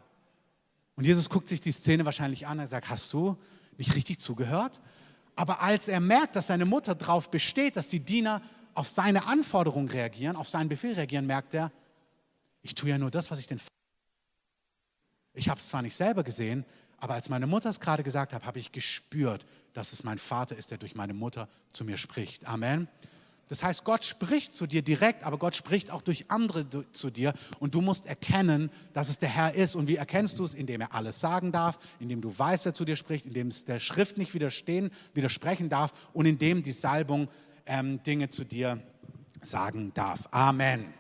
Und 0.99 1.05
Jesus 1.05 1.31
guckt 1.31 1.47
sich 1.47 1.61
die 1.61 1.71
Szene 1.71 2.05
wahrscheinlich 2.05 2.49
an. 2.49 2.59
Er 2.59 2.67
sagt, 2.67 2.89
hast 2.89 3.13
du 3.13 3.37
nicht 3.77 3.95
richtig 3.95 4.19
zugehört? 4.19 4.81
Aber 5.37 5.61
als 5.61 5.87
er 5.87 6.01
merkt, 6.01 6.35
dass 6.35 6.49
seine 6.49 6.65
Mutter 6.65 6.97
darauf 6.97 7.31
besteht, 7.31 7.77
dass 7.77 7.87
die 7.87 8.01
Diener 8.01 8.43
auf 8.75 8.89
seine 8.89 9.27
Anforderung 9.27 9.87
reagieren, 9.87 10.35
auf 10.35 10.49
seinen 10.49 10.69
Befehl 10.69 10.95
reagieren, 10.95 11.25
merkt 11.25 11.55
er, 11.55 11.71
ich 12.63 12.75
tue 12.75 12.91
ja 12.91 12.99
nur 12.99 13.13
das, 13.13 13.31
was 13.31 13.39
ich 13.39 13.47
den... 13.47 13.61
Ich 15.35 15.49
habe 15.49 15.61
es 15.61 15.69
zwar 15.69 15.83
nicht 15.83 15.95
selber 15.95 16.25
gesehen, 16.25 16.65
aber 16.97 17.15
als 17.15 17.29
meine 17.29 17.47
Mutter 17.47 17.71
es 17.71 17.79
gerade 17.79 18.03
gesagt 18.03 18.33
hat, 18.33 18.45
habe 18.45 18.59
ich 18.59 18.73
gespürt, 18.73 19.47
dass 19.75 19.93
es 19.93 20.03
mein 20.03 20.19
Vater 20.19 20.57
ist, 20.57 20.73
der 20.73 20.79
durch 20.79 20.97
meine 20.97 21.15
Mutter 21.15 21.49
zu 21.73 21.85
mir 21.85 21.97
spricht. 21.97 22.45
Amen. 22.45 22.89
Das 23.49 23.63
heißt, 23.63 23.85
Gott 23.85 24.05
spricht 24.05 24.53
zu 24.53 24.67
dir 24.67 24.83
direkt, 24.83 25.25
aber 25.25 25.39
Gott 25.39 25.57
spricht 25.57 25.91
auch 25.91 26.03
durch 26.03 26.31
andere 26.31 26.67
zu 26.93 27.11
dir 27.11 27.33
und 27.59 27.75
du 27.75 27.81
musst 27.81 28.07
erkennen, 28.07 28.71
dass 28.93 29.09
es 29.09 29.19
der 29.19 29.31
Herr 29.31 29.55
ist. 29.55 29.75
Und 29.75 29.89
wie 29.89 29.97
erkennst 29.97 30.39
du 30.39 30.45
es? 30.45 30.55
Indem 30.55 30.83
er 30.83 30.95
alles 30.95 31.19
sagen 31.19 31.51
darf, 31.51 31.79
indem 31.99 32.21
du 32.21 32.37
weißt, 32.37 32.67
wer 32.67 32.75
zu 32.75 32.85
dir 32.85 32.97
spricht, 32.97 33.25
indem 33.27 33.49
es 33.49 33.65
der 33.65 33.81
Schrift 33.81 34.19
nicht 34.19 34.35
widerstehen, 34.35 34.91
widersprechen 35.15 35.69
darf 35.69 35.93
und 36.13 36.27
indem 36.27 36.63
die 36.63 36.73
Salbung 36.73 37.29
ähm, 37.67 38.03
Dinge 38.03 38.29
zu 38.29 38.45
dir 38.45 38.83
sagen 39.43 39.93
darf. 39.95 40.29
Amen. 40.31 40.93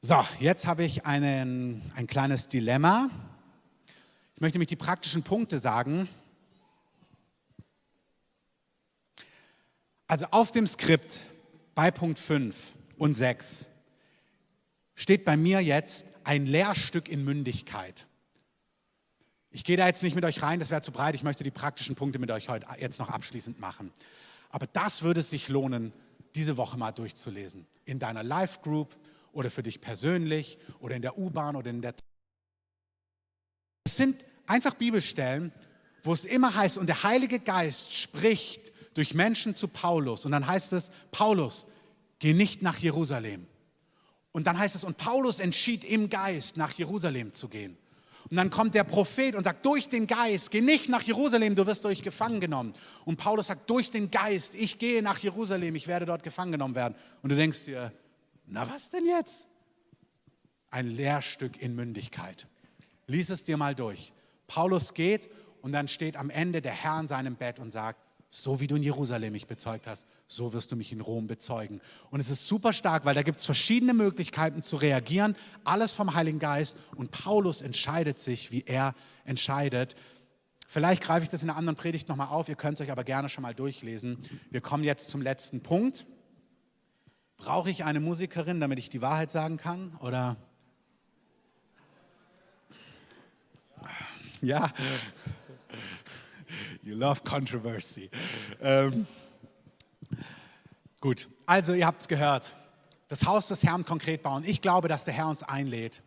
So, 0.00 0.24
jetzt 0.40 0.66
habe 0.66 0.84
ich 0.84 1.04
einen, 1.04 1.82
ein 1.94 2.06
kleines 2.06 2.48
Dilemma. 2.48 3.10
Ich 4.34 4.40
möchte 4.40 4.58
mich 4.58 4.68
die 4.68 4.76
praktischen 4.76 5.22
Punkte 5.22 5.58
sagen. 5.58 6.08
Also 10.06 10.26
auf 10.30 10.50
dem 10.52 10.66
Skript 10.66 11.18
bei 11.74 11.90
Punkt 11.90 12.18
5 12.18 12.54
und 12.96 13.14
6 13.14 13.68
steht 14.94 15.24
bei 15.24 15.36
mir 15.36 15.60
jetzt 15.60 16.06
ein 16.24 16.46
Lehrstück 16.46 17.08
in 17.08 17.24
Mündigkeit. 17.24 18.06
Ich 19.50 19.64
gehe 19.64 19.76
da 19.76 19.86
jetzt 19.86 20.02
nicht 20.02 20.14
mit 20.14 20.24
euch 20.24 20.42
rein, 20.42 20.58
das 20.58 20.70
wäre 20.70 20.82
zu 20.82 20.92
breit. 20.92 21.14
Ich 21.14 21.22
möchte 21.22 21.42
die 21.42 21.50
praktischen 21.50 21.96
Punkte 21.96 22.18
mit 22.18 22.30
euch 22.30 22.48
heute 22.48 22.66
jetzt 22.78 22.98
noch 22.98 23.08
abschließend 23.08 23.58
machen. 23.58 23.92
Aber 24.50 24.66
das 24.66 25.02
würde 25.02 25.20
es 25.20 25.30
sich 25.30 25.48
lohnen, 25.48 25.92
diese 26.34 26.56
Woche 26.56 26.76
mal 26.76 26.92
durchzulesen. 26.92 27.66
In 27.84 27.98
deiner 27.98 28.22
Live 28.22 28.62
Group 28.62 28.96
oder 29.32 29.50
für 29.50 29.62
dich 29.62 29.80
persönlich 29.80 30.58
oder 30.78 30.94
in 30.94 31.02
der 31.02 31.18
U-Bahn 31.18 31.56
oder 31.56 31.70
in 31.70 31.82
der. 31.82 31.94
Es 33.84 33.96
sind 33.96 34.24
einfach 34.46 34.74
Bibelstellen, 34.74 35.52
wo 36.02 36.12
es 36.12 36.24
immer 36.24 36.54
heißt, 36.54 36.78
und 36.78 36.86
der 36.86 37.02
Heilige 37.02 37.40
Geist 37.40 37.94
spricht 37.94 38.72
durch 38.96 39.12
Menschen 39.12 39.54
zu 39.54 39.68
Paulus. 39.68 40.24
Und 40.24 40.32
dann 40.32 40.46
heißt 40.46 40.72
es, 40.72 40.90
Paulus, 41.10 41.66
geh 42.18 42.32
nicht 42.32 42.62
nach 42.62 42.78
Jerusalem. 42.78 43.46
Und 44.32 44.46
dann 44.46 44.58
heißt 44.58 44.74
es, 44.74 44.84
und 44.84 44.96
Paulus 44.96 45.38
entschied 45.38 45.84
im 45.84 46.08
Geist, 46.08 46.56
nach 46.56 46.72
Jerusalem 46.72 47.34
zu 47.34 47.48
gehen. 47.48 47.76
Und 48.30 48.38
dann 48.38 48.48
kommt 48.48 48.74
der 48.74 48.84
Prophet 48.84 49.36
und 49.36 49.44
sagt, 49.44 49.64
durch 49.66 49.88
den 49.88 50.06
Geist, 50.06 50.50
geh 50.50 50.62
nicht 50.62 50.88
nach 50.88 51.02
Jerusalem, 51.02 51.54
du 51.54 51.66
wirst 51.66 51.84
durch 51.84 52.02
gefangen 52.02 52.40
genommen. 52.40 52.74
Und 53.04 53.18
Paulus 53.18 53.48
sagt, 53.48 53.68
durch 53.68 53.90
den 53.90 54.10
Geist, 54.10 54.54
ich 54.54 54.78
gehe 54.78 55.02
nach 55.02 55.18
Jerusalem, 55.18 55.74
ich 55.74 55.86
werde 55.86 56.06
dort 56.06 56.22
gefangen 56.22 56.52
genommen 56.52 56.74
werden. 56.74 56.94
Und 57.22 57.30
du 57.30 57.36
denkst 57.36 57.66
dir, 57.66 57.92
na 58.46 58.68
was 58.68 58.90
denn 58.90 59.04
jetzt? 59.04 59.46
Ein 60.70 60.88
Lehrstück 60.88 61.60
in 61.60 61.74
Mündigkeit. 61.74 62.46
Lies 63.06 63.28
es 63.28 63.44
dir 63.44 63.58
mal 63.58 63.74
durch. 63.74 64.12
Paulus 64.46 64.94
geht 64.94 65.28
und 65.60 65.72
dann 65.72 65.86
steht 65.86 66.16
am 66.16 66.30
Ende 66.30 66.62
der 66.62 66.72
Herr 66.72 66.98
in 66.98 67.08
seinem 67.08 67.36
Bett 67.36 67.58
und 67.58 67.70
sagt, 67.70 68.05
so 68.28 68.60
wie 68.60 68.66
du 68.66 68.76
in 68.76 68.82
Jerusalem 68.82 69.32
mich 69.32 69.46
bezeugt 69.46 69.86
hast, 69.86 70.06
so 70.28 70.52
wirst 70.52 70.72
du 70.72 70.76
mich 70.76 70.92
in 70.92 71.00
Rom 71.00 71.26
bezeugen. 71.26 71.80
Und 72.10 72.20
es 72.20 72.30
ist 72.30 72.46
super 72.46 72.72
stark, 72.72 73.04
weil 73.04 73.14
da 73.14 73.22
gibt 73.22 73.38
es 73.38 73.46
verschiedene 73.46 73.94
Möglichkeiten 73.94 74.62
zu 74.62 74.76
reagieren, 74.76 75.36
alles 75.64 75.94
vom 75.94 76.14
Heiligen 76.14 76.38
Geist. 76.38 76.76
Und 76.96 77.10
Paulus 77.10 77.62
entscheidet 77.62 78.18
sich, 78.18 78.50
wie 78.50 78.64
er 78.66 78.94
entscheidet. 79.24 79.94
Vielleicht 80.66 81.02
greife 81.02 81.22
ich 81.22 81.28
das 81.28 81.42
in 81.42 81.50
einer 81.50 81.58
anderen 81.58 81.76
Predigt 81.76 82.08
nochmal 82.08 82.28
auf, 82.28 82.48
ihr 82.48 82.56
könnt 82.56 82.80
es 82.80 82.84
euch 82.84 82.90
aber 82.90 83.04
gerne 83.04 83.28
schon 83.28 83.42
mal 83.42 83.54
durchlesen. 83.54 84.18
Wir 84.50 84.60
kommen 84.60 84.82
jetzt 84.82 85.10
zum 85.10 85.22
letzten 85.22 85.62
Punkt. 85.62 86.06
Brauche 87.36 87.70
ich 87.70 87.84
eine 87.84 88.00
Musikerin, 88.00 88.60
damit 88.60 88.78
ich 88.78 88.88
die 88.88 89.02
Wahrheit 89.02 89.30
sagen 89.30 89.58
kann? 89.58 89.96
Oder? 90.00 90.36
Ja. 94.42 94.72
You 96.82 96.94
love 96.94 97.22
controversy. 97.24 98.10
Ähm, 98.60 99.06
gut, 101.00 101.28
also 101.46 101.74
ihr 101.74 101.86
habt 101.86 102.02
es 102.02 102.08
gehört. 102.08 102.52
Das 103.08 103.24
Haus 103.24 103.48
des 103.48 103.62
Herrn 103.62 103.84
konkret 103.84 104.22
bauen. 104.22 104.42
Ich 104.44 104.60
glaube, 104.60 104.88
dass 104.88 105.04
der 105.04 105.14
Herr 105.14 105.28
uns 105.28 105.42
einlädt. 105.42 106.02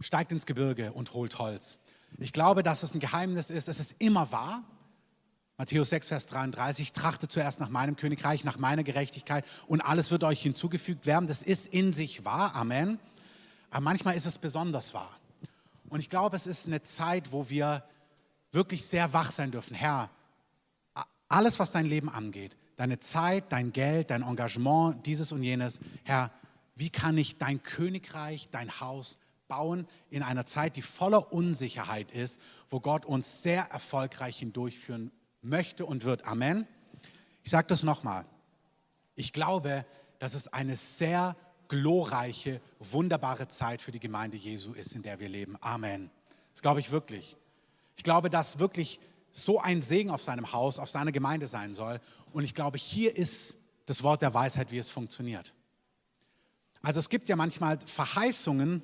Steigt 0.00 0.32
ins 0.32 0.46
Gebirge 0.46 0.92
und 0.92 1.14
holt 1.14 1.38
Holz. 1.38 1.78
Ich 2.18 2.32
glaube, 2.32 2.62
dass 2.62 2.82
es 2.82 2.94
ein 2.94 3.00
Geheimnis 3.00 3.50
ist. 3.50 3.68
Es 3.68 3.78
ist 3.78 3.94
immer 3.98 4.32
wahr. 4.32 4.64
Matthäus 5.58 5.90
6, 5.90 6.08
Vers 6.08 6.26
33, 6.26 6.92
trachtet 6.92 7.30
zuerst 7.30 7.60
nach 7.60 7.68
meinem 7.68 7.94
Königreich, 7.94 8.42
nach 8.42 8.58
meiner 8.58 8.82
Gerechtigkeit 8.82 9.44
und 9.68 9.80
alles 9.80 10.10
wird 10.10 10.24
euch 10.24 10.42
hinzugefügt 10.42 11.06
werden. 11.06 11.28
Das 11.28 11.42
ist 11.42 11.66
in 11.66 11.92
sich 11.92 12.24
wahr, 12.24 12.54
Amen. 12.56 12.98
Aber 13.70 13.82
manchmal 13.82 14.16
ist 14.16 14.26
es 14.26 14.38
besonders 14.38 14.92
wahr. 14.92 15.16
Und 15.88 16.00
ich 16.00 16.10
glaube, 16.10 16.36
es 16.36 16.46
ist 16.46 16.66
eine 16.66 16.82
Zeit, 16.82 17.32
wo 17.32 17.48
wir 17.48 17.84
wirklich 18.52 18.86
sehr 18.86 19.12
wach 19.12 19.30
sein 19.30 19.50
dürfen. 19.50 19.74
Herr, 19.74 20.10
alles, 21.28 21.58
was 21.58 21.72
dein 21.72 21.86
Leben 21.86 22.08
angeht, 22.08 22.56
deine 22.76 23.00
Zeit, 23.00 23.50
dein 23.50 23.72
Geld, 23.72 24.10
dein 24.10 24.22
Engagement, 24.22 25.04
dieses 25.06 25.32
und 25.32 25.42
jenes, 25.42 25.80
Herr, 26.04 26.30
wie 26.74 26.90
kann 26.90 27.18
ich 27.18 27.38
dein 27.38 27.62
Königreich, 27.62 28.48
dein 28.50 28.80
Haus 28.80 29.18
bauen 29.48 29.86
in 30.10 30.22
einer 30.22 30.46
Zeit, 30.46 30.76
die 30.76 30.82
voller 30.82 31.32
Unsicherheit 31.32 32.10
ist, 32.10 32.40
wo 32.70 32.80
Gott 32.80 33.04
uns 33.04 33.42
sehr 33.42 33.64
erfolgreich 33.64 34.38
hindurchführen 34.38 35.10
möchte 35.42 35.84
und 35.84 36.04
wird. 36.04 36.24
Amen. 36.26 36.66
Ich 37.42 37.50
sage 37.50 37.66
das 37.66 37.82
nochmal. 37.82 38.24
Ich 39.14 39.32
glaube, 39.32 39.84
dass 40.18 40.34
es 40.34 40.48
eine 40.48 40.76
sehr 40.76 41.36
glorreiche, 41.68 42.60
wunderbare 42.78 43.48
Zeit 43.48 43.82
für 43.82 43.92
die 43.92 44.00
Gemeinde 44.00 44.36
Jesu 44.36 44.72
ist, 44.72 44.94
in 44.94 45.02
der 45.02 45.20
wir 45.20 45.28
leben. 45.28 45.56
Amen. 45.60 46.10
Das 46.52 46.62
glaube 46.62 46.80
ich 46.80 46.90
wirklich. 46.90 47.36
Ich 47.96 48.02
glaube, 48.02 48.30
dass 48.30 48.58
wirklich 48.58 49.00
so 49.30 49.60
ein 49.60 49.80
Segen 49.82 50.10
auf 50.10 50.22
seinem 50.22 50.52
Haus, 50.52 50.78
auf 50.78 50.90
seiner 50.90 51.12
Gemeinde 51.12 51.46
sein 51.46 51.74
soll. 51.74 52.00
Und 52.32 52.44
ich 52.44 52.54
glaube, 52.54 52.78
hier 52.78 53.16
ist 53.16 53.56
das 53.86 54.02
Wort 54.02 54.22
der 54.22 54.34
Weisheit, 54.34 54.70
wie 54.70 54.78
es 54.78 54.90
funktioniert. 54.90 55.54
Also 56.82 57.00
es 57.00 57.08
gibt 57.08 57.28
ja 57.28 57.36
manchmal 57.36 57.78
Verheißungen 57.84 58.82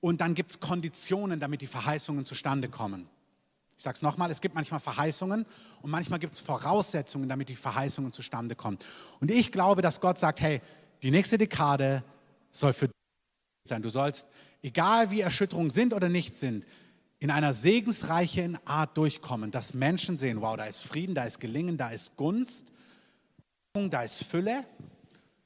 und 0.00 0.20
dann 0.20 0.34
gibt 0.34 0.50
es 0.50 0.60
Konditionen, 0.60 1.40
damit 1.40 1.62
die 1.62 1.66
Verheißungen 1.66 2.24
zustande 2.24 2.68
kommen. 2.68 3.08
Ich 3.76 3.84
sage 3.84 3.96
es 3.96 4.02
nochmal, 4.02 4.30
es 4.30 4.40
gibt 4.40 4.54
manchmal 4.54 4.80
Verheißungen 4.80 5.46
und 5.80 5.90
manchmal 5.90 6.18
gibt 6.18 6.34
es 6.34 6.40
Voraussetzungen, 6.40 7.28
damit 7.28 7.48
die 7.48 7.56
Verheißungen 7.56 8.12
zustande 8.12 8.54
kommen. 8.54 8.78
Und 9.20 9.30
ich 9.30 9.50
glaube, 9.50 9.82
dass 9.82 10.00
Gott 10.00 10.18
sagt, 10.18 10.40
hey, 10.40 10.60
die 11.02 11.10
nächste 11.10 11.38
Dekade 11.38 12.04
soll 12.50 12.72
für 12.72 12.88
dich 12.88 12.96
sein. 13.68 13.82
Du 13.82 13.88
sollst, 13.88 14.28
egal 14.62 15.10
wie 15.10 15.20
Erschütterungen 15.20 15.70
sind 15.70 15.94
oder 15.94 16.08
nicht 16.08 16.34
sind, 16.34 16.66
in 17.22 17.30
einer 17.30 17.52
segensreichen 17.52 18.58
Art 18.64 18.96
durchkommen, 18.96 19.52
dass 19.52 19.74
Menschen 19.74 20.18
sehen, 20.18 20.40
wow, 20.40 20.56
da 20.56 20.64
ist 20.64 20.80
Frieden, 20.80 21.14
da 21.14 21.22
ist 21.22 21.38
Gelingen, 21.38 21.78
da 21.78 21.90
ist 21.90 22.16
Gunst, 22.16 22.72
da 23.74 24.02
ist 24.02 24.24
Fülle. 24.24 24.64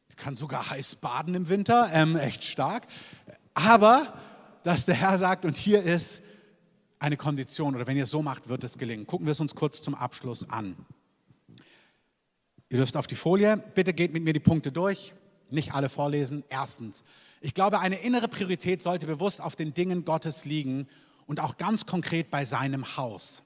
Ich 0.09 0.17
kann 0.17 0.37
sogar 0.37 0.71
heiß 0.71 0.97
baden 0.97 1.35
im 1.35 1.51
Winter, 1.51 1.91
ähm, 1.93 2.17
echt 2.17 2.45
stark. 2.45 2.87
Aber 3.53 4.15
dass 4.63 4.87
der 4.87 4.95
Herr 4.95 5.19
sagt, 5.19 5.45
und 5.45 5.59
hier 5.59 5.83
ist 5.83 6.23
eine 6.99 7.19
Kondition, 7.19 7.77
oder 7.77 7.87
wenn 7.87 7.99
ihr 7.99 8.07
so 8.07 8.23
macht, 8.23 8.49
wird 8.49 8.65
es 8.65 8.79
gelingen. 8.79 9.07
Gucken 9.07 9.27
wir 9.27 9.33
es 9.33 9.41
uns 9.41 9.55
kurz 9.55 9.83
zum 9.83 9.95
Abschluss 9.95 10.49
an. 10.49 10.77
Ihr 12.71 12.79
dürft 12.79 12.97
auf 12.97 13.07
die 13.07 13.17
Folie, 13.17 13.63
bitte 13.75 13.93
geht 13.93 14.15
mit 14.15 14.25
mir 14.25 14.33
die 14.33 14.41
Punkte 14.41 14.73
durch, 14.73 15.13
nicht 15.51 15.75
alle 15.75 15.91
vorlesen. 15.91 16.43
Erstens, 16.49 17.05
ich 17.43 17.53
glaube, 17.53 17.81
eine 17.81 17.97
innere 17.97 18.29
Priorität 18.29 18.81
sollte 18.81 19.07
bewusst 19.07 19.43
auf 19.43 19.57
den 19.57 19.75
Dingen 19.75 20.07
Gottes 20.07 20.47
liegen 20.47 20.89
und 21.27 21.41
auch 21.41 21.57
ganz 21.57 21.87
konkret 21.87 22.31
bei 22.31 22.45
seinem 22.45 22.97
Haus. 22.97 23.43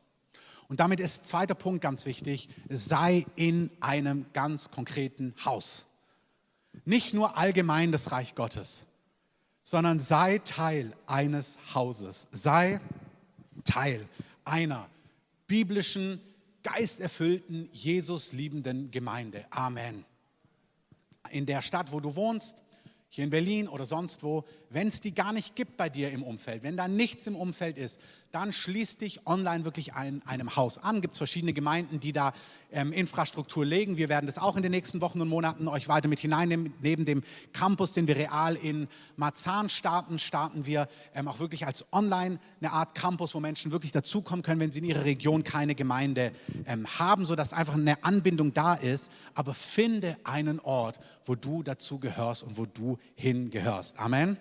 Und 0.68 0.78
damit 0.78 1.01
ist 1.01 1.26
zweiter 1.26 1.55
Punkt 1.55 1.83
ganz 1.83 2.07
wichtig, 2.07 2.49
sei 2.68 3.26
in 3.35 3.70
einem 3.81 4.26
ganz 4.33 4.70
konkreten 4.70 5.35
Haus. 5.45 5.87
Nicht 6.85 7.12
nur 7.12 7.37
allgemein 7.37 7.91
das 7.91 8.12
Reich 8.12 8.35
Gottes, 8.37 8.87
sondern 9.64 9.99
sei 9.99 10.39
Teil 10.39 10.93
eines 11.07 11.59
Hauses. 11.74 12.28
Sei 12.31 12.81
Teil 13.64 14.09
einer 14.45 14.89
biblischen, 15.47 16.20
geisterfüllten, 16.62 17.68
Jesus 17.72 18.33
liebenden 18.33 18.91
Gemeinde. 18.91 19.47
Amen. 19.51 20.05
In 21.31 21.47
der 21.47 21.62
Stadt, 21.62 21.91
wo 21.91 22.01
du 22.01 22.14
wohnst, 22.14 22.62
hier 23.11 23.25
in 23.25 23.31
Berlin 23.31 23.69
oder 23.69 23.85
sonst 23.85 24.23
wo, 24.23 24.45
wenn 24.71 24.87
es 24.89 25.01
die 25.01 25.13
gar 25.13 25.33
nicht 25.33 25.57
gibt 25.57 25.77
bei 25.77 25.89
dir 25.89 26.11
im 26.11 26.23
Umfeld, 26.23 26.63
wenn 26.63 26.77
da 26.77 26.89
nichts 26.89 27.27
im 27.27 27.37
Umfeld 27.37 27.77
ist, 27.77 28.01
dann 28.33 28.53
schließ 28.53 28.99
dich 28.99 29.26
online 29.26 29.64
wirklich 29.64 29.95
ein, 29.95 30.22
einem 30.24 30.55
Haus 30.57 30.78
an. 30.78 31.01
Gibt 31.01 31.12
es 31.12 31.18
verschiedene 31.18 31.53
Gemeinden, 31.53 32.01
die 32.01 32.12
da 32.12 32.33
ähm, 32.72 32.93
Infrastruktur 32.93 33.64
legen. 33.64 33.97
Wir 33.97 34.09
werden 34.09 34.26
das 34.26 34.39
auch 34.39 34.57
in 34.57 34.62
den 34.62 34.70
nächsten 34.70 35.01
Wochen 35.01 35.20
und 35.20 35.28
Monaten 35.28 35.66
euch 35.68 35.89
weiter 35.89 36.09
mit 36.09 36.20
hineinnehmen. 36.20 36.72
Neben 36.81 37.05
dem 37.05 37.22
Campus, 37.53 37.93
den 37.93 38.07
wir 38.07 38.16
real 38.16 38.55
in 38.55 38.89
Marzahn 39.16 39.68
starten, 39.68 40.18
starten 40.18 40.66
wir 40.66 40.89
ähm, 41.14 41.28
auch 41.28 41.41
wirklich 41.41 41.66
als 41.66 41.85
online 41.93 42.39
eine 42.61 42.72
Art 42.72 42.95
Campus, 42.95 43.35
wo 43.35 43.41
Menschen 43.41 43.72
wirklich 43.72 43.93
dazukommen 43.93 44.43
können, 44.43 44.61
wenn 44.61 44.72
sie 44.72 44.78
in 44.78 44.85
ihrer 44.85 45.05
Region 45.05 45.43
keine 45.43 45.74
Gemeinde 45.74 46.33
ähm, 46.66 46.87
haben, 46.99 47.26
sodass 47.26 47.53
einfach 47.53 47.74
eine 47.74 48.05
Anbindung 48.05 48.55
da 48.55 48.74
ist. 48.74 49.11
Aber 49.35 49.55
finde 49.55 50.16
einen 50.24 50.61
Ort, 50.61 51.01
wo 51.24 51.35
du 51.35 51.62
dazu 51.62 51.99
gehörst 51.99 52.45
und 52.45 52.57
wo 52.57 52.66
du 52.66 52.99
hingehörst. 53.16 53.99
Amen. 53.99 54.37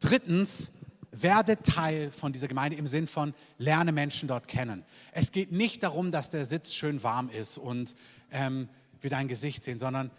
Drittens, 0.00 0.70
werde 1.10 1.60
Teil 1.62 2.10
von 2.10 2.32
dieser 2.32 2.48
Gemeinde 2.48 2.76
im 2.76 2.86
Sinn 2.86 3.06
von 3.06 3.34
lerne 3.58 3.92
Menschen 3.92 4.28
dort 4.28 4.48
kennen. 4.48 4.84
Es 5.12 5.32
geht 5.32 5.52
nicht 5.52 5.82
darum, 5.82 6.10
dass 6.10 6.30
der 6.30 6.46
Sitz 6.46 6.74
schön 6.74 7.02
warm 7.02 7.30
ist 7.30 7.58
und 7.58 7.94
ähm, 8.30 8.68
wir 9.00 9.10
dein 9.10 9.28
Gesicht 9.28 9.64
sehen, 9.64 9.78
sondern 9.78 10.10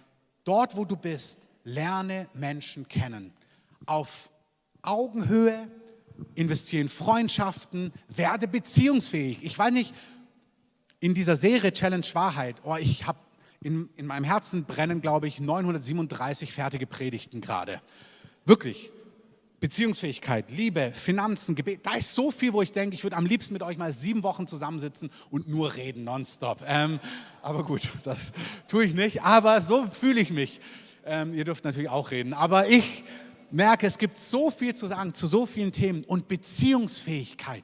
dort, 0.43 0.75
wo 0.75 0.85
du 0.85 0.95
bist, 0.95 1.47
lerne 1.63 2.27
Menschen 2.33 2.87
kennen. 2.87 3.33
Auf 3.85 4.29
Augenhöhe, 4.81 5.67
investiere 6.35 6.81
in 6.81 6.89
Freundschaften, 6.89 7.93
werde 8.07 8.47
beziehungsfähig. 8.47 9.43
Ich 9.43 9.57
weiß 9.57 9.71
nicht, 9.71 9.93
in 10.99 11.13
dieser 11.13 11.35
Serie 11.35 11.71
Challenge 11.71 12.05
Wahrheit, 12.13 12.57
oh, 12.63 12.75
ich 12.75 13.05
habe 13.05 13.19
in, 13.61 13.89
in 13.95 14.05
meinem 14.05 14.23
Herzen 14.23 14.65
brennen, 14.65 15.01
glaube 15.01 15.27
ich, 15.27 15.39
937 15.39 16.53
fertige 16.53 16.87
Predigten 16.87 17.41
gerade. 17.41 17.81
Wirklich. 18.45 18.91
Beziehungsfähigkeit, 19.59 20.51
Liebe, 20.51 20.91
Finanzen, 20.93 21.53
Gebet, 21.53 21.85
da 21.85 21.95
ist 21.95 22.15
so 22.15 22.31
viel, 22.31 22.53
wo 22.53 22.61
ich 22.61 22.71
denke, 22.71 22.95
ich 22.95 23.03
würde 23.03 23.17
am 23.17 23.25
liebsten 23.25 23.53
mit 23.53 23.61
euch 23.61 23.77
mal 23.77 23.91
sieben 23.91 24.23
Wochen 24.23 24.47
zusammensitzen 24.47 25.09
und 25.29 25.49
nur 25.49 25.75
reden, 25.75 26.05
nonstop. 26.05 26.61
Ähm, 26.65 26.99
aber 27.41 27.65
gut, 27.65 27.89
das 28.03 28.31
tue 28.67 28.85
ich 28.85 28.93
nicht, 28.93 29.21
aber 29.21 29.59
so 29.61 29.85
fühle 29.87 30.21
ich 30.21 30.31
mich. 30.31 30.61
Ähm, 31.05 31.33
ihr 31.33 31.43
dürft 31.43 31.65
natürlich 31.65 31.89
auch 31.89 32.11
reden, 32.11 32.33
aber 32.33 32.67
ich 32.67 33.03
merke, 33.51 33.87
es 33.87 33.97
gibt 33.97 34.17
so 34.17 34.49
viel 34.49 34.75
zu 34.75 34.87
sagen 34.87 35.13
zu 35.13 35.27
so 35.27 35.45
vielen 35.45 35.71
Themen 35.71 36.03
und 36.03 36.27
Beziehungsfähigkeit. 36.27 37.63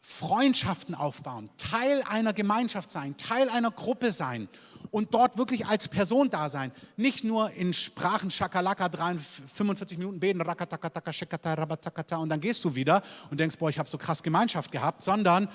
Freundschaften 0.00 0.94
aufbauen, 0.94 1.50
Teil 1.58 2.02
einer 2.08 2.32
Gemeinschaft 2.32 2.92
sein, 2.92 3.16
Teil 3.16 3.48
einer 3.48 3.72
Gruppe 3.72 4.12
sein 4.12 4.48
und 4.96 5.12
dort 5.12 5.36
wirklich 5.36 5.66
als 5.66 5.88
Person 5.88 6.30
da 6.30 6.48
sein. 6.48 6.72
Nicht 6.96 7.22
nur 7.22 7.50
in 7.50 7.74
Sprachen 7.74 8.30
Schakalaka 8.30 8.88
45 9.54 9.98
Minuten 9.98 10.18
beten, 10.18 10.40
und 10.40 12.28
dann 12.30 12.40
gehst 12.40 12.64
du 12.64 12.74
wieder 12.74 13.02
und 13.30 13.38
denkst, 13.38 13.58
boah, 13.58 13.68
ich 13.68 13.78
habe 13.78 13.90
so 13.90 13.98
krass 13.98 14.22
Gemeinschaft 14.22 14.72
gehabt, 14.72 15.02
sondern 15.02 15.50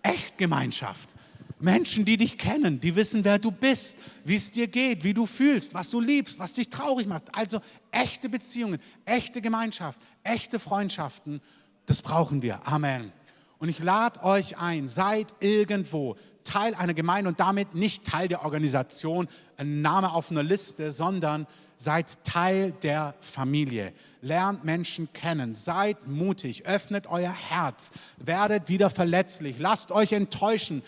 echt 0.00 0.38
Gemeinschaft. 0.38 1.12
Menschen, 1.58 2.04
die 2.04 2.16
dich 2.16 2.38
kennen, 2.38 2.80
die 2.80 2.94
wissen, 2.94 3.24
wer 3.24 3.40
du 3.40 3.50
bist, 3.50 3.98
wie 4.24 4.36
es 4.36 4.52
dir 4.52 4.68
geht, 4.68 5.02
wie 5.02 5.12
du 5.12 5.26
fühlst, 5.26 5.74
was 5.74 5.90
du 5.90 6.00
liebst, 6.00 6.38
was 6.38 6.52
dich 6.52 6.70
traurig 6.70 7.08
macht. 7.08 7.24
Also 7.34 7.60
echte 7.90 8.28
Beziehungen, 8.28 8.78
echte 9.04 9.40
Gemeinschaft, 9.40 9.98
echte 10.22 10.60
Freundschaften, 10.60 11.40
das 11.86 12.00
brauchen 12.00 12.42
wir. 12.42 12.64
Amen. 12.64 13.10
Und 13.58 13.70
ich 13.70 13.80
lade 13.80 14.22
euch 14.22 14.56
ein, 14.56 14.86
seid 14.86 15.34
irgendwo 15.40 16.16
Teil 16.48 16.74
einer 16.74 16.94
Gemeinde 16.94 17.28
und 17.28 17.40
damit 17.40 17.74
nicht 17.74 18.04
Teil 18.04 18.26
der 18.26 18.44
Organisation, 18.44 19.28
ein 19.58 19.82
Name 19.82 20.12
auf 20.12 20.30
einer 20.30 20.42
Liste, 20.42 20.92
sondern 20.92 21.46
seid 21.76 22.24
Teil 22.24 22.72
der 22.82 23.14
Familie. 23.20 23.92
Lernt 24.22 24.64
Menschen 24.64 25.12
kennen, 25.12 25.54
seid 25.54 26.08
mutig, 26.08 26.66
öffnet 26.66 27.06
euer 27.06 27.32
Herz, 27.32 27.92
werdet 28.16 28.68
wieder 28.68 28.88
verletzlich, 28.88 29.58
lasst 29.58 29.92
euch 29.92 30.12
enttäuschen. 30.12 30.82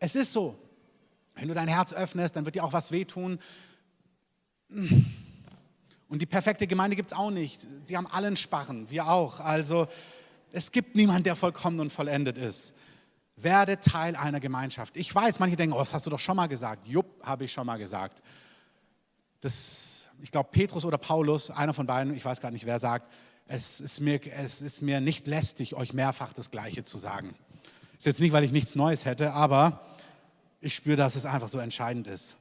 Es 0.00 0.16
ist 0.16 0.32
so, 0.32 0.58
wenn 1.36 1.48
du 1.48 1.54
dein 1.54 1.68
Herz 1.68 1.92
öffnest, 1.92 2.34
dann 2.34 2.44
wird 2.44 2.56
dir 2.56 2.64
auch 2.64 2.72
was 2.72 2.90
wehtun. 2.90 3.38
Und 6.08 6.20
die 6.22 6.26
perfekte 6.26 6.66
Gemeinde 6.66 6.96
gibt 6.96 7.12
es 7.12 7.16
auch 7.16 7.30
nicht. 7.30 7.66
Sie 7.84 7.96
haben 7.96 8.08
allen 8.08 8.36
Sparren, 8.36 8.90
wir 8.90 9.06
auch. 9.06 9.38
Also 9.38 9.86
es 10.52 10.72
gibt 10.72 10.96
niemanden, 10.96 11.22
der 11.22 11.36
vollkommen 11.36 11.78
und 11.78 11.92
vollendet 11.92 12.36
ist. 12.36 12.74
Werde 13.36 13.80
Teil 13.80 14.16
einer 14.16 14.40
Gemeinschaft. 14.40 14.96
Ich 14.96 15.12
weiß, 15.12 15.40
manche 15.40 15.56
denken, 15.56 15.74
oh, 15.74 15.78
das 15.78 15.92
hast 15.92 16.06
du 16.06 16.10
doch 16.10 16.20
schon 16.20 16.36
mal 16.36 16.46
gesagt. 16.46 16.86
Jupp, 16.86 17.22
habe 17.24 17.44
ich 17.44 17.52
schon 17.52 17.66
mal 17.66 17.78
gesagt. 17.78 18.22
Das, 19.40 20.08
ich 20.22 20.30
glaube, 20.30 20.50
Petrus 20.52 20.84
oder 20.84 20.98
Paulus, 20.98 21.50
einer 21.50 21.74
von 21.74 21.86
beiden, 21.86 22.14
ich 22.14 22.24
weiß 22.24 22.40
gar 22.40 22.50
nicht, 22.50 22.64
wer 22.64 22.78
sagt, 22.78 23.10
es 23.46 23.80
ist, 23.80 24.00
mir, 24.00 24.20
es 24.32 24.62
ist 24.62 24.82
mir 24.82 25.00
nicht 25.00 25.26
lästig, 25.26 25.74
euch 25.74 25.92
mehrfach 25.92 26.32
das 26.32 26.50
Gleiche 26.50 26.84
zu 26.84 26.98
sagen. 26.98 27.34
Ist 27.98 28.06
jetzt 28.06 28.20
nicht, 28.20 28.32
weil 28.32 28.44
ich 28.44 28.52
nichts 28.52 28.74
Neues 28.74 29.04
hätte, 29.04 29.32
aber 29.32 29.84
ich 30.60 30.74
spüre, 30.74 30.96
dass 30.96 31.14
es 31.14 31.26
einfach 31.26 31.48
so 31.48 31.58
entscheidend 31.58 32.06
ist. 32.06 32.36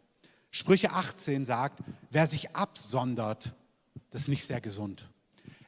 Sprüche 0.52 0.92
18 0.92 1.46
sagt, 1.46 1.80
wer 2.10 2.28
sich 2.28 2.56
absondert, 2.56 3.54
das 4.12 4.24
ist 4.24 4.28
nicht 4.28 4.46
sehr 4.46 4.62
gesund. 4.62 5.10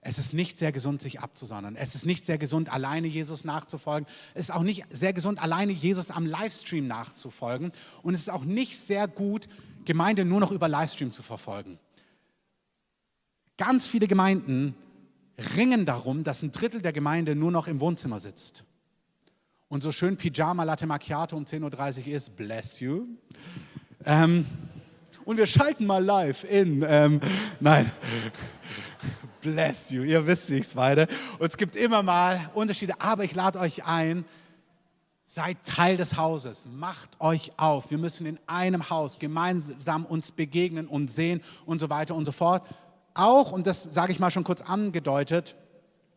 Es 0.08 0.20
ist 0.20 0.34
nicht 0.34 0.60
sehr 0.60 0.72
gesund, 0.72 1.02
sich 1.02 1.20
abzusondern. 1.20 1.76
Es 1.76 1.96
ist 1.96 2.06
nicht 2.06 2.28
sehr 2.28 2.38
gesund, 2.38 2.72
alleine 2.72 3.08
Jesus 3.08 3.44
nachzufolgen. 3.44 4.08
Es 4.36 4.46
ist 4.46 4.52
auch 4.52 4.62
nicht 4.62 4.86
sehr 4.92 5.14
gesund, 5.14 5.42
alleine 5.42 5.72
Jesus 5.72 6.12
am 6.12 6.28
Livestream 6.28 6.86
nachzufolgen. 6.86 7.72
Und 8.04 8.14
es 8.14 8.20
ist 8.20 8.30
auch 8.30 8.44
nicht 8.44 8.78
sehr 8.78 9.08
gut, 9.08 9.48
Gemeinde 9.84 10.24
nur 10.24 10.40
noch 10.40 10.52
über 10.52 10.68
Livestream 10.68 11.10
zu 11.10 11.24
verfolgen. 11.24 11.80
Ganz 13.58 13.88
viele 13.88 14.08
Gemeinden 14.08 14.76
ringen 15.56 15.88
darum, 15.88 16.24
dass 16.24 16.44
ein 16.44 16.52
Drittel 16.52 16.84
der 16.84 16.94
Gemeinde 16.94 17.34
nur 17.34 17.52
noch 17.52 17.68
im 17.68 17.80
Wohnzimmer 17.80 18.20
sitzt. 18.20 18.64
Und 19.70 19.82
so 19.82 19.92
schön 19.92 20.18
Pyjama 20.18 20.66
Latte 20.66 20.86
Macchiato 20.86 21.36
um 21.36 21.46
10.30 21.46 22.02
Uhr 22.02 22.14
ist, 22.14 22.36
bless 22.36 22.80
you. 22.80 23.08
Ähm, 24.06 24.46
und 25.26 25.38
wir 25.38 25.48
schalten 25.48 25.88
mal 25.88 26.06
live 26.06 26.44
in. 26.44 26.86
Ähm, 26.88 27.20
nein, 27.60 27.92
bless 29.42 29.92
you. 29.92 30.04
Ihr 30.04 30.26
wisst, 30.26 30.50
wie 30.50 30.56
ich 30.56 30.68
es 30.68 30.76
meine. 30.76 31.08
Und 31.40 31.48
es 31.48 31.58
gibt 31.58 31.76
immer 31.76 32.04
mal 32.04 32.50
Unterschiede, 32.54 32.94
aber 33.00 33.24
ich 33.24 33.36
lade 33.36 33.60
euch 33.60 33.86
ein, 33.86 34.26
seid 35.26 35.58
Teil 35.66 35.98
des 35.98 36.18
Hauses, 36.18 36.66
macht 36.66 37.20
euch 37.20 37.52
auf. 37.58 37.92
Wir 37.92 37.98
müssen 37.98 38.26
in 38.26 38.40
einem 38.48 38.90
Haus 38.90 39.20
gemeinsam 39.20 40.06
uns 40.06 40.32
begegnen 40.32 40.88
und 40.88 41.10
sehen 41.10 41.42
und 41.66 41.80
so 41.80 41.90
weiter 41.90 42.16
und 42.16 42.26
so 42.26 42.32
fort. 42.32 42.68
Auch, 43.14 43.52
und 43.52 43.66
das 43.66 43.84
sage 43.84 44.12
ich 44.12 44.20
mal 44.20 44.32
schon 44.32 44.44
kurz 44.44 44.62
angedeutet, 44.62 45.56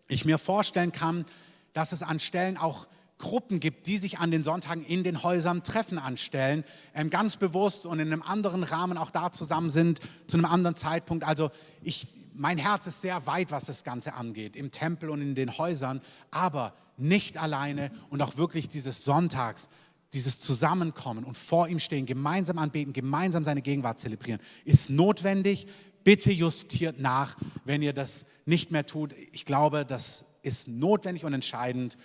ich 0.08 0.24
mir 0.24 0.38
vorstellen 0.38 0.92
kann, 0.92 1.24
dass 1.72 1.92
es 1.92 2.02
an 2.02 2.18
Stellen 2.20 2.56
auch 2.56 2.86
Gruppen 3.18 3.60
gibt, 3.60 3.86
die 3.86 3.98
sich 3.98 4.18
an 4.18 4.30
den 4.30 4.42
Sonntagen 4.42 4.84
in 4.84 5.02
den 5.02 5.22
Häusern 5.22 5.64
Treffen 5.64 5.98
anstellen, 5.98 6.64
ähm, 6.94 7.10
ganz 7.10 7.36
bewusst 7.36 7.84
und 7.84 7.98
in 7.98 8.12
einem 8.12 8.22
anderen 8.22 8.62
Rahmen 8.62 8.96
auch 8.96 9.10
da 9.10 9.32
zusammen 9.32 9.70
sind, 9.70 10.00
zu 10.28 10.36
einem 10.36 10.46
anderen 10.46 10.76
Zeitpunkt. 10.76 11.24
Also 11.24 11.50
ich, 11.82 12.06
mein 12.39 12.57
Herz 12.57 12.86
ist 12.86 13.03
sehr 13.03 13.26
weit, 13.26 13.51
was 13.51 13.66
das 13.66 13.84
Ganze 13.84 14.14
angeht, 14.14 14.57
im 14.57 14.70
Tempel 14.70 15.11
und 15.11 15.20
in 15.20 15.34
den 15.34 15.59
Häusern, 15.59 16.01
aber 16.30 16.72
nicht 16.97 17.36
alleine 17.36 17.91
und 18.11 18.22
auch 18.22 18.36
wirklich 18.36 18.68
dieses 18.68 19.05
Sonntags, 19.05 19.68
dieses 20.12 20.41
Zusammenkommen 20.41 21.24
und 21.24 21.36
vor 21.36 21.68
ihm 21.68 21.80
stehen, 21.80 22.07
gemeinsam 22.07 22.59
anbeten, 22.59 22.93
gemeinsam 22.93 23.45
seine 23.45 23.61
Gegenwart 23.61 23.99
zelebrieren, 23.99 24.41
ist 24.64 24.89
notwendig. 24.89 25.66
Bitte 26.05 26.32
justiert 26.32 26.99
nach, 27.01 27.36
wenn 27.64 27.82
ihr 27.82 27.93
das 27.93 28.24
nicht 28.47 28.70
mehr 28.70 28.86
tut. 28.86 29.14
Ich 29.32 29.45
glaube, 29.45 29.84
das 29.84 30.24
ist 30.43 30.68
notwendig 30.68 31.24
und 31.24 31.34
entscheidend. 31.34 31.99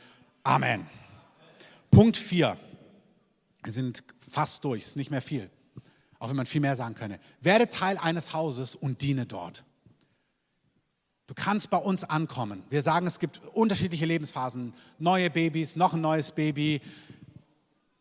Amen. 0.43 0.85
Punkt 1.91 2.17
4. 2.17 2.57
Wir 3.63 3.71
sind 3.71 4.03
fast 4.29 4.65
durch, 4.65 4.81
ist 4.81 4.97
nicht 4.97 5.11
mehr 5.11 5.21
viel. 5.21 5.49
Auch 6.19 6.29
wenn 6.29 6.35
man 6.35 6.47
viel 6.47 6.59
mehr 6.59 6.75
sagen 6.75 6.95
könne. 6.95 7.19
Werde 7.39 7.69
Teil 7.69 7.97
eines 7.97 8.33
Hauses 8.33 8.75
und 8.75 9.01
diene 9.01 9.25
dort. 9.25 9.63
Du 11.35 11.41
kannst 11.41 11.71
bei 11.71 11.77
uns 11.77 12.03
ankommen. 12.03 12.61
Wir 12.69 12.83
sagen, 12.83 13.07
es 13.07 13.17
gibt 13.17 13.41
unterschiedliche 13.53 14.05
Lebensphasen. 14.05 14.71
Neue 14.99 15.31
Babys, 15.31 15.75
noch 15.75 15.93
ein 15.93 16.01
neues 16.01 16.31
Baby, 16.31 16.79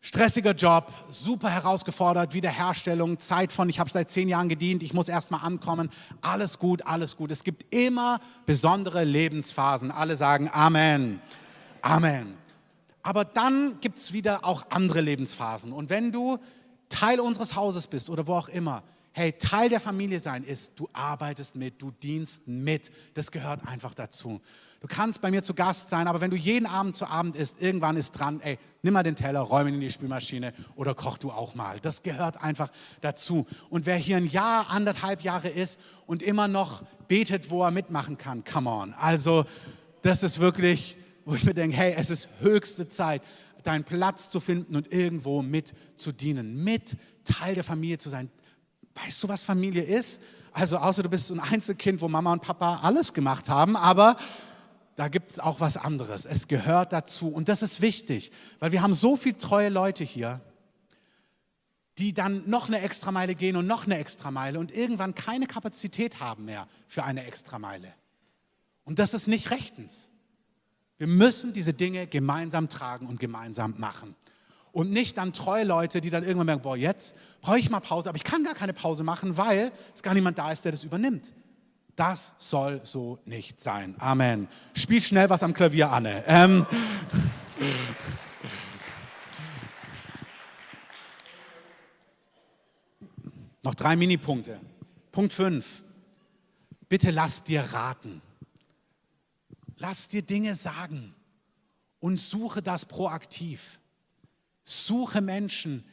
stressiger 0.01 0.51
Job, 0.51 0.93
super 1.09 1.49
herausgefordert, 1.49 2.35
Wiederherstellung, 2.35 3.17
Zeit 3.17 3.51
von, 3.51 3.69
ich 3.69 3.79
habe 3.79 3.89
seit 3.89 4.11
zehn 4.11 4.29
Jahren 4.29 4.49
gedient, 4.49 4.83
ich 4.83 4.93
muss 4.93 5.09
erst 5.09 5.31
mal 5.31 5.39
ankommen. 5.39 5.89
Alles 6.21 6.59
gut, 6.59 6.85
alles 6.85 7.17
gut. 7.17 7.31
Es 7.31 7.43
gibt 7.43 7.73
immer 7.73 8.19
besondere 8.45 9.03
Lebensphasen. 9.03 9.89
Alle 9.89 10.15
sagen 10.15 10.47
Amen. 10.53 11.19
Amen. 11.81 12.37
Aber 13.01 13.25
dann 13.25 13.79
gibt 13.81 13.97
es 13.97 14.13
wieder 14.13 14.45
auch 14.45 14.63
andere 14.69 15.01
Lebensphasen. 15.01 15.73
Und 15.73 15.89
wenn 15.89 16.11
du 16.11 16.37
Teil 16.87 17.19
unseres 17.19 17.55
Hauses 17.55 17.87
bist 17.87 18.11
oder 18.11 18.27
wo 18.27 18.35
auch 18.35 18.49
immer, 18.49 18.83
hey, 19.13 19.31
Teil 19.33 19.69
der 19.69 19.79
Familie 19.79 20.19
sein 20.19 20.43
ist, 20.43 20.73
du 20.75 20.89
arbeitest 20.91 21.55
mit, 21.55 21.81
du 21.81 21.91
dienst 21.91 22.47
mit. 22.47 22.91
Das 23.13 23.31
gehört 23.31 23.65
einfach 23.67 23.93
dazu. 23.93 24.41
Du 24.81 24.87
kannst 24.87 25.21
bei 25.21 25.31
mir 25.31 25.43
zu 25.43 25.53
Gast 25.53 25.89
sein, 25.89 26.07
aber 26.07 26.19
wenn 26.19 26.31
du 26.31 26.35
jeden 26.35 26.65
Abend 26.65 26.97
zu 26.97 27.05
Abend 27.05 27.35
isst, 27.35 27.61
irgendwann 27.61 27.95
ist 27.95 28.11
dran, 28.11 28.41
ey, 28.41 28.57
nimm 28.81 28.93
mal 28.93 29.03
den 29.03 29.15
Teller, 29.15 29.39
räume 29.39 29.69
ihn 29.69 29.75
in 29.75 29.81
die 29.81 29.91
Spülmaschine 29.91 30.51
oder 30.75 30.95
koch 30.95 31.17
du 31.17 31.31
auch 31.31 31.55
mal. 31.55 31.79
Das 31.79 32.03
gehört 32.03 32.41
einfach 32.41 32.69
dazu. 33.01 33.45
Und 33.69 33.85
wer 33.85 33.95
hier 33.95 34.17
ein 34.17 34.25
Jahr, 34.25 34.69
anderthalb 34.69 35.21
Jahre 35.21 35.47
ist 35.47 35.79
und 36.05 36.23
immer 36.23 36.47
noch 36.47 36.83
betet, 37.07 37.49
wo 37.49 37.63
er 37.63 37.71
mitmachen 37.71 38.17
kann, 38.17 38.43
come 38.43 38.69
on. 38.69 38.93
Also, 38.95 39.45
das 40.01 40.23
ist 40.23 40.39
wirklich, 40.39 40.97
wo 41.23 41.35
ich 41.35 41.45
mir 41.45 41.53
denke, 41.53 41.77
hey, 41.77 41.93
es 41.95 42.09
ist 42.09 42.27
höchste 42.41 42.89
Zeit, 42.89 43.21
deinen 43.63 43.83
Platz 43.83 44.29
zu 44.29 44.39
finden 44.39 44.75
und 44.75 44.91
irgendwo 44.91 45.41
mit 45.41 45.73
zu 45.95 46.11
dienen, 46.11 46.63
mit 46.63 46.97
Teil 47.23 47.55
der 47.55 47.63
Familie 47.63 47.97
zu 47.99 48.09
sein. 48.09 48.29
Weißt 48.95 49.23
du, 49.23 49.27
was 49.27 49.43
Familie 49.43 49.83
ist? 49.83 50.21
Also 50.51 50.77
außer 50.77 51.03
du 51.03 51.09
bist 51.09 51.31
ein 51.31 51.39
Einzelkind, 51.39 52.01
wo 52.01 52.07
Mama 52.07 52.31
und 52.31 52.41
Papa 52.41 52.81
alles 52.83 53.13
gemacht 53.13 53.49
haben, 53.49 53.75
aber 53.75 54.17
da 54.95 55.07
gibt 55.07 55.31
es 55.31 55.39
auch 55.39 55.59
was 55.59 55.77
anderes. 55.77 56.25
Es 56.25 56.47
gehört 56.47 56.93
dazu 56.93 57.29
und 57.29 57.49
das 57.49 57.63
ist 57.63 57.81
wichtig, 57.81 58.31
weil 58.59 58.71
wir 58.71 58.81
haben 58.81 58.93
so 58.93 59.17
viele 59.17 59.37
treue 59.37 59.69
Leute 59.69 60.03
hier, 60.03 60.41
die 61.97 62.13
dann 62.13 62.47
noch 62.49 62.67
eine 62.67 62.81
Extrameile 62.81 63.35
gehen 63.35 63.55
und 63.55 63.67
noch 63.67 63.85
eine 63.85 63.97
Extrameile 63.97 64.59
und 64.59 64.71
irgendwann 64.71 65.15
keine 65.15 65.47
Kapazität 65.47 66.19
haben 66.19 66.45
mehr 66.45 66.67
für 66.87 67.03
eine 67.03 67.25
Extrameile. 67.25 67.93
Und 68.83 68.99
das 68.99 69.13
ist 69.13 69.27
nicht 69.27 69.51
rechtens. 69.51 70.09
Wir 70.97 71.07
müssen 71.07 71.53
diese 71.53 71.73
Dinge 71.73 72.07
gemeinsam 72.07 72.69
tragen 72.69 73.07
und 73.07 73.19
gemeinsam 73.19 73.75
machen. 73.77 74.15
Und 74.73 74.91
nicht 74.91 75.17
dann 75.17 75.31
treue 75.33 75.63
Leute, 75.63 76.01
die 76.01 76.09
dann 76.09 76.23
irgendwann 76.23 76.47
merken, 76.47 76.63
boah, 76.63 76.75
jetzt 76.75 77.15
brauche 77.41 77.59
ich 77.59 77.69
mal 77.69 77.79
Pause, 77.79 78.09
aber 78.09 78.15
ich 78.15 78.23
kann 78.23 78.43
gar 78.43 78.55
keine 78.55 78.73
Pause 78.73 79.03
machen, 79.03 79.37
weil 79.37 79.71
es 79.93 80.01
gar 80.01 80.15
niemand 80.15 80.39
da 80.39 80.51
ist, 80.51 80.65
der 80.65 80.71
das 80.71 80.83
übernimmt. 80.83 81.31
Das 81.95 82.33
soll 82.39 82.81
so 82.83 83.19
nicht 83.23 83.61
sein. 83.61 83.93
Amen. 83.99 84.47
Spiel 84.73 84.99
schnell 84.99 85.29
was 85.29 85.43
am 85.43 85.53
Klavier, 85.53 85.91
Anne. 85.91 86.23
Ähm. 86.25 86.65
Noch 93.61 93.75
drei 93.75 93.95
Minipunkte. 93.95 94.59
Punkt 95.11 95.33
5. 95.33 95.83
Bitte 96.89 97.11
lass 97.11 97.43
dir 97.43 97.61
raten. 97.61 98.23
Lass 99.77 100.07
dir 100.07 100.23
Dinge 100.23 100.55
sagen 100.55 101.13
und 101.99 102.19
suche 102.19 102.63
das 102.63 102.87
proaktiv. 102.87 103.79
Suche 104.63 105.21
Menschen, 105.21 105.83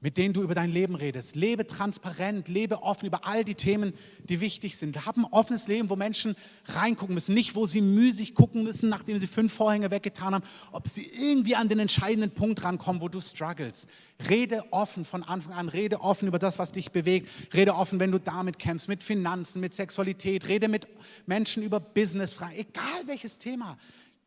mit 0.00 0.16
denen 0.16 0.32
du 0.32 0.42
über 0.42 0.54
dein 0.54 0.70
Leben 0.70 0.94
redest. 0.94 1.36
Lebe 1.36 1.66
transparent, 1.66 2.48
lebe 2.48 2.82
offen 2.82 3.06
über 3.06 3.26
all 3.26 3.44
die 3.44 3.54
Themen, 3.54 3.92
die 4.24 4.40
wichtig 4.40 4.78
sind. 4.78 5.04
Hab 5.04 5.16
ein 5.16 5.26
offenes 5.26 5.68
Leben, 5.68 5.90
wo 5.90 5.96
Menschen 5.96 6.36
reingucken 6.66 7.14
müssen, 7.14 7.34
nicht 7.34 7.54
wo 7.54 7.66
sie 7.66 7.82
müßig 7.82 8.34
gucken 8.34 8.64
müssen, 8.64 8.88
nachdem 8.88 9.18
sie 9.18 9.26
fünf 9.26 9.52
Vorhänge 9.52 9.90
weggetan 9.90 10.34
haben, 10.34 10.44
ob 10.72 10.88
sie 10.88 11.02
irgendwie 11.02 11.54
an 11.54 11.68
den 11.68 11.78
entscheidenden 11.78 12.30
Punkt 12.30 12.64
rankommen, 12.64 13.02
wo 13.02 13.08
du 13.08 13.20
struggles. 13.20 13.88
Rede 14.28 14.64
offen 14.72 15.04
von 15.04 15.22
Anfang 15.22 15.52
an, 15.52 15.68
rede 15.68 16.00
offen 16.00 16.28
über 16.28 16.38
das, 16.38 16.58
was 16.58 16.72
dich 16.72 16.92
bewegt. 16.92 17.28
Rede 17.52 17.74
offen, 17.74 18.00
wenn 18.00 18.10
du 18.10 18.18
damit 18.18 18.58
kämpfst, 18.58 18.88
mit 18.88 19.02
Finanzen, 19.02 19.60
mit 19.60 19.74
Sexualität. 19.74 20.48
Rede 20.48 20.68
mit 20.68 20.88
Menschen 21.26 21.62
über 21.62 21.78
Businessfragen, 21.78 22.56
egal 22.56 23.06
welches 23.06 23.38
Thema. 23.38 23.76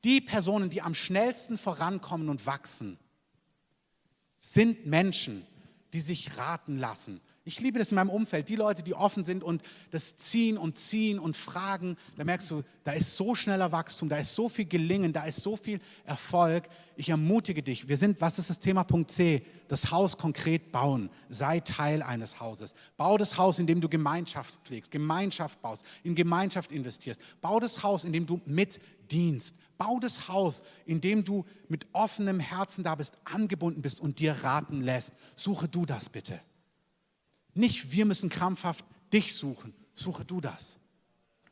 Die 0.04 0.22
Personen, 0.22 0.70
die 0.70 0.82
am 0.82 0.94
schnellsten 0.94 1.58
vorankommen 1.58 2.30
und 2.30 2.46
wachsen, 2.46 3.00
sind 4.44 4.86
Menschen, 4.86 5.48
die 5.94 6.02
sich 6.02 6.38
raten 6.38 6.78
lassen. 6.78 7.22
Ich 7.46 7.60
liebe 7.60 7.78
das 7.78 7.92
in 7.92 7.96
meinem 7.96 8.10
Umfeld, 8.10 8.48
die 8.48 8.56
Leute, 8.56 8.84
die 8.84 8.94
offen 8.94 9.26
sind 9.26 9.44
und 9.44 9.64
das 9.92 10.16
ziehen 10.16 10.58
und 10.58 10.78
ziehen 10.78 11.20
und 11.20 11.36
fragen. 11.36 11.98
Da 12.16 12.24
merkst 12.24 12.50
du, 12.50 12.64
da 12.86 12.94
ist 12.94 13.18
so 13.18 13.36
schneller 13.36 13.74
Wachstum, 13.74 14.08
da 14.08 14.18
ist 14.18 14.34
so 14.34 14.48
viel 14.48 14.64
Gelingen, 14.64 15.12
da 15.12 15.26
ist 15.26 15.44
so 15.44 15.58
viel 15.58 15.82
Erfolg. 16.06 16.70
Ich 16.96 17.10
ermutige 17.10 17.62
dich. 17.62 17.90
Wir 17.90 17.98
sind, 17.98 18.22
was 18.22 18.40
ist 18.40 18.50
das 18.50 18.60
Thema 18.60 18.86
Punkt 18.86 19.12
C? 19.12 19.46
Das 19.68 19.92
Haus 19.92 20.18
konkret 20.18 20.72
bauen. 20.72 21.10
Sei 21.28 21.60
Teil 21.60 22.02
eines 22.02 22.40
Hauses. 22.40 22.76
Bau 22.96 23.18
das 23.18 23.38
Haus, 23.38 23.60
in 23.60 23.68
dem 23.68 23.82
du 23.82 23.90
Gemeinschaft 23.90 24.58
pflegst, 24.64 24.90
Gemeinschaft 24.90 25.62
baust, 25.62 25.86
in 26.04 26.16
Gemeinschaft 26.16 26.72
investierst. 26.72 27.22
Bau 27.42 27.60
das 27.60 27.84
Haus, 27.84 28.06
in 28.06 28.14
dem 28.14 28.26
du 28.26 28.40
mitdienst. 28.46 29.54
Bau 29.78 30.00
das 30.00 30.30
Haus, 30.30 30.64
in 30.86 31.02
dem 31.02 31.26
du 31.26 31.44
mit 31.68 31.88
offenem 31.92 32.40
Herzen 32.40 32.86
da 32.86 32.96
bist, 32.96 33.18
angebunden 33.26 33.82
bist 33.82 34.00
und 34.00 34.20
dir 34.20 34.32
raten 34.44 34.80
lässt. 34.80 35.14
Suche 35.36 35.68
du 35.68 35.86
das 35.86 36.08
bitte. 36.08 36.40
Nicht 37.54 37.92
wir 37.92 38.06
müssen 38.06 38.30
krampfhaft 38.30 38.86
dich 39.12 39.36
suchen, 39.36 39.74
suche 39.96 40.26
du 40.26 40.42
das. 40.42 40.78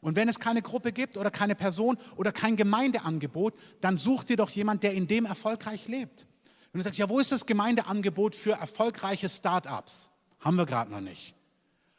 Und 0.02 0.16
wenn 0.16 0.28
es 0.28 0.40
keine 0.40 0.64
Gruppe 0.64 0.92
gibt 0.92 1.16
oder 1.16 1.30
keine 1.30 1.56
Person 1.56 1.98
oder 2.16 2.32
kein 2.32 2.56
Gemeindeangebot, 2.56 3.54
dann 3.82 3.98
such 3.98 4.24
dir 4.24 4.38
doch 4.38 4.50
jemand, 4.50 4.82
der 4.84 4.94
in 4.94 5.08
dem 5.08 5.26
erfolgreich 5.26 5.88
lebt. 5.88 6.26
Wenn 6.72 6.80
du 6.80 6.84
sagst, 6.84 6.98
ja, 6.98 7.08
wo 7.08 7.20
ist 7.20 7.32
das 7.32 7.46
Gemeindeangebot 7.46 8.36
für 8.36 8.54
erfolgreiche 8.54 9.30
Start-ups? 9.30 10.10
Haben 10.40 10.56
wir 10.56 10.66
gerade 10.66 10.92
noch 10.92 11.02
nicht. 11.02 11.36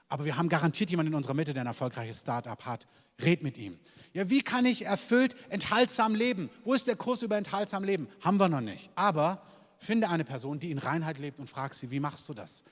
Aber 0.09 0.25
wir 0.25 0.37
haben 0.37 0.49
garantiert 0.49 0.91
jemanden 0.91 1.13
in 1.13 1.17
unserer 1.17 1.35
Mitte, 1.35 1.55
der 1.55 1.63
ein 1.63 1.69
erfolgreiches 1.69 2.21
Start-up 2.21 2.67
hat. 2.67 2.87
Red 3.21 3.43
mit 3.43 3.57
ihm. 3.57 3.79
Ja, 4.13 4.29
wie 4.29 4.43
kann 4.43 4.67
ich 4.67 4.85
erfüllt 4.85 5.37
enthaltsam 5.49 6.15
leben? 6.15 6.51
Wo 6.65 6.75
ist 6.75 6.87
der 6.87 6.97
Kurs 6.97 7.23
über 7.23 7.37
enthaltsam 7.37 7.85
leben? 7.85 8.09
Haben 8.21 8.39
wir 8.39 8.49
noch 8.49 8.61
nicht. 8.61 8.91
Aber 8.95 9.43
finde 9.79 10.09
eine 10.09 10.25
Person, 10.25 10.59
die 10.59 10.71
in 10.71 10.79
Reinheit 10.79 11.19
lebt 11.19 11.39
und 11.39 11.49
frag 11.49 11.75
sie, 11.75 11.91
wie 11.91 12.01
machst 12.01 12.29
du 12.29 12.35
das? 12.35 12.65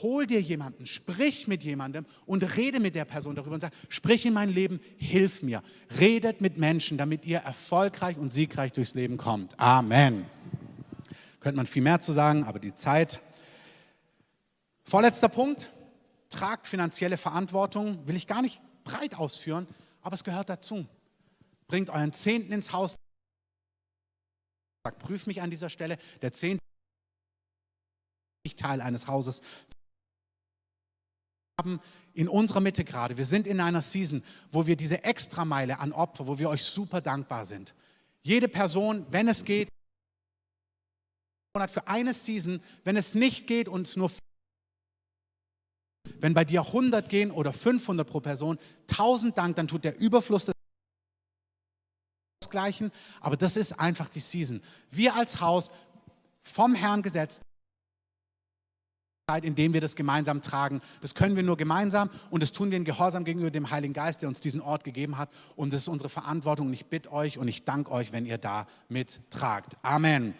Hol 0.00 0.26
dir 0.26 0.40
jemanden, 0.40 0.86
sprich 0.86 1.46
mit 1.48 1.62
jemandem 1.62 2.06
und 2.24 2.56
rede 2.56 2.80
mit 2.80 2.94
der 2.94 3.04
Person 3.04 3.34
darüber 3.34 3.54
und 3.54 3.60
sag, 3.60 3.72
sprich 3.90 4.24
in 4.24 4.32
mein 4.32 4.48
Leben, 4.48 4.80
hilf 4.96 5.42
mir. 5.42 5.62
Redet 5.98 6.40
mit 6.40 6.56
Menschen, 6.56 6.96
damit 6.96 7.26
ihr 7.26 7.38
erfolgreich 7.38 8.16
und 8.16 8.30
siegreich 8.30 8.72
durchs 8.72 8.94
Leben 8.94 9.18
kommt. 9.18 9.58
Amen. 9.60 10.24
Könnte 11.40 11.56
man 11.56 11.66
viel 11.66 11.82
mehr 11.82 12.00
zu 12.00 12.14
sagen, 12.14 12.44
aber 12.44 12.58
die 12.58 12.74
Zeit. 12.74 13.20
Vorletzter 14.84 15.28
Punkt, 15.28 15.72
tragt 16.30 16.66
finanzielle 16.66 17.18
Verantwortung, 17.18 18.06
will 18.06 18.16
ich 18.16 18.26
gar 18.26 18.40
nicht 18.40 18.62
breit 18.84 19.14
ausführen, 19.14 19.66
aber 20.00 20.14
es 20.14 20.24
gehört 20.24 20.48
dazu. 20.48 20.86
Bringt 21.68 21.90
euren 21.90 22.12
Zehnten 22.12 22.52
ins 22.52 22.72
Haus. 22.72 22.96
Sagt, 24.84 24.98
prüf 25.00 25.26
mich 25.26 25.42
an 25.42 25.50
dieser 25.50 25.68
Stelle. 25.68 25.98
Der 26.22 26.32
Zehnte 26.32 26.62
ist 28.44 28.58
Teil 28.58 28.80
eines 28.80 29.06
Hauses. 29.06 29.42
Haben 31.60 31.80
in 32.14 32.28
unserer 32.28 32.60
Mitte 32.60 32.84
gerade, 32.84 33.16
wir 33.16 33.26
sind 33.26 33.46
in 33.46 33.60
einer 33.60 33.82
Season, 33.82 34.22
wo 34.50 34.66
wir 34.66 34.76
diese 34.76 35.04
Extrameile 35.04 35.78
an 35.78 35.92
Opfer, 35.92 36.26
wo 36.26 36.38
wir 36.38 36.48
euch 36.48 36.64
super 36.64 37.00
dankbar 37.00 37.44
sind. 37.44 37.74
Jede 38.22 38.48
Person, 38.48 39.06
wenn 39.10 39.28
es 39.28 39.44
geht, 39.44 39.68
für 41.68 41.86
eine 41.86 42.14
Season, 42.14 42.60
wenn 42.84 42.96
es 42.96 43.14
nicht 43.14 43.46
geht 43.46 43.68
und 43.68 43.86
es 43.86 43.96
nur 43.96 44.10
wenn 46.18 46.34
bei 46.34 46.44
dir 46.44 46.62
100 46.62 47.08
gehen 47.08 47.30
oder 47.30 47.52
500 47.52 48.08
pro 48.08 48.20
Person, 48.20 48.58
1000 48.90 49.36
Dank, 49.36 49.56
dann 49.56 49.68
tut 49.68 49.84
der 49.84 49.98
Überfluss 49.98 50.46
des 50.46 50.54
ausgleichen. 52.52 52.92
Aber 53.20 53.36
das 53.36 53.56
ist 53.56 53.72
einfach 53.78 54.08
die 54.08 54.20
Season. 54.20 54.62
Wir 54.90 55.14
als 55.16 55.40
Haus 55.40 55.70
vom 56.42 56.74
Herrn 56.74 57.02
gesetzt, 57.02 57.40
indem 59.42 59.72
wir 59.72 59.80
das 59.80 59.96
gemeinsam 59.96 60.42
tragen. 60.42 60.80
Das 61.00 61.14
können 61.14 61.36
wir 61.36 61.42
nur 61.42 61.56
gemeinsam 61.56 62.10
und 62.30 62.42
das 62.42 62.52
tun 62.52 62.70
wir 62.70 62.76
in 62.76 62.84
Gehorsam 62.84 63.24
gegenüber 63.24 63.50
dem 63.50 63.70
Heiligen 63.70 63.94
Geist, 63.94 64.22
der 64.22 64.28
uns 64.28 64.40
diesen 64.40 64.60
Ort 64.60 64.84
gegeben 64.84 65.16
hat. 65.16 65.30
Und 65.56 65.72
das 65.72 65.82
ist 65.82 65.88
unsere 65.88 66.08
Verantwortung. 66.08 66.66
Und 66.66 66.72
ich 66.72 66.86
bitte 66.86 67.12
euch 67.12 67.38
und 67.38 67.48
ich 67.48 67.64
danke 67.64 67.90
euch, 67.92 68.12
wenn 68.12 68.26
ihr 68.26 68.38
da 68.38 68.66
mittragt. 68.88 69.76
Amen. 69.82 70.34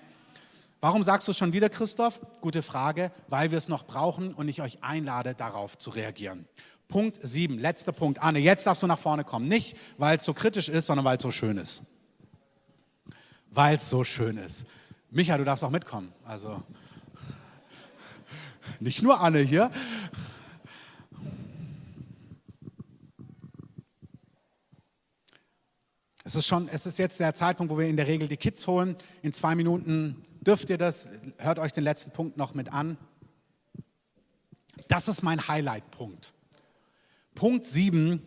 Warum 0.81 1.05
sagst 1.05 1.29
du 1.29 1.31
es 1.31 1.39
schon 1.39 1.53
wieder, 1.53 1.69
Christoph? 1.69 2.21
Gute 2.41 2.61
Frage, 2.61 3.13
weil 3.29 3.53
wir 3.53 3.59
es 3.59 3.69
noch 3.69 3.87
brauchen 3.87 4.35
und 4.35 4.49
ich 4.49 4.63
euch 4.63 4.83
einlade, 4.83 5.35
darauf 5.35 5.79
zu 5.79 5.91
reagieren. 5.91 6.49
Punkt 6.89 7.21
7, 7.23 7.59
letzter 7.59 7.93
Punkt. 7.93 8.21
Anne, 8.21 8.41
jetzt 8.41 8.67
darfst 8.67 8.83
du 8.83 8.89
nach 8.89 8.99
vorne 8.99 9.23
kommen. 9.23 9.47
Nicht, 9.47 9.77
weil 9.97 10.17
es 10.17 10.25
so 10.25 10.35
kritisch 10.35 10.69
ist, 10.69 10.87
sondern 10.87 11.05
weil 11.05 11.19
es 11.19 11.23
so 11.23 11.31
schön 11.31 11.57
ist. 11.57 11.83
Weil 13.51 13.77
es 13.77 13.89
so 13.89 14.03
schön 14.03 14.37
ist. 14.39 14.67
Micha, 15.11 15.39
du 15.39 15.45
darfst 15.45 15.63
auch 15.63 15.71
mitkommen. 15.71 16.13
Also 16.25 16.63
nicht 18.81 19.03
nur 19.03 19.21
Anne 19.21 19.41
hier. 19.41 19.71
Es 26.25 26.37
ist 26.37 26.47
schon, 26.47 26.69
es 26.69 26.87
ist 26.87 26.99
jetzt 26.99 27.19
der 27.19 27.35
Zeitpunkt, 27.35 27.73
wo 27.73 27.79
wir 27.79 27.89
in 27.89 27.97
der 27.97 28.07
Regel 28.07 28.29
die 28.29 28.37
Kids 28.37 28.67
holen. 28.67 28.97
In 29.23 29.33
zwei 29.33 29.55
Minuten 29.55 30.25
dürft 30.41 30.71
ihr 30.71 30.79
das. 30.79 31.09
Hört 31.39 31.59
euch 31.59 31.73
den 31.73 31.85
letzten 31.85 32.13
Punkt 32.13 32.37
noch 32.37 32.55
mit 32.55 32.73
an. 32.73 32.97
Das 34.89 35.09
ist 35.09 35.23
mein 35.23 35.49
Highlight-Punkt. 35.49 36.33
Punkt 37.35 37.67
7. 37.67 38.23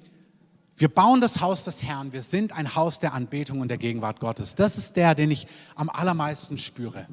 Wir 0.78 0.90
bauen 0.90 1.22
das 1.22 1.40
Haus 1.40 1.64
des 1.64 1.84
Herrn. 1.84 2.12
Wir 2.12 2.22
sind 2.22 2.52
ein 2.52 2.76
Haus 2.76 3.00
der 3.00 3.14
Anbetung 3.14 3.62
und 3.62 3.70
der 3.70 3.78
Gegenwart 3.78 4.20
Gottes. 4.20 4.56
Das 4.56 4.78
ist 4.78 4.98
der, 4.98 5.16
den 5.16 5.32
ich 5.32 5.48
am 5.76 5.90
allermeisten 5.90 6.58
spüre. 6.58 7.08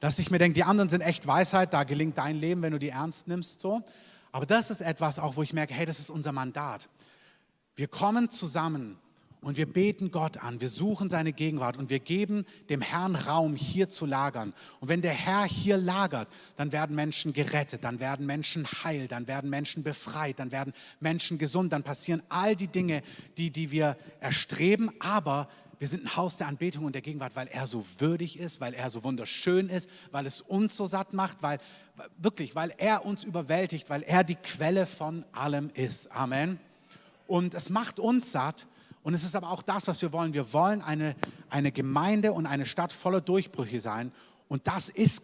Dass 0.00 0.18
ich 0.18 0.30
mir 0.30 0.38
denke, 0.38 0.54
die 0.54 0.64
anderen 0.64 0.88
sind 0.88 1.00
echt 1.00 1.26
Weisheit, 1.26 1.72
da 1.72 1.84
gelingt 1.84 2.18
dein 2.18 2.36
Leben, 2.36 2.62
wenn 2.62 2.72
du 2.72 2.78
die 2.78 2.90
ernst 2.90 3.28
nimmst, 3.28 3.60
so. 3.60 3.82
Aber 4.30 4.46
das 4.46 4.70
ist 4.70 4.80
etwas 4.80 5.18
auch, 5.18 5.36
wo 5.36 5.42
ich 5.42 5.52
merke, 5.52 5.74
hey, 5.74 5.86
das 5.86 5.98
ist 5.98 6.10
unser 6.10 6.32
Mandat. 6.32 6.88
Wir 7.74 7.88
kommen 7.88 8.30
zusammen 8.30 8.98
und 9.40 9.56
wir 9.56 9.66
beten 9.66 10.10
Gott 10.10 10.36
an, 10.38 10.60
wir 10.60 10.68
suchen 10.68 11.10
seine 11.10 11.32
Gegenwart 11.32 11.76
und 11.76 11.90
wir 11.90 12.00
geben 12.00 12.44
dem 12.68 12.80
Herrn 12.80 13.14
Raum, 13.14 13.54
hier 13.54 13.88
zu 13.88 14.04
lagern. 14.04 14.52
Und 14.80 14.88
wenn 14.88 15.00
der 15.00 15.12
Herr 15.12 15.44
hier 15.44 15.76
lagert, 15.76 16.28
dann 16.56 16.72
werden 16.72 16.96
Menschen 16.96 17.32
gerettet, 17.32 17.84
dann 17.84 18.00
werden 18.00 18.26
Menschen 18.26 18.66
heil, 18.66 19.06
dann 19.06 19.28
werden 19.28 19.48
Menschen 19.48 19.82
befreit, 19.84 20.40
dann 20.40 20.50
werden 20.50 20.72
Menschen 21.00 21.38
gesund, 21.38 21.72
dann 21.72 21.84
passieren 21.84 22.22
all 22.28 22.56
die 22.56 22.68
Dinge, 22.68 23.02
die, 23.36 23.50
die 23.50 23.70
wir 23.70 23.96
erstreben. 24.20 24.90
Aber 24.98 25.48
wir 25.78 25.88
sind 25.88 26.04
ein 26.04 26.16
Haus 26.16 26.36
der 26.36 26.48
Anbetung 26.48 26.84
und 26.84 26.94
der 26.94 27.02
Gegenwart, 27.02 27.36
weil 27.36 27.48
er 27.48 27.66
so 27.66 27.84
würdig 27.98 28.38
ist, 28.38 28.60
weil 28.60 28.74
er 28.74 28.90
so 28.90 29.04
wunderschön 29.04 29.68
ist, 29.68 29.88
weil 30.10 30.26
es 30.26 30.40
uns 30.40 30.76
so 30.76 30.86
satt 30.86 31.12
macht, 31.12 31.42
weil 31.42 31.60
wirklich, 32.16 32.54
weil 32.54 32.72
er 32.78 33.04
uns 33.04 33.24
überwältigt, 33.24 33.88
weil 33.88 34.02
er 34.02 34.24
die 34.24 34.34
Quelle 34.34 34.86
von 34.86 35.24
allem 35.32 35.70
ist. 35.74 36.10
Amen. 36.12 36.58
Und 37.26 37.54
es 37.54 37.70
macht 37.70 38.00
uns 38.00 38.32
satt 38.32 38.66
und 39.02 39.14
es 39.14 39.24
ist 39.24 39.36
aber 39.36 39.50
auch 39.50 39.62
das, 39.62 39.86
was 39.86 40.02
wir 40.02 40.12
wollen. 40.12 40.32
Wir 40.32 40.52
wollen 40.52 40.82
eine, 40.82 41.14
eine 41.48 41.72
Gemeinde 41.72 42.32
und 42.32 42.46
eine 42.46 42.66
Stadt 42.66 42.92
voller 42.92 43.20
Durchbrüche 43.20 43.80
sein. 43.80 44.12
Und 44.48 44.66
das 44.66 44.88
ist 44.88 45.22